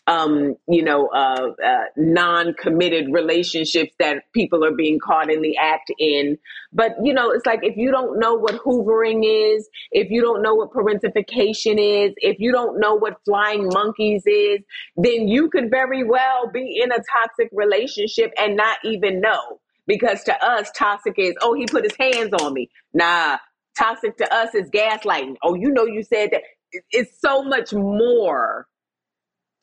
um, 0.07 0.57
you 0.69 0.83
know, 0.83 1.09
uh, 1.09 1.53
uh, 1.65 1.85
non-committed 1.97 3.07
relationships 3.11 3.93
that 3.99 4.25
people 4.35 4.63
are 4.65 4.75
being 4.75 4.99
caught 4.99 5.31
in 5.31 5.41
the 5.41 5.57
act 5.57 5.91
in. 5.99 6.37
But 6.73 6.93
you 7.03 7.15
know, 7.15 7.31
it's 7.31 7.47
like 7.47 7.61
if 7.63 7.77
you 7.77 7.91
don't 7.91 8.19
know 8.19 8.35
what 8.35 8.63
hoovering 8.63 9.23
is, 9.25 9.69
if 9.93 10.11
you 10.11 10.21
don't 10.21 10.43
know 10.43 10.55
what 10.55 10.73
parentification 10.73 11.79
is, 11.79 12.13
if 12.19 12.39
you 12.39 12.53
don't 12.53 12.79
know 12.81 12.95
what 12.95 13.17
flying 13.25 13.69
monkeys 13.73 14.25
is, 14.27 14.61
then 14.97 15.29
you 15.29 15.49
could 15.49 15.71
very 15.71 16.05
well 16.05 16.51
be 16.53 16.83
in 16.83 16.93
a 16.93 16.99
toxic 17.21 17.49
relationship 17.53 18.31
and 18.39 18.57
not 18.57 18.77
even 18.85 19.21
know. 19.21 19.61
Because 19.87 20.25
to 20.25 20.45
us, 20.45 20.71
toxic 20.77 21.15
is, 21.19 21.35
oh, 21.43 21.55
he 21.55 21.67
put 21.67 21.85
his 21.85 21.97
hands 21.99 22.33
on 22.41 22.55
me. 22.55 22.71
Nah, 22.95 23.39
toxic 23.79 24.17
to 24.19 24.35
us 24.35 24.55
is 24.55 24.71
gaslighting. 24.71 25.37
Oh, 25.43 25.55
you 25.55 25.71
know, 25.71 25.87
you 25.87 26.03
said 26.03 26.31
that. 26.33 26.43
It's 26.91 27.21
so 27.21 27.43
much 27.43 27.73
more 27.73 28.67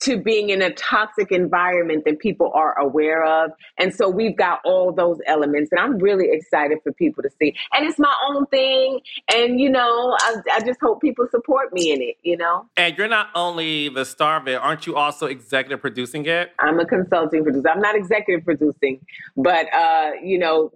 to 0.01 0.17
being 0.17 0.49
in 0.49 0.61
a 0.61 0.73
toxic 0.73 1.31
environment 1.31 2.03
that 2.05 2.19
people 2.19 2.51
are 2.53 2.77
aware 2.79 3.23
of. 3.23 3.51
And 3.77 3.93
so 3.93 4.09
we've 4.09 4.35
got 4.35 4.59
all 4.65 4.91
those 4.91 5.19
elements, 5.27 5.71
and 5.71 5.79
I'm 5.79 5.97
really 5.99 6.27
excited 6.31 6.79
for 6.83 6.91
people 6.91 7.23
to 7.23 7.29
see. 7.39 7.55
And 7.73 7.85
it's 7.85 7.99
my 7.99 8.13
own 8.29 8.45
thing. 8.47 8.99
And, 9.33 9.59
you 9.59 9.69
know, 9.69 10.17
I, 10.19 10.35
I 10.53 10.59
just 10.61 10.79
hope 10.81 11.01
people 11.01 11.27
support 11.29 11.71
me 11.71 11.91
in 11.91 12.01
it, 12.01 12.17
you 12.23 12.35
know? 12.35 12.65
And 12.77 12.97
you're 12.97 13.07
not 13.07 13.29
only 13.35 13.89
the 13.89 14.05
star 14.05 14.37
of 14.37 14.47
it, 14.47 14.55
aren't 14.55 14.87
you 14.87 14.95
also 14.95 15.27
executive 15.27 15.81
producing 15.81 16.25
it? 16.25 16.51
I'm 16.59 16.79
a 16.79 16.85
consulting 16.85 17.43
producer. 17.43 17.69
I'm 17.69 17.81
not 17.81 17.95
executive 17.95 18.43
producing, 18.43 19.01
but, 19.37 19.71
uh, 19.73 20.11
you 20.23 20.39
know, 20.39 20.71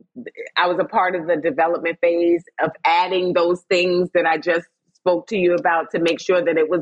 I 0.55 0.67
was 0.67 0.78
a 0.80 0.86
part 0.86 1.15
of 1.15 1.28
the 1.28 1.38
development 1.38 1.97
phase 1.99 2.43
of 2.61 2.71
adding 2.86 3.34
those 3.34 3.61
things 3.63 4.09
that 4.13 4.26
I 4.26 4.38
just 4.38 4.67
spoke 4.93 5.28
to 5.28 5.38
you 5.38 5.53
about 5.53 5.91
to 5.91 5.99
make 5.99 6.19
sure 6.19 6.43
that 6.43 6.57
it 6.57 6.69
was 6.69 6.82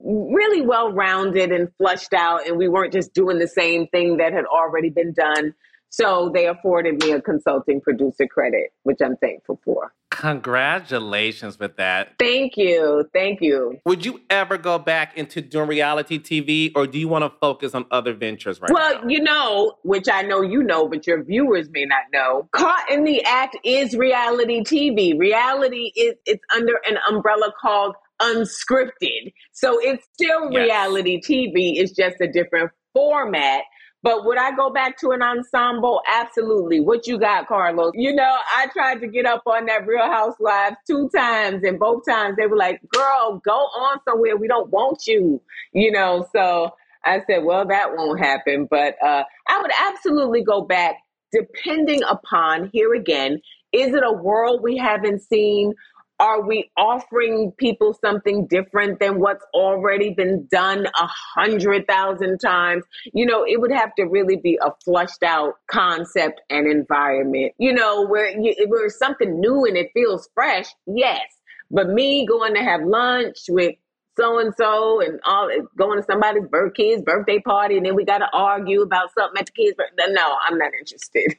really 0.00 0.62
well 0.62 0.92
rounded 0.92 1.52
and 1.52 1.68
flushed 1.76 2.12
out, 2.12 2.46
and 2.46 2.56
we 2.56 2.68
weren't 2.68 2.92
just 2.92 3.14
doing 3.14 3.38
the 3.38 3.48
same 3.48 3.86
thing 3.88 4.18
that 4.18 4.32
had 4.32 4.44
already 4.46 4.90
been 4.90 5.12
done. 5.12 5.54
So 5.90 6.30
they 6.34 6.46
afforded 6.46 7.02
me 7.02 7.12
a 7.12 7.20
consulting 7.20 7.80
producer 7.80 8.26
credit, 8.26 8.72
which 8.82 8.98
I'm 9.02 9.16
thankful 9.16 9.58
for. 9.64 9.92
Congratulations 10.10 11.58
with 11.58 11.76
that. 11.76 12.14
Thank 12.18 12.56
you. 12.56 13.08
Thank 13.14 13.40
you. 13.40 13.78
Would 13.84 14.04
you 14.04 14.20
ever 14.28 14.58
go 14.58 14.78
back 14.78 15.16
into 15.16 15.40
doing 15.40 15.68
reality 15.68 16.18
TV 16.18 16.72
or 16.74 16.86
do 16.86 16.98
you 16.98 17.08
want 17.08 17.24
to 17.24 17.30
focus 17.40 17.74
on 17.74 17.86
other 17.90 18.14
ventures 18.14 18.60
right 18.60 18.70
well, 18.72 19.00
now? 19.00 19.08
you 19.08 19.20
know, 19.22 19.74
which 19.82 20.08
I 20.10 20.22
know 20.22 20.42
you 20.42 20.62
know, 20.62 20.88
but 20.88 21.06
your 21.06 21.22
viewers 21.22 21.68
may 21.70 21.84
not 21.84 22.02
know. 22.12 22.48
Caught 22.52 22.90
in 22.90 23.04
the 23.04 23.22
Act 23.24 23.56
is 23.64 23.94
reality 23.94 24.60
TV. 24.62 25.16
Reality 25.18 25.92
is 25.94 26.14
it's 26.26 26.44
under 26.54 26.80
an 26.88 26.98
umbrella 27.08 27.52
called 27.60 27.94
unscripted. 28.20 29.32
So 29.52 29.78
it's 29.80 30.06
still 30.12 30.50
yes. 30.50 30.62
reality 30.62 31.20
TV, 31.20 31.76
it's 31.76 31.92
just 31.92 32.16
a 32.20 32.30
different 32.30 32.70
format. 32.92 33.62
But 34.02 34.24
would 34.24 34.38
I 34.38 34.54
go 34.54 34.70
back 34.70 34.96
to 34.98 35.10
an 35.10 35.22
ensemble? 35.22 36.00
Absolutely. 36.06 36.78
What 36.78 37.08
you 37.08 37.18
got, 37.18 37.48
Carlos? 37.48 37.92
You 37.94 38.14
know, 38.14 38.36
I 38.56 38.68
tried 38.68 39.00
to 39.00 39.08
get 39.08 39.26
up 39.26 39.42
on 39.44 39.66
that 39.66 39.86
Real 39.86 40.06
Housewives 40.06 40.76
two 40.86 41.10
times, 41.14 41.64
and 41.64 41.80
both 41.80 42.04
times 42.08 42.36
they 42.36 42.46
were 42.46 42.56
like, 42.56 42.80
girl, 42.94 43.42
go 43.44 43.52
on 43.52 43.98
somewhere. 44.08 44.36
We 44.36 44.46
don't 44.46 44.70
want 44.70 45.06
you, 45.08 45.42
you 45.72 45.90
know. 45.90 46.28
So 46.32 46.70
I 47.04 47.22
said, 47.28 47.44
well, 47.44 47.66
that 47.66 47.96
won't 47.96 48.20
happen. 48.20 48.68
But 48.70 48.94
uh, 49.04 49.24
I 49.48 49.60
would 49.60 49.72
absolutely 49.76 50.44
go 50.44 50.62
back, 50.62 50.96
depending 51.32 52.02
upon, 52.04 52.70
here 52.72 52.94
again, 52.94 53.40
is 53.72 53.92
it 53.94 54.02
a 54.04 54.12
world 54.12 54.62
we 54.62 54.76
haven't 54.76 55.22
seen? 55.22 55.74
Are 56.20 56.42
we 56.42 56.70
offering 56.76 57.52
people 57.58 57.94
something 57.94 58.46
different 58.46 58.98
than 58.98 59.20
what's 59.20 59.44
already 59.54 60.14
been 60.14 60.48
done 60.50 60.86
a 60.86 61.06
hundred 61.36 61.86
thousand 61.86 62.38
times? 62.38 62.84
You 63.12 63.24
know, 63.24 63.44
it 63.44 63.60
would 63.60 63.70
have 63.70 63.94
to 63.96 64.04
really 64.04 64.36
be 64.36 64.58
a 64.60 64.70
flushed 64.84 65.22
out 65.22 65.54
concept 65.70 66.40
and 66.50 66.66
environment, 66.66 67.52
you 67.58 67.72
know, 67.72 68.04
where, 68.06 68.28
you, 68.28 68.54
where 68.66 68.88
something 68.90 69.38
new 69.40 69.64
and 69.64 69.76
it 69.76 69.90
feels 69.94 70.28
fresh. 70.34 70.66
Yes. 70.86 71.22
But 71.70 71.88
me 71.88 72.26
going 72.26 72.54
to 72.54 72.62
have 72.62 72.80
lunch 72.82 73.44
with 73.48 73.76
so 74.18 74.40
and 74.40 74.52
so 74.56 75.00
and 75.00 75.20
all 75.24 75.48
going 75.76 76.00
to 76.00 76.04
somebody's 76.04 76.48
birth 76.50 76.74
kid's 76.74 77.02
birthday 77.02 77.38
party 77.38 77.76
and 77.76 77.86
then 77.86 77.94
we 77.94 78.04
got 78.04 78.18
to 78.18 78.28
argue 78.32 78.82
about 78.82 79.10
something 79.16 79.38
at 79.38 79.46
the 79.46 79.52
kids' 79.52 79.76
birthday. 79.76 80.12
No, 80.12 80.36
I'm 80.48 80.58
not 80.58 80.72
interested. 80.74 81.36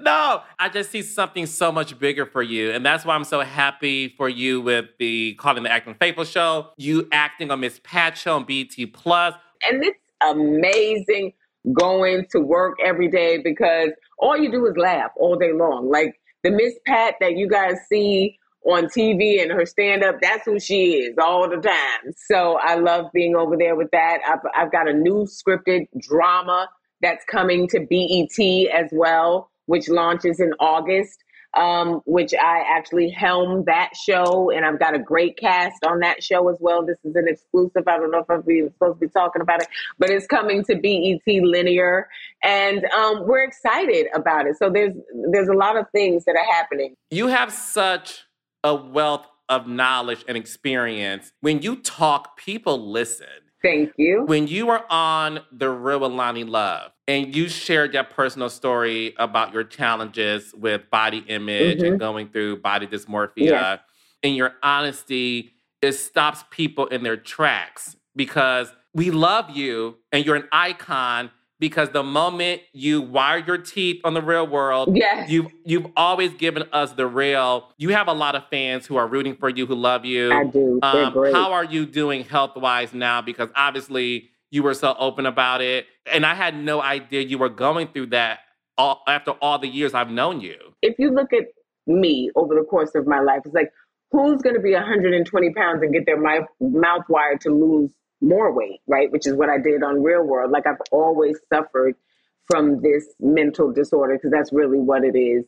no, 0.05 0.43
I 0.59 0.69
just 0.69 0.91
see 0.91 1.03
something 1.03 1.47
so 1.47 1.71
much 1.71 1.99
bigger 1.99 2.27
for 2.27 2.43
you. 2.43 2.73
And 2.73 2.85
that's 2.85 3.05
why 3.05 3.15
I'm 3.15 3.25
so 3.25 3.41
happy 3.41 4.09
for 4.09 4.29
you 4.29 4.61
with 4.61 4.87
the 4.99 5.35
Caught 5.35 5.59
in 5.59 5.63
the 5.63 5.71
Act 5.71 5.87
Unfaithful 5.87 6.25
show, 6.25 6.71
you 6.77 7.09
acting 7.13 7.51
on 7.51 7.61
Miss 7.61 7.81
Pat 7.85 8.19
show 8.19 8.37
on 8.37 8.45
BET 8.45 8.75
Plus. 8.93 9.35
And 9.63 9.85
it's 9.85 9.99
amazing 10.21 11.33
going 11.73 12.27
to 12.33 12.41
work 12.41 12.77
every 12.85 13.09
day 13.09 13.39
because 13.39 13.91
all 14.19 14.37
you 14.37 14.51
do 14.51 14.67
is 14.67 14.77
laugh 14.77 15.13
all 15.17 15.37
day 15.37 15.53
long. 15.53 15.89
Like 15.89 16.21
the 16.43 16.51
Miss 16.51 16.75
Pat 16.85 17.15
that 17.21 17.37
you 17.37 17.49
guys 17.49 17.77
see 17.89 18.39
on 18.65 18.87
TV 18.87 19.41
and 19.41 19.53
her 19.53 19.65
stand 19.65 20.03
up, 20.03 20.17
that's 20.21 20.45
who 20.45 20.59
she 20.59 20.95
is 20.95 21.17
all 21.23 21.49
the 21.49 21.57
time. 21.57 22.13
So 22.27 22.59
I 22.61 22.75
love 22.75 23.07
being 23.15 23.37
over 23.37 23.57
there 23.57 23.77
with 23.77 23.91
that. 23.93 24.19
I've, 24.27 24.41
I've 24.57 24.73
got 24.73 24.89
a 24.89 24.93
new 24.93 25.27
scripted 25.27 25.87
drama 26.01 26.69
that's 27.01 27.25
coming 27.27 27.69
to 27.69 27.81
BET 27.81 28.73
as 28.73 28.89
well 28.93 29.52
which 29.67 29.89
launches 29.89 30.41
in 30.41 30.53
August. 30.61 31.23
Um, 31.55 32.01
which 32.07 32.33
I 32.33 32.63
actually 32.67 33.11
helm 33.11 33.65
that 33.67 33.91
show, 33.95 34.51
and 34.51 34.65
I've 34.65 34.79
got 34.79 34.95
a 34.95 34.99
great 34.99 35.37
cast 35.37 35.85
on 35.85 35.99
that 35.99 36.23
show 36.25 36.49
as 36.49 36.57
well. 36.61 36.83
This 36.83 36.97
is 37.05 37.15
an 37.15 37.27
exclusive. 37.29 37.87
I 37.87 37.99
don't 37.99 38.11
know 38.11 38.21
if 38.21 38.31
I'm 38.31 38.43
supposed 38.43 39.01
to 39.01 39.07
be 39.07 39.09
talking 39.09 39.43
about 39.43 39.61
it, 39.61 39.69
but 39.99 40.09
it's 40.09 40.27
coming 40.27 40.65
to 40.65 40.77
BET 40.77 41.21
Linear, 41.27 42.09
and 42.43 42.87
um, 42.97 43.27
we're 43.27 43.45
excited 43.45 44.07
about 44.15 44.47
it. 44.47 44.57
So 44.57 44.71
there's 44.71 44.95
there's 45.31 45.49
a 45.49 45.53
lot 45.53 45.77
of 45.77 45.85
things 45.93 46.25
that 46.25 46.37
are 46.37 46.55
happening. 46.55 46.95
You 47.11 47.27
have 47.27 47.53
such 47.53 48.23
a 48.65 48.75
wealth 48.75 49.27
of 49.49 49.67
knowledge 49.67 50.25
and 50.27 50.37
experience. 50.37 51.33
When 51.41 51.61
you 51.61 51.77
talk, 51.77 52.39
people 52.39 52.91
listen. 52.91 53.27
Thank 53.63 53.93
you. 53.97 54.25
When 54.25 54.49
you 54.49 54.67
were 54.67 54.85
on 54.91 55.41
The 55.53 55.71
Real 55.71 56.01
Loni 56.01 56.49
Love 56.49 56.92
and 57.09 57.35
you 57.35 57.49
shared 57.49 57.93
that 57.93 58.11
personal 58.11 58.49
story 58.49 59.15
about 59.19 59.53
your 59.53 59.65
challenges 59.65 60.55
with 60.55 60.89
body 60.91 61.25
image 61.29 61.79
mm-hmm. 61.79 61.87
and 61.87 62.01
going 62.01 62.29
through 62.29 62.61
body 62.61 62.87
dysmorphia, 62.87 63.81
in 64.23 64.35
your 64.35 64.55
honesty, 64.63 65.53
it 65.81 65.93
stops 65.93 66.45
people 66.51 66.87
in 66.87 67.03
their 67.03 67.17
tracks 67.17 67.97
because 68.15 68.73
we 68.95 69.11
love 69.11 69.51
you 69.51 69.97
and 70.13 70.25
you're 70.25 70.37
an 70.37 70.49
icon 70.53 71.31
because 71.59 71.91
the 71.91 72.03
moment 72.03 72.61
you 72.73 73.01
wire 73.01 73.39
your 73.39 73.57
teeth 73.57 74.01
on 74.03 74.15
the 74.15 74.21
real 74.21 74.47
world, 74.47 74.97
yes. 74.97 75.31
you've 75.31 75.47
you've 75.65 75.87
always 75.97 76.33
given 76.35 76.65
us 76.73 76.93
the 76.93 77.07
real. 77.07 77.69
You 77.79 77.91
have 77.91 78.09
a 78.09 78.13
lot 78.13 78.35
of 78.35 78.49
fans 78.49 78.85
who 78.85 78.97
are 78.97 79.07
rooting 79.07 79.37
for 79.37 79.49
you, 79.49 79.67
who 79.67 79.77
love 79.77 80.05
you. 80.05 80.33
I 80.33 80.45
do. 80.45 80.81
Um, 80.83 81.13
how 81.33 81.53
are 81.53 81.65
you 81.65 81.87
doing 81.87 82.25
health 82.25 82.57
wise 82.57 82.93
now? 82.93 83.23
Because 83.23 83.49
obviously 83.55 84.32
you 84.53 84.63
were 84.63 84.75
so 84.75 84.95
open 84.99 85.27
about 85.27 85.63
it, 85.63 85.87
and 86.07 86.25
I 86.25 86.35
had 86.35 86.55
no 86.55 86.81
idea 86.81 87.23
you 87.23 87.39
were 87.39 87.49
going 87.49 87.89
through 87.89 88.07
that. 88.07 88.41
All, 88.79 89.03
after 89.07 89.33
all 89.33 89.59
the 89.59 89.69
years 89.69 89.93
I've 89.93 90.11
known 90.11 90.41
you, 90.41 90.57
if 90.81 90.95
you 90.99 91.11
look 91.11 91.33
at 91.33 91.45
me 91.87 92.31
over 92.37 92.55
the 92.55 92.63
course 92.63 92.95
of 92.95 93.07
my 93.07 93.21
life, 93.21 93.43
it's 93.45 93.55
like 93.55 93.71
who's 94.13 94.41
going 94.43 94.55
to 94.55 94.63
be 94.63 94.75
120 94.75 95.55
pounds 95.55 95.83
and 95.83 95.93
get 95.93 96.07
their 96.07 96.21
mouth, 96.21 96.47
mouth 96.61 97.03
wired 97.09 97.41
to 97.43 97.51
lose 97.51 97.91
more 98.21 98.55
weight, 98.55 98.81
right? 98.87 99.11
Which 99.11 99.27
is 99.27 99.35
what 99.35 99.49
I 99.49 99.59
did 99.59 99.83
on 99.83 100.03
Real 100.03 100.23
World. 100.23 100.53
Like 100.53 100.67
I've 100.67 100.81
always 100.91 101.39
suffered 101.53 101.97
from 102.45 102.81
this 102.83 103.07
mental 103.21 103.73
disorder 103.73 104.15
because 104.15 104.31
that's 104.31 104.53
really 104.53 104.79
what 104.79 105.05
it 105.05 105.17
is. 105.17 105.45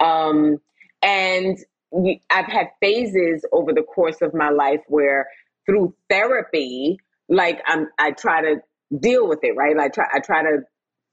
Um, 0.00 0.58
and 1.02 1.58
I've 2.30 2.46
had 2.46 2.68
phases 2.80 3.44
over 3.52 3.72
the 3.72 3.82
course 3.82 4.22
of 4.22 4.34
my 4.34 4.50
life 4.50 4.80
where 4.88 5.28
through 5.66 5.94
therapy, 6.10 6.98
like 7.28 7.60
I'm 7.66 7.88
I 7.98 8.12
try 8.12 8.42
to 8.42 8.56
deal 8.98 9.28
with 9.28 9.40
it, 9.42 9.56
right? 9.56 9.76
I 9.78 9.88
try 9.88 10.06
I 10.12 10.20
try 10.20 10.42
to 10.42 10.58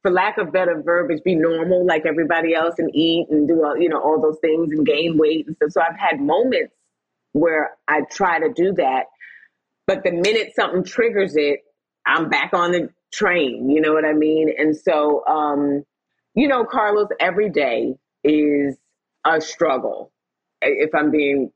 for 0.04 0.12
lack 0.12 0.38
of 0.38 0.52
better 0.52 0.82
verbiage, 0.84 1.24
be 1.24 1.34
normal 1.34 1.86
like 1.86 2.06
everybody 2.06 2.54
else 2.54 2.76
and 2.78 2.94
eat 2.94 3.28
and 3.30 3.48
do 3.48 3.64
all, 3.64 3.78
you 3.78 3.88
know, 3.88 4.02
all 4.02 4.22
those 4.22 4.38
things 4.42 4.70
and 4.72 4.86
gain 4.86 5.18
weight 5.18 5.48
and 5.48 5.56
stuff. 5.56 5.72
So 5.72 5.82
I've 5.82 5.98
had 5.98 6.20
moments 6.20 6.74
where 7.32 7.72
I 7.88 8.02
try 8.12 8.40
to 8.40 8.52
do 8.54 8.74
that. 8.74 9.06
But 9.88 10.04
the 10.04 10.12
minute 10.12 10.54
something 10.56 10.84
triggers 10.84 11.36
it, 11.38 11.62
I'm 12.06 12.30
back 12.30 12.52
on 12.54 12.72
the 12.72 12.90
train. 13.14 13.70
You 13.70 13.80
know 13.80 13.94
what 13.94 14.04
I 14.06 14.14
mean? 14.14 14.54
And 14.58 14.76
so, 14.76 15.26
um, 15.26 15.84
you 16.36 16.50
know, 16.50 16.66
Carlos, 16.66 17.08
every 17.20 17.50
day 17.50 17.96
is 18.26 18.78
a 19.26 19.40
struggle, 19.40 20.12
if 20.62 20.94
I'm 20.94 21.12
being 21.12 21.52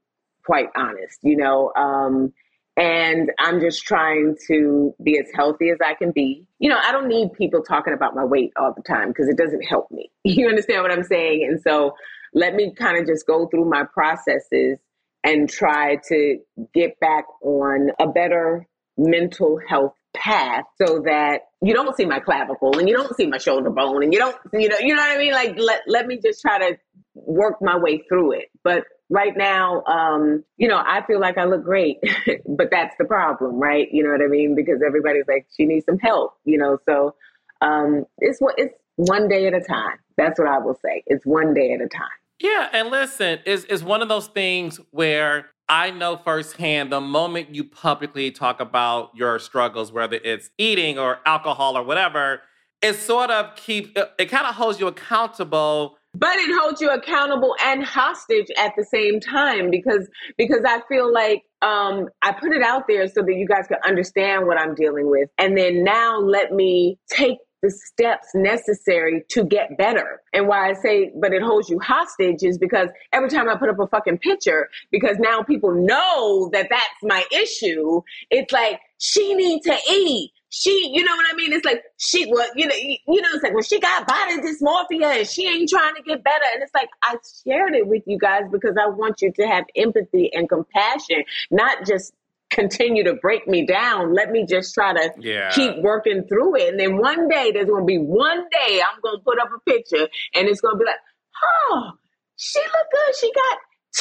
quite 0.46 0.68
honest, 0.76 1.20
you 1.22 1.36
know. 1.36 1.74
Um, 1.76 2.34
and 2.78 3.32
I'm 3.40 3.60
just 3.60 3.84
trying 3.84 4.36
to 4.48 4.94
be 5.04 5.18
as 5.18 5.26
healthy 5.34 5.72
as 5.72 5.80
I 5.84 5.96
can 5.96 6.12
be. 6.12 6.46
You 6.60 6.70
know, 6.70 6.78
I 6.78 6.92
don't 6.92 7.08
need 7.08 7.34
people 7.34 7.64
talking 7.64 7.94
about 7.94 8.16
my 8.16 8.24
weight 8.24 8.54
all 8.56 8.72
the 8.72 8.84
time 8.84 9.08
because 9.08 9.28
it 9.28 9.36
doesn't 9.36 9.64
help 9.64 9.90
me. 9.92 10.12
You 10.24 10.48
understand 10.48 10.84
what 10.84 10.92
I'm 10.92 11.04
saying? 11.04 11.48
And 11.50 11.60
so 11.60 11.96
let 12.34 12.54
me 12.54 12.74
kind 12.76 13.00
of 13.00 13.08
just 13.08 13.26
go 13.26 13.48
through 13.48 13.68
my 13.68 13.84
processes 13.84 14.78
and 15.24 15.50
try 15.50 15.98
to 16.10 16.38
get 16.76 17.00
back 17.00 17.26
on 17.42 17.90
a 18.00 18.08
better 18.08 18.68
mental 18.98 19.60
health 19.68 19.94
path 20.22 20.66
so 20.82 21.00
that 21.06 21.42
you 21.62 21.74
don't 21.74 21.96
see 21.96 22.06
my 22.06 22.20
clavicle 22.20 22.78
and 22.78 22.88
you 22.88 22.96
don't 22.96 23.16
see 23.16 23.28
my 23.28 23.38
shoulder 23.38 23.70
bone 23.70 24.04
and 24.04 24.14
you 24.14 24.20
don't 24.20 24.36
you 24.54 24.70
know 24.70 24.78
you 24.80 24.96
know 24.96 25.02
what 25.02 25.16
I 25.16 25.18
mean? 25.18 25.34
Like 25.34 25.56
let 25.58 25.82
let 25.88 26.08
me 26.08 26.20
just 26.24 26.42
try 26.42 26.58
to 26.60 26.78
work 27.16 27.56
my 27.62 27.78
way 27.78 28.04
through 28.10 28.34
it. 28.34 28.50
But 28.64 28.84
right 29.10 29.36
now 29.36 29.84
um 29.84 30.44
you 30.58 30.68
know 30.68 30.78
I 30.78 31.06
feel 31.06 31.20
like 31.20 31.38
I 31.38 31.46
look 31.46 31.64
great 31.64 31.98
but 32.48 32.68
that's 32.72 32.96
the 33.00 33.06
problem 33.06 33.56
right? 33.56 33.88
You 33.92 34.04
know 34.04 34.12
what 34.12 34.22
I 34.22 34.28
mean? 34.28 34.56
Because 34.56 34.82
everybody's 34.86 35.26
like 35.28 35.48
she 35.56 35.66
needs 35.66 35.86
some 35.86 36.00
help 36.00 36.34
you 36.46 36.58
know? 36.58 36.78
So 36.88 37.16
um 37.62 38.06
it's 38.20 38.40
what 38.40 38.56
it's 38.58 38.76
one 38.96 39.28
day 39.30 39.46
at 39.48 39.54
a 39.54 39.62
time. 39.62 40.00
That's 40.18 40.40
what 40.40 40.48
I 40.48 40.58
will 40.58 40.78
say. 40.84 41.04
It's 41.06 41.26
one 41.26 41.54
day 41.54 41.74
at 41.74 41.82
a 41.82 41.88
time. 41.88 42.08
Yeah 42.40 42.70
and 42.74 42.90
listen 42.90 43.40
it's, 43.46 43.64
it's 43.66 43.84
one 43.84 44.02
of 44.02 44.10
those 44.10 44.28
things 44.28 44.80
where 44.92 45.48
I 45.70 45.92
know 45.92 46.18
firsthand 46.18 46.92
the 46.92 47.02
moment 47.02 47.54
you 47.54 47.64
publicly 47.64 48.32
talk 48.32 48.60
about 48.60 49.12
your 49.14 49.38
struggles, 49.40 49.92
whether 49.92 50.20
it's 50.24 50.50
eating 50.58 50.98
or 50.98 51.20
alcohol 51.26 51.78
or 51.78 51.84
whatever, 51.84 52.42
it 52.82 52.94
sort 52.94 53.32
of 53.32 53.56
keeps, 53.56 53.90
it, 53.96 54.12
it 54.18 54.26
kind 54.28 54.48
of 54.48 54.56
holds 54.56 54.80
you 54.80 54.88
accountable. 54.88 55.98
But 56.14 56.36
it 56.38 56.50
holds 56.60 56.80
you 56.82 56.90
accountable 56.90 57.56
and 57.64 57.84
hostage 57.84 58.48
at 58.58 58.74
the 58.78 58.86
same 58.86 59.20
time 59.20 59.70
because 59.70 60.08
because 60.38 60.62
I 60.66 60.82
feel 60.88 61.14
like 61.14 61.44
um, 61.62 62.08
I 62.22 62.32
put 62.32 62.54
it 62.54 62.64
out 62.64 62.88
there 62.88 63.08
so 63.08 63.22
that 63.22 63.34
you 63.36 63.46
guys 63.46 63.68
can 63.68 63.78
understand 63.86 64.48
what 64.48 64.58
I'm 64.58 64.74
dealing 64.74 65.12
with, 65.12 65.30
and 65.38 65.56
then 65.58 65.84
now 65.84 66.18
let 66.20 66.54
me 66.54 66.98
take 67.10 67.38
the 67.62 67.72
steps 67.72 68.28
necessary 68.36 69.24
to 69.30 69.44
get 69.44 69.78
better. 69.78 70.22
And 70.34 70.48
why 70.48 70.70
I 70.70 70.74
say, 70.74 71.12
but 71.20 71.34
it 71.34 71.42
holds 71.42 71.70
you 71.70 71.80
hostage 71.80 72.44
is 72.44 72.58
because 72.58 72.90
every 73.12 73.30
time 73.30 73.50
I 73.50 73.56
put 73.56 73.70
up 73.70 73.80
a 73.80 73.88
fucking 73.88 74.20
picture, 74.20 74.70
because 74.92 75.18
now 75.20 75.42
people 75.42 75.74
know 75.74 76.50
that 76.54 76.68
that's 76.70 77.04
my 77.04 77.24
issue, 77.32 78.02
it's 78.30 78.52
like, 78.52 78.80
she 79.00 79.34
needs 79.34 79.66
to 79.66 79.78
eat. 79.92 80.32
She, 80.50 80.92
you 80.94 81.04
know 81.04 81.16
what 81.16 81.26
I 81.32 81.36
mean? 81.36 81.52
It's 81.52 81.66
like 81.66 81.84
she, 81.98 82.32
well, 82.32 82.48
you 82.56 82.68
know, 82.68 82.76
you 82.76 83.22
know, 83.22 83.30
it's 83.34 83.44
like, 83.44 83.54
well, 83.54 83.64
she 83.64 83.80
got 83.80 84.08
body 84.08 84.38
dysmorphia 84.38 85.20
and 85.20 85.28
she 85.28 85.48
ain't 85.48 85.70
trying 85.70 85.94
to 85.96 86.02
get 86.02 86.24
better. 86.24 86.46
And 86.54 86.64
it's 86.64 86.74
like, 86.74 86.90
I 87.04 87.18
shared 87.46 87.76
it 87.76 87.86
with 87.86 88.04
you 88.08 88.18
guys 88.18 88.44
because 88.52 88.76
I 88.82 88.88
want 88.88 89.22
you 89.22 89.32
to 89.34 89.44
have 89.44 89.66
empathy 89.76 90.32
and 90.34 90.48
compassion, 90.48 91.24
not 91.52 91.86
just 91.86 92.14
continue 92.50 93.04
to 93.04 93.14
break 93.16 93.48
me 93.48 93.66
down. 93.66 94.14
Let 94.14 94.32
me 94.32 94.46
just 94.46 94.74
try 94.74 94.94
to 94.94 95.12
yeah. 95.20 95.52
keep 95.52 95.78
working 95.78 96.24
through 96.28 96.56
it. 96.58 96.70
And 96.70 96.80
then 96.80 96.98
one 96.98 97.28
day, 97.28 97.52
there's 97.52 97.68
going 97.68 97.84
to 97.84 97.86
be 97.86 97.98
one 97.98 98.46
day 98.50 98.82
I'm 98.82 99.02
going 99.02 99.18
to 99.18 99.24
put 99.24 99.40
up 99.40 99.50
a 99.56 99.70
picture 99.70 100.08
and 100.34 100.48
it's 100.48 100.62
going 100.62 100.76
to 100.76 100.80
be 100.80 100.86
like, 100.86 101.00
oh, 101.44 101.92
she 102.38 102.60
look 102.60 102.88
good. 102.92 103.16
She 103.20 103.32
got 103.34 103.58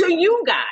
to 0.06 0.20
you 0.20 0.44
guys. 0.46 0.64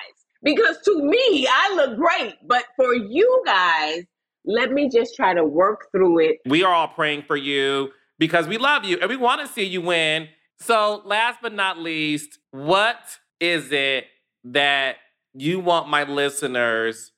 Because 0.43 0.77
to 0.85 1.03
me, 1.03 1.47
I 1.51 1.75
look 1.75 1.97
great. 1.99 2.35
But 2.47 2.65
for 2.77 2.95
you 2.95 3.43
guys, 3.47 4.05
let 4.45 4.73
me 4.73 4.91
just 4.91 5.17
try 5.17 5.33
to 5.35 5.45
work 5.45 5.91
through 5.91 6.19
it. 6.21 6.37
We 6.47 6.63
are 6.63 6.73
all 6.73 6.89
praying 6.89 7.23
for 7.23 7.37
you 7.37 7.91
because 8.19 8.47
we 8.47 8.59
love 8.59 8.85
you 8.85 8.99
and 9.01 9.09
we 9.09 9.17
want 9.17 9.41
to 9.41 9.53
see 9.53 9.65
you 9.65 9.81
win. 9.81 10.29
So, 10.61 11.03
last 11.05 11.41
but 11.43 11.55
not 11.55 11.79
least, 11.79 12.39
what 12.51 13.19
is 13.41 13.73
it 13.73 14.05
that 14.45 14.97
you 15.33 15.61
want 15.61 15.89
my 15.89 16.05
listeners 16.05 17.11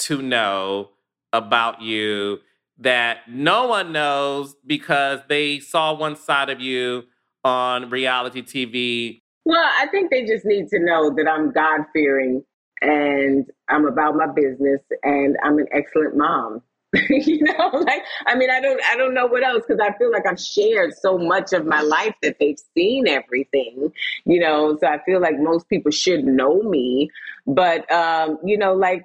to 0.00 0.22
know 0.22 0.90
about 1.32 1.80
you 1.80 2.38
that 2.78 3.18
no 3.28 3.66
one 3.66 3.92
knows 3.92 4.56
because 4.66 5.20
they 5.28 5.60
saw 5.60 5.94
one 5.94 6.16
side 6.16 6.50
of 6.50 6.60
you 6.60 7.04
on 7.44 7.90
reality 7.90 8.42
TV? 8.42 9.20
Well, 9.44 9.62
I 9.78 9.86
think 9.90 10.10
they 10.10 10.24
just 10.24 10.44
need 10.44 10.68
to 10.68 10.78
know 10.78 11.14
that 11.14 11.28
I'm 11.28 11.52
God 11.52 11.80
fearing 11.92 12.42
and 12.80 13.46
I'm 13.68 13.86
about 13.86 14.14
my 14.14 14.26
business 14.26 14.80
and 15.02 15.36
I'm 15.44 15.58
an 15.58 15.66
excellent 15.72 16.16
mom. 16.16 16.62
you 17.10 17.44
know, 17.44 17.70
like 17.72 18.02
I 18.26 18.34
mean, 18.34 18.50
I 18.50 18.60
don't, 18.60 18.80
I 18.84 18.96
don't 18.96 19.14
know 19.14 19.26
what 19.26 19.44
else 19.44 19.62
because 19.66 19.80
I 19.80 19.96
feel 19.96 20.10
like 20.10 20.26
I've 20.26 20.40
shared 20.40 20.92
so 20.94 21.18
much 21.18 21.52
of 21.52 21.64
my 21.64 21.82
life 21.82 22.14
that 22.22 22.38
they've 22.40 22.58
seen 22.74 23.06
everything. 23.06 23.92
You 24.24 24.40
know, 24.40 24.76
so 24.80 24.88
I 24.88 24.98
feel 25.04 25.20
like 25.20 25.38
most 25.38 25.68
people 25.68 25.92
should 25.92 26.24
know 26.24 26.62
me. 26.62 27.10
But 27.46 27.90
um, 27.92 28.38
you 28.44 28.58
know, 28.58 28.74
like 28.74 29.04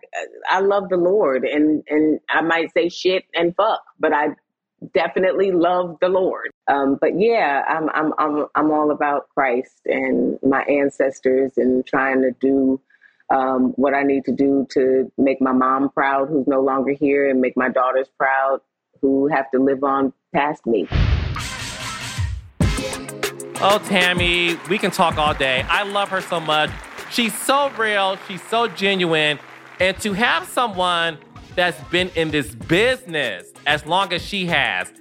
I 0.50 0.62
love 0.62 0.90
the 0.90 0.98
Lord, 0.98 1.44
and 1.44 1.84
and 1.88 2.20
I 2.28 2.42
might 2.42 2.74
say 2.74 2.90
shit 2.90 3.26
and 3.36 3.56
fuck, 3.56 3.84
but 4.00 4.14
I 4.14 4.30
definitely 4.94 5.52
love 5.52 5.98
the 6.02 6.10
Lord. 6.10 6.52
Um, 6.68 6.98
but 7.00 7.20
yeah, 7.20 7.64
I'm 7.68 7.90
I'm 7.94 8.14
I'm 8.18 8.46
I'm 8.56 8.72
all 8.72 8.92
about 8.92 9.30
Christ 9.30 9.82
and 9.86 10.40
my 10.42 10.64
ancestors 10.64 11.54
and 11.58 11.86
trying 11.86 12.22
to 12.22 12.32
do 12.40 12.82
um, 13.30 13.74
what 13.76 13.94
I 13.94 14.04
need 14.04 14.26
to 14.26 14.32
do 14.32 14.68
to 14.72 15.12
make 15.18 15.42
my 15.42 15.52
mom 15.52 15.90
proud, 15.90 16.30
who's 16.30 16.48
no 16.48 16.62
longer 16.62 16.92
here, 16.92 17.30
and 17.30 17.42
make 17.42 17.58
my 17.58 17.70
daughters 17.70 18.08
proud, 18.18 18.62
who 19.02 19.28
have 19.28 19.50
to 19.52 19.60
live 19.60 19.84
on 19.84 20.14
past 20.34 20.66
me. 20.66 20.88
Oh, 23.62 23.80
Tami, 23.86 24.68
we 24.70 24.78
can 24.78 24.92
talk 24.92 25.18
all 25.18 25.34
day. 25.34 25.66
I 25.70 25.84
love 25.84 26.10
her 26.10 26.22
so 26.22 26.40
much. 26.40 26.70
She's 27.10 27.34
so 27.38 27.70
real, 27.72 28.18
she's 28.28 28.42
so 28.44 28.68
genuine. 28.68 29.40
And 29.80 29.98
to 30.02 30.14
have 30.14 30.48
someone 30.48 31.18
that's 31.56 31.80
been 31.90 32.10
in 32.16 32.32
this 32.32 32.54
business 32.54 33.52
as 33.66 33.86
long 33.86 34.12
as 34.14 34.22
she 34.22 34.46
has, 34.48 34.92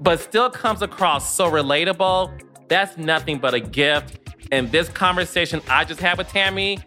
but 0.00 0.20
still 0.20 0.50
comes 0.50 0.82
across 0.82 1.34
so 1.34 1.50
relatable, 1.50 2.42
that's 2.68 2.96
nothing 2.98 3.38
but 3.38 3.54
a 3.54 3.60
gift. 3.60 4.18
And 4.50 4.70
this 4.70 4.88
conversation 4.88 5.62
I 5.68 5.84
just 5.84 6.00
had 6.00 6.18
with 6.18 6.28
Tami 6.28 6.82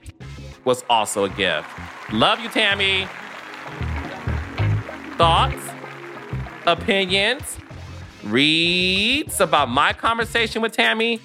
was 0.65 0.83
also 0.89 1.25
a 1.25 1.29
gift. 1.29 1.67
Love 2.11 2.39
you, 2.39 2.49
Tami. 2.49 3.07
Thoughts, 5.17 5.61
opinions, 6.65 7.57
reads 8.23 9.39
about 9.39 9.69
my 9.69 9.93
conversation 9.93 10.61
with 10.61 10.75
Tami? 10.75 11.21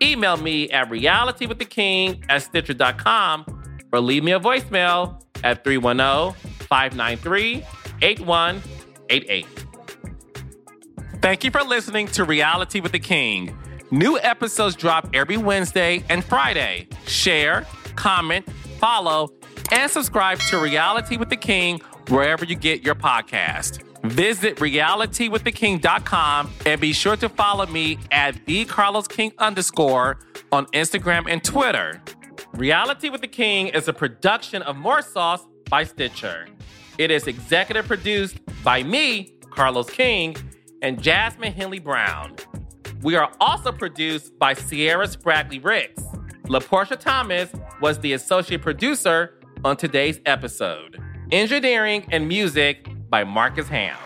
Email 0.00 0.36
me 0.36 0.70
at 0.70 0.88
realitywiththeking 0.88 2.24
at 2.28 2.42
stitcher.com 2.42 3.44
or 3.92 4.00
leave 4.00 4.22
me 4.24 4.32
a 4.32 4.40
voicemail 4.40 5.22
at 5.42 5.64
310 5.64 6.34
593 6.66 7.64
8188. 8.02 9.46
Thank 11.20 11.44
you 11.44 11.50
for 11.50 11.62
listening 11.62 12.08
to 12.08 12.24
Reality 12.24 12.80
with 12.80 12.92
the 12.92 12.98
King. 12.98 13.56
New 13.92 14.18
episodes 14.18 14.74
drop 14.74 15.08
every 15.14 15.36
Wednesday 15.36 16.02
and 16.08 16.24
Friday. 16.24 16.88
Share, 17.06 17.66
comment, 17.94 18.46
follow, 18.82 19.30
and 19.70 19.88
subscribe 19.88 20.40
to 20.40 20.58
Reality 20.58 21.16
with 21.16 21.30
the 21.30 21.36
King 21.36 21.80
wherever 22.08 22.44
you 22.44 22.56
get 22.56 22.82
your 22.82 22.96
podcast. 22.96 23.80
Visit 24.02 24.56
realitywiththeking.com 24.56 26.50
and 26.66 26.80
be 26.80 26.92
sure 26.92 27.16
to 27.16 27.28
follow 27.28 27.64
me 27.66 28.00
at 28.10 28.44
the 28.46 28.64
Carlos 28.64 29.06
King 29.06 29.30
underscore 29.38 30.18
on 30.50 30.66
Instagram 30.66 31.30
and 31.30 31.44
Twitter. 31.44 32.02
Reality 32.54 33.08
with 33.08 33.20
the 33.20 33.28
King 33.28 33.68
is 33.68 33.86
a 33.86 33.92
production 33.92 34.62
of 34.62 34.76
More 34.76 35.00
Sauce 35.00 35.46
by 35.70 35.84
Stitcher. 35.84 36.48
It 36.98 37.12
is 37.12 37.28
executive 37.28 37.86
produced 37.86 38.40
by 38.64 38.82
me, 38.82 39.36
Carlos 39.50 39.88
King, 39.90 40.34
and 40.82 41.00
Jasmine 41.00 41.52
Henley 41.52 41.78
Brown. 41.78 42.34
We 43.02 43.14
are 43.14 43.32
also 43.40 43.70
produced 43.70 44.36
by 44.40 44.54
Sierra 44.54 45.06
Spragley 45.06 45.64
Ricks. 45.64 46.02
LaPortia 46.44 46.98
Thomas 46.98 47.50
was 47.80 47.98
the 48.00 48.14
associate 48.14 48.62
producer 48.62 49.38
on 49.64 49.76
today's 49.76 50.20
episode. 50.26 50.98
Engineering 51.30 52.04
and 52.10 52.26
music 52.26 52.88
by 53.08 53.22
Marcus 53.22 53.68
Ham. 53.68 53.96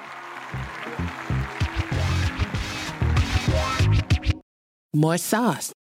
More 4.94 5.18
sauce 5.18 5.72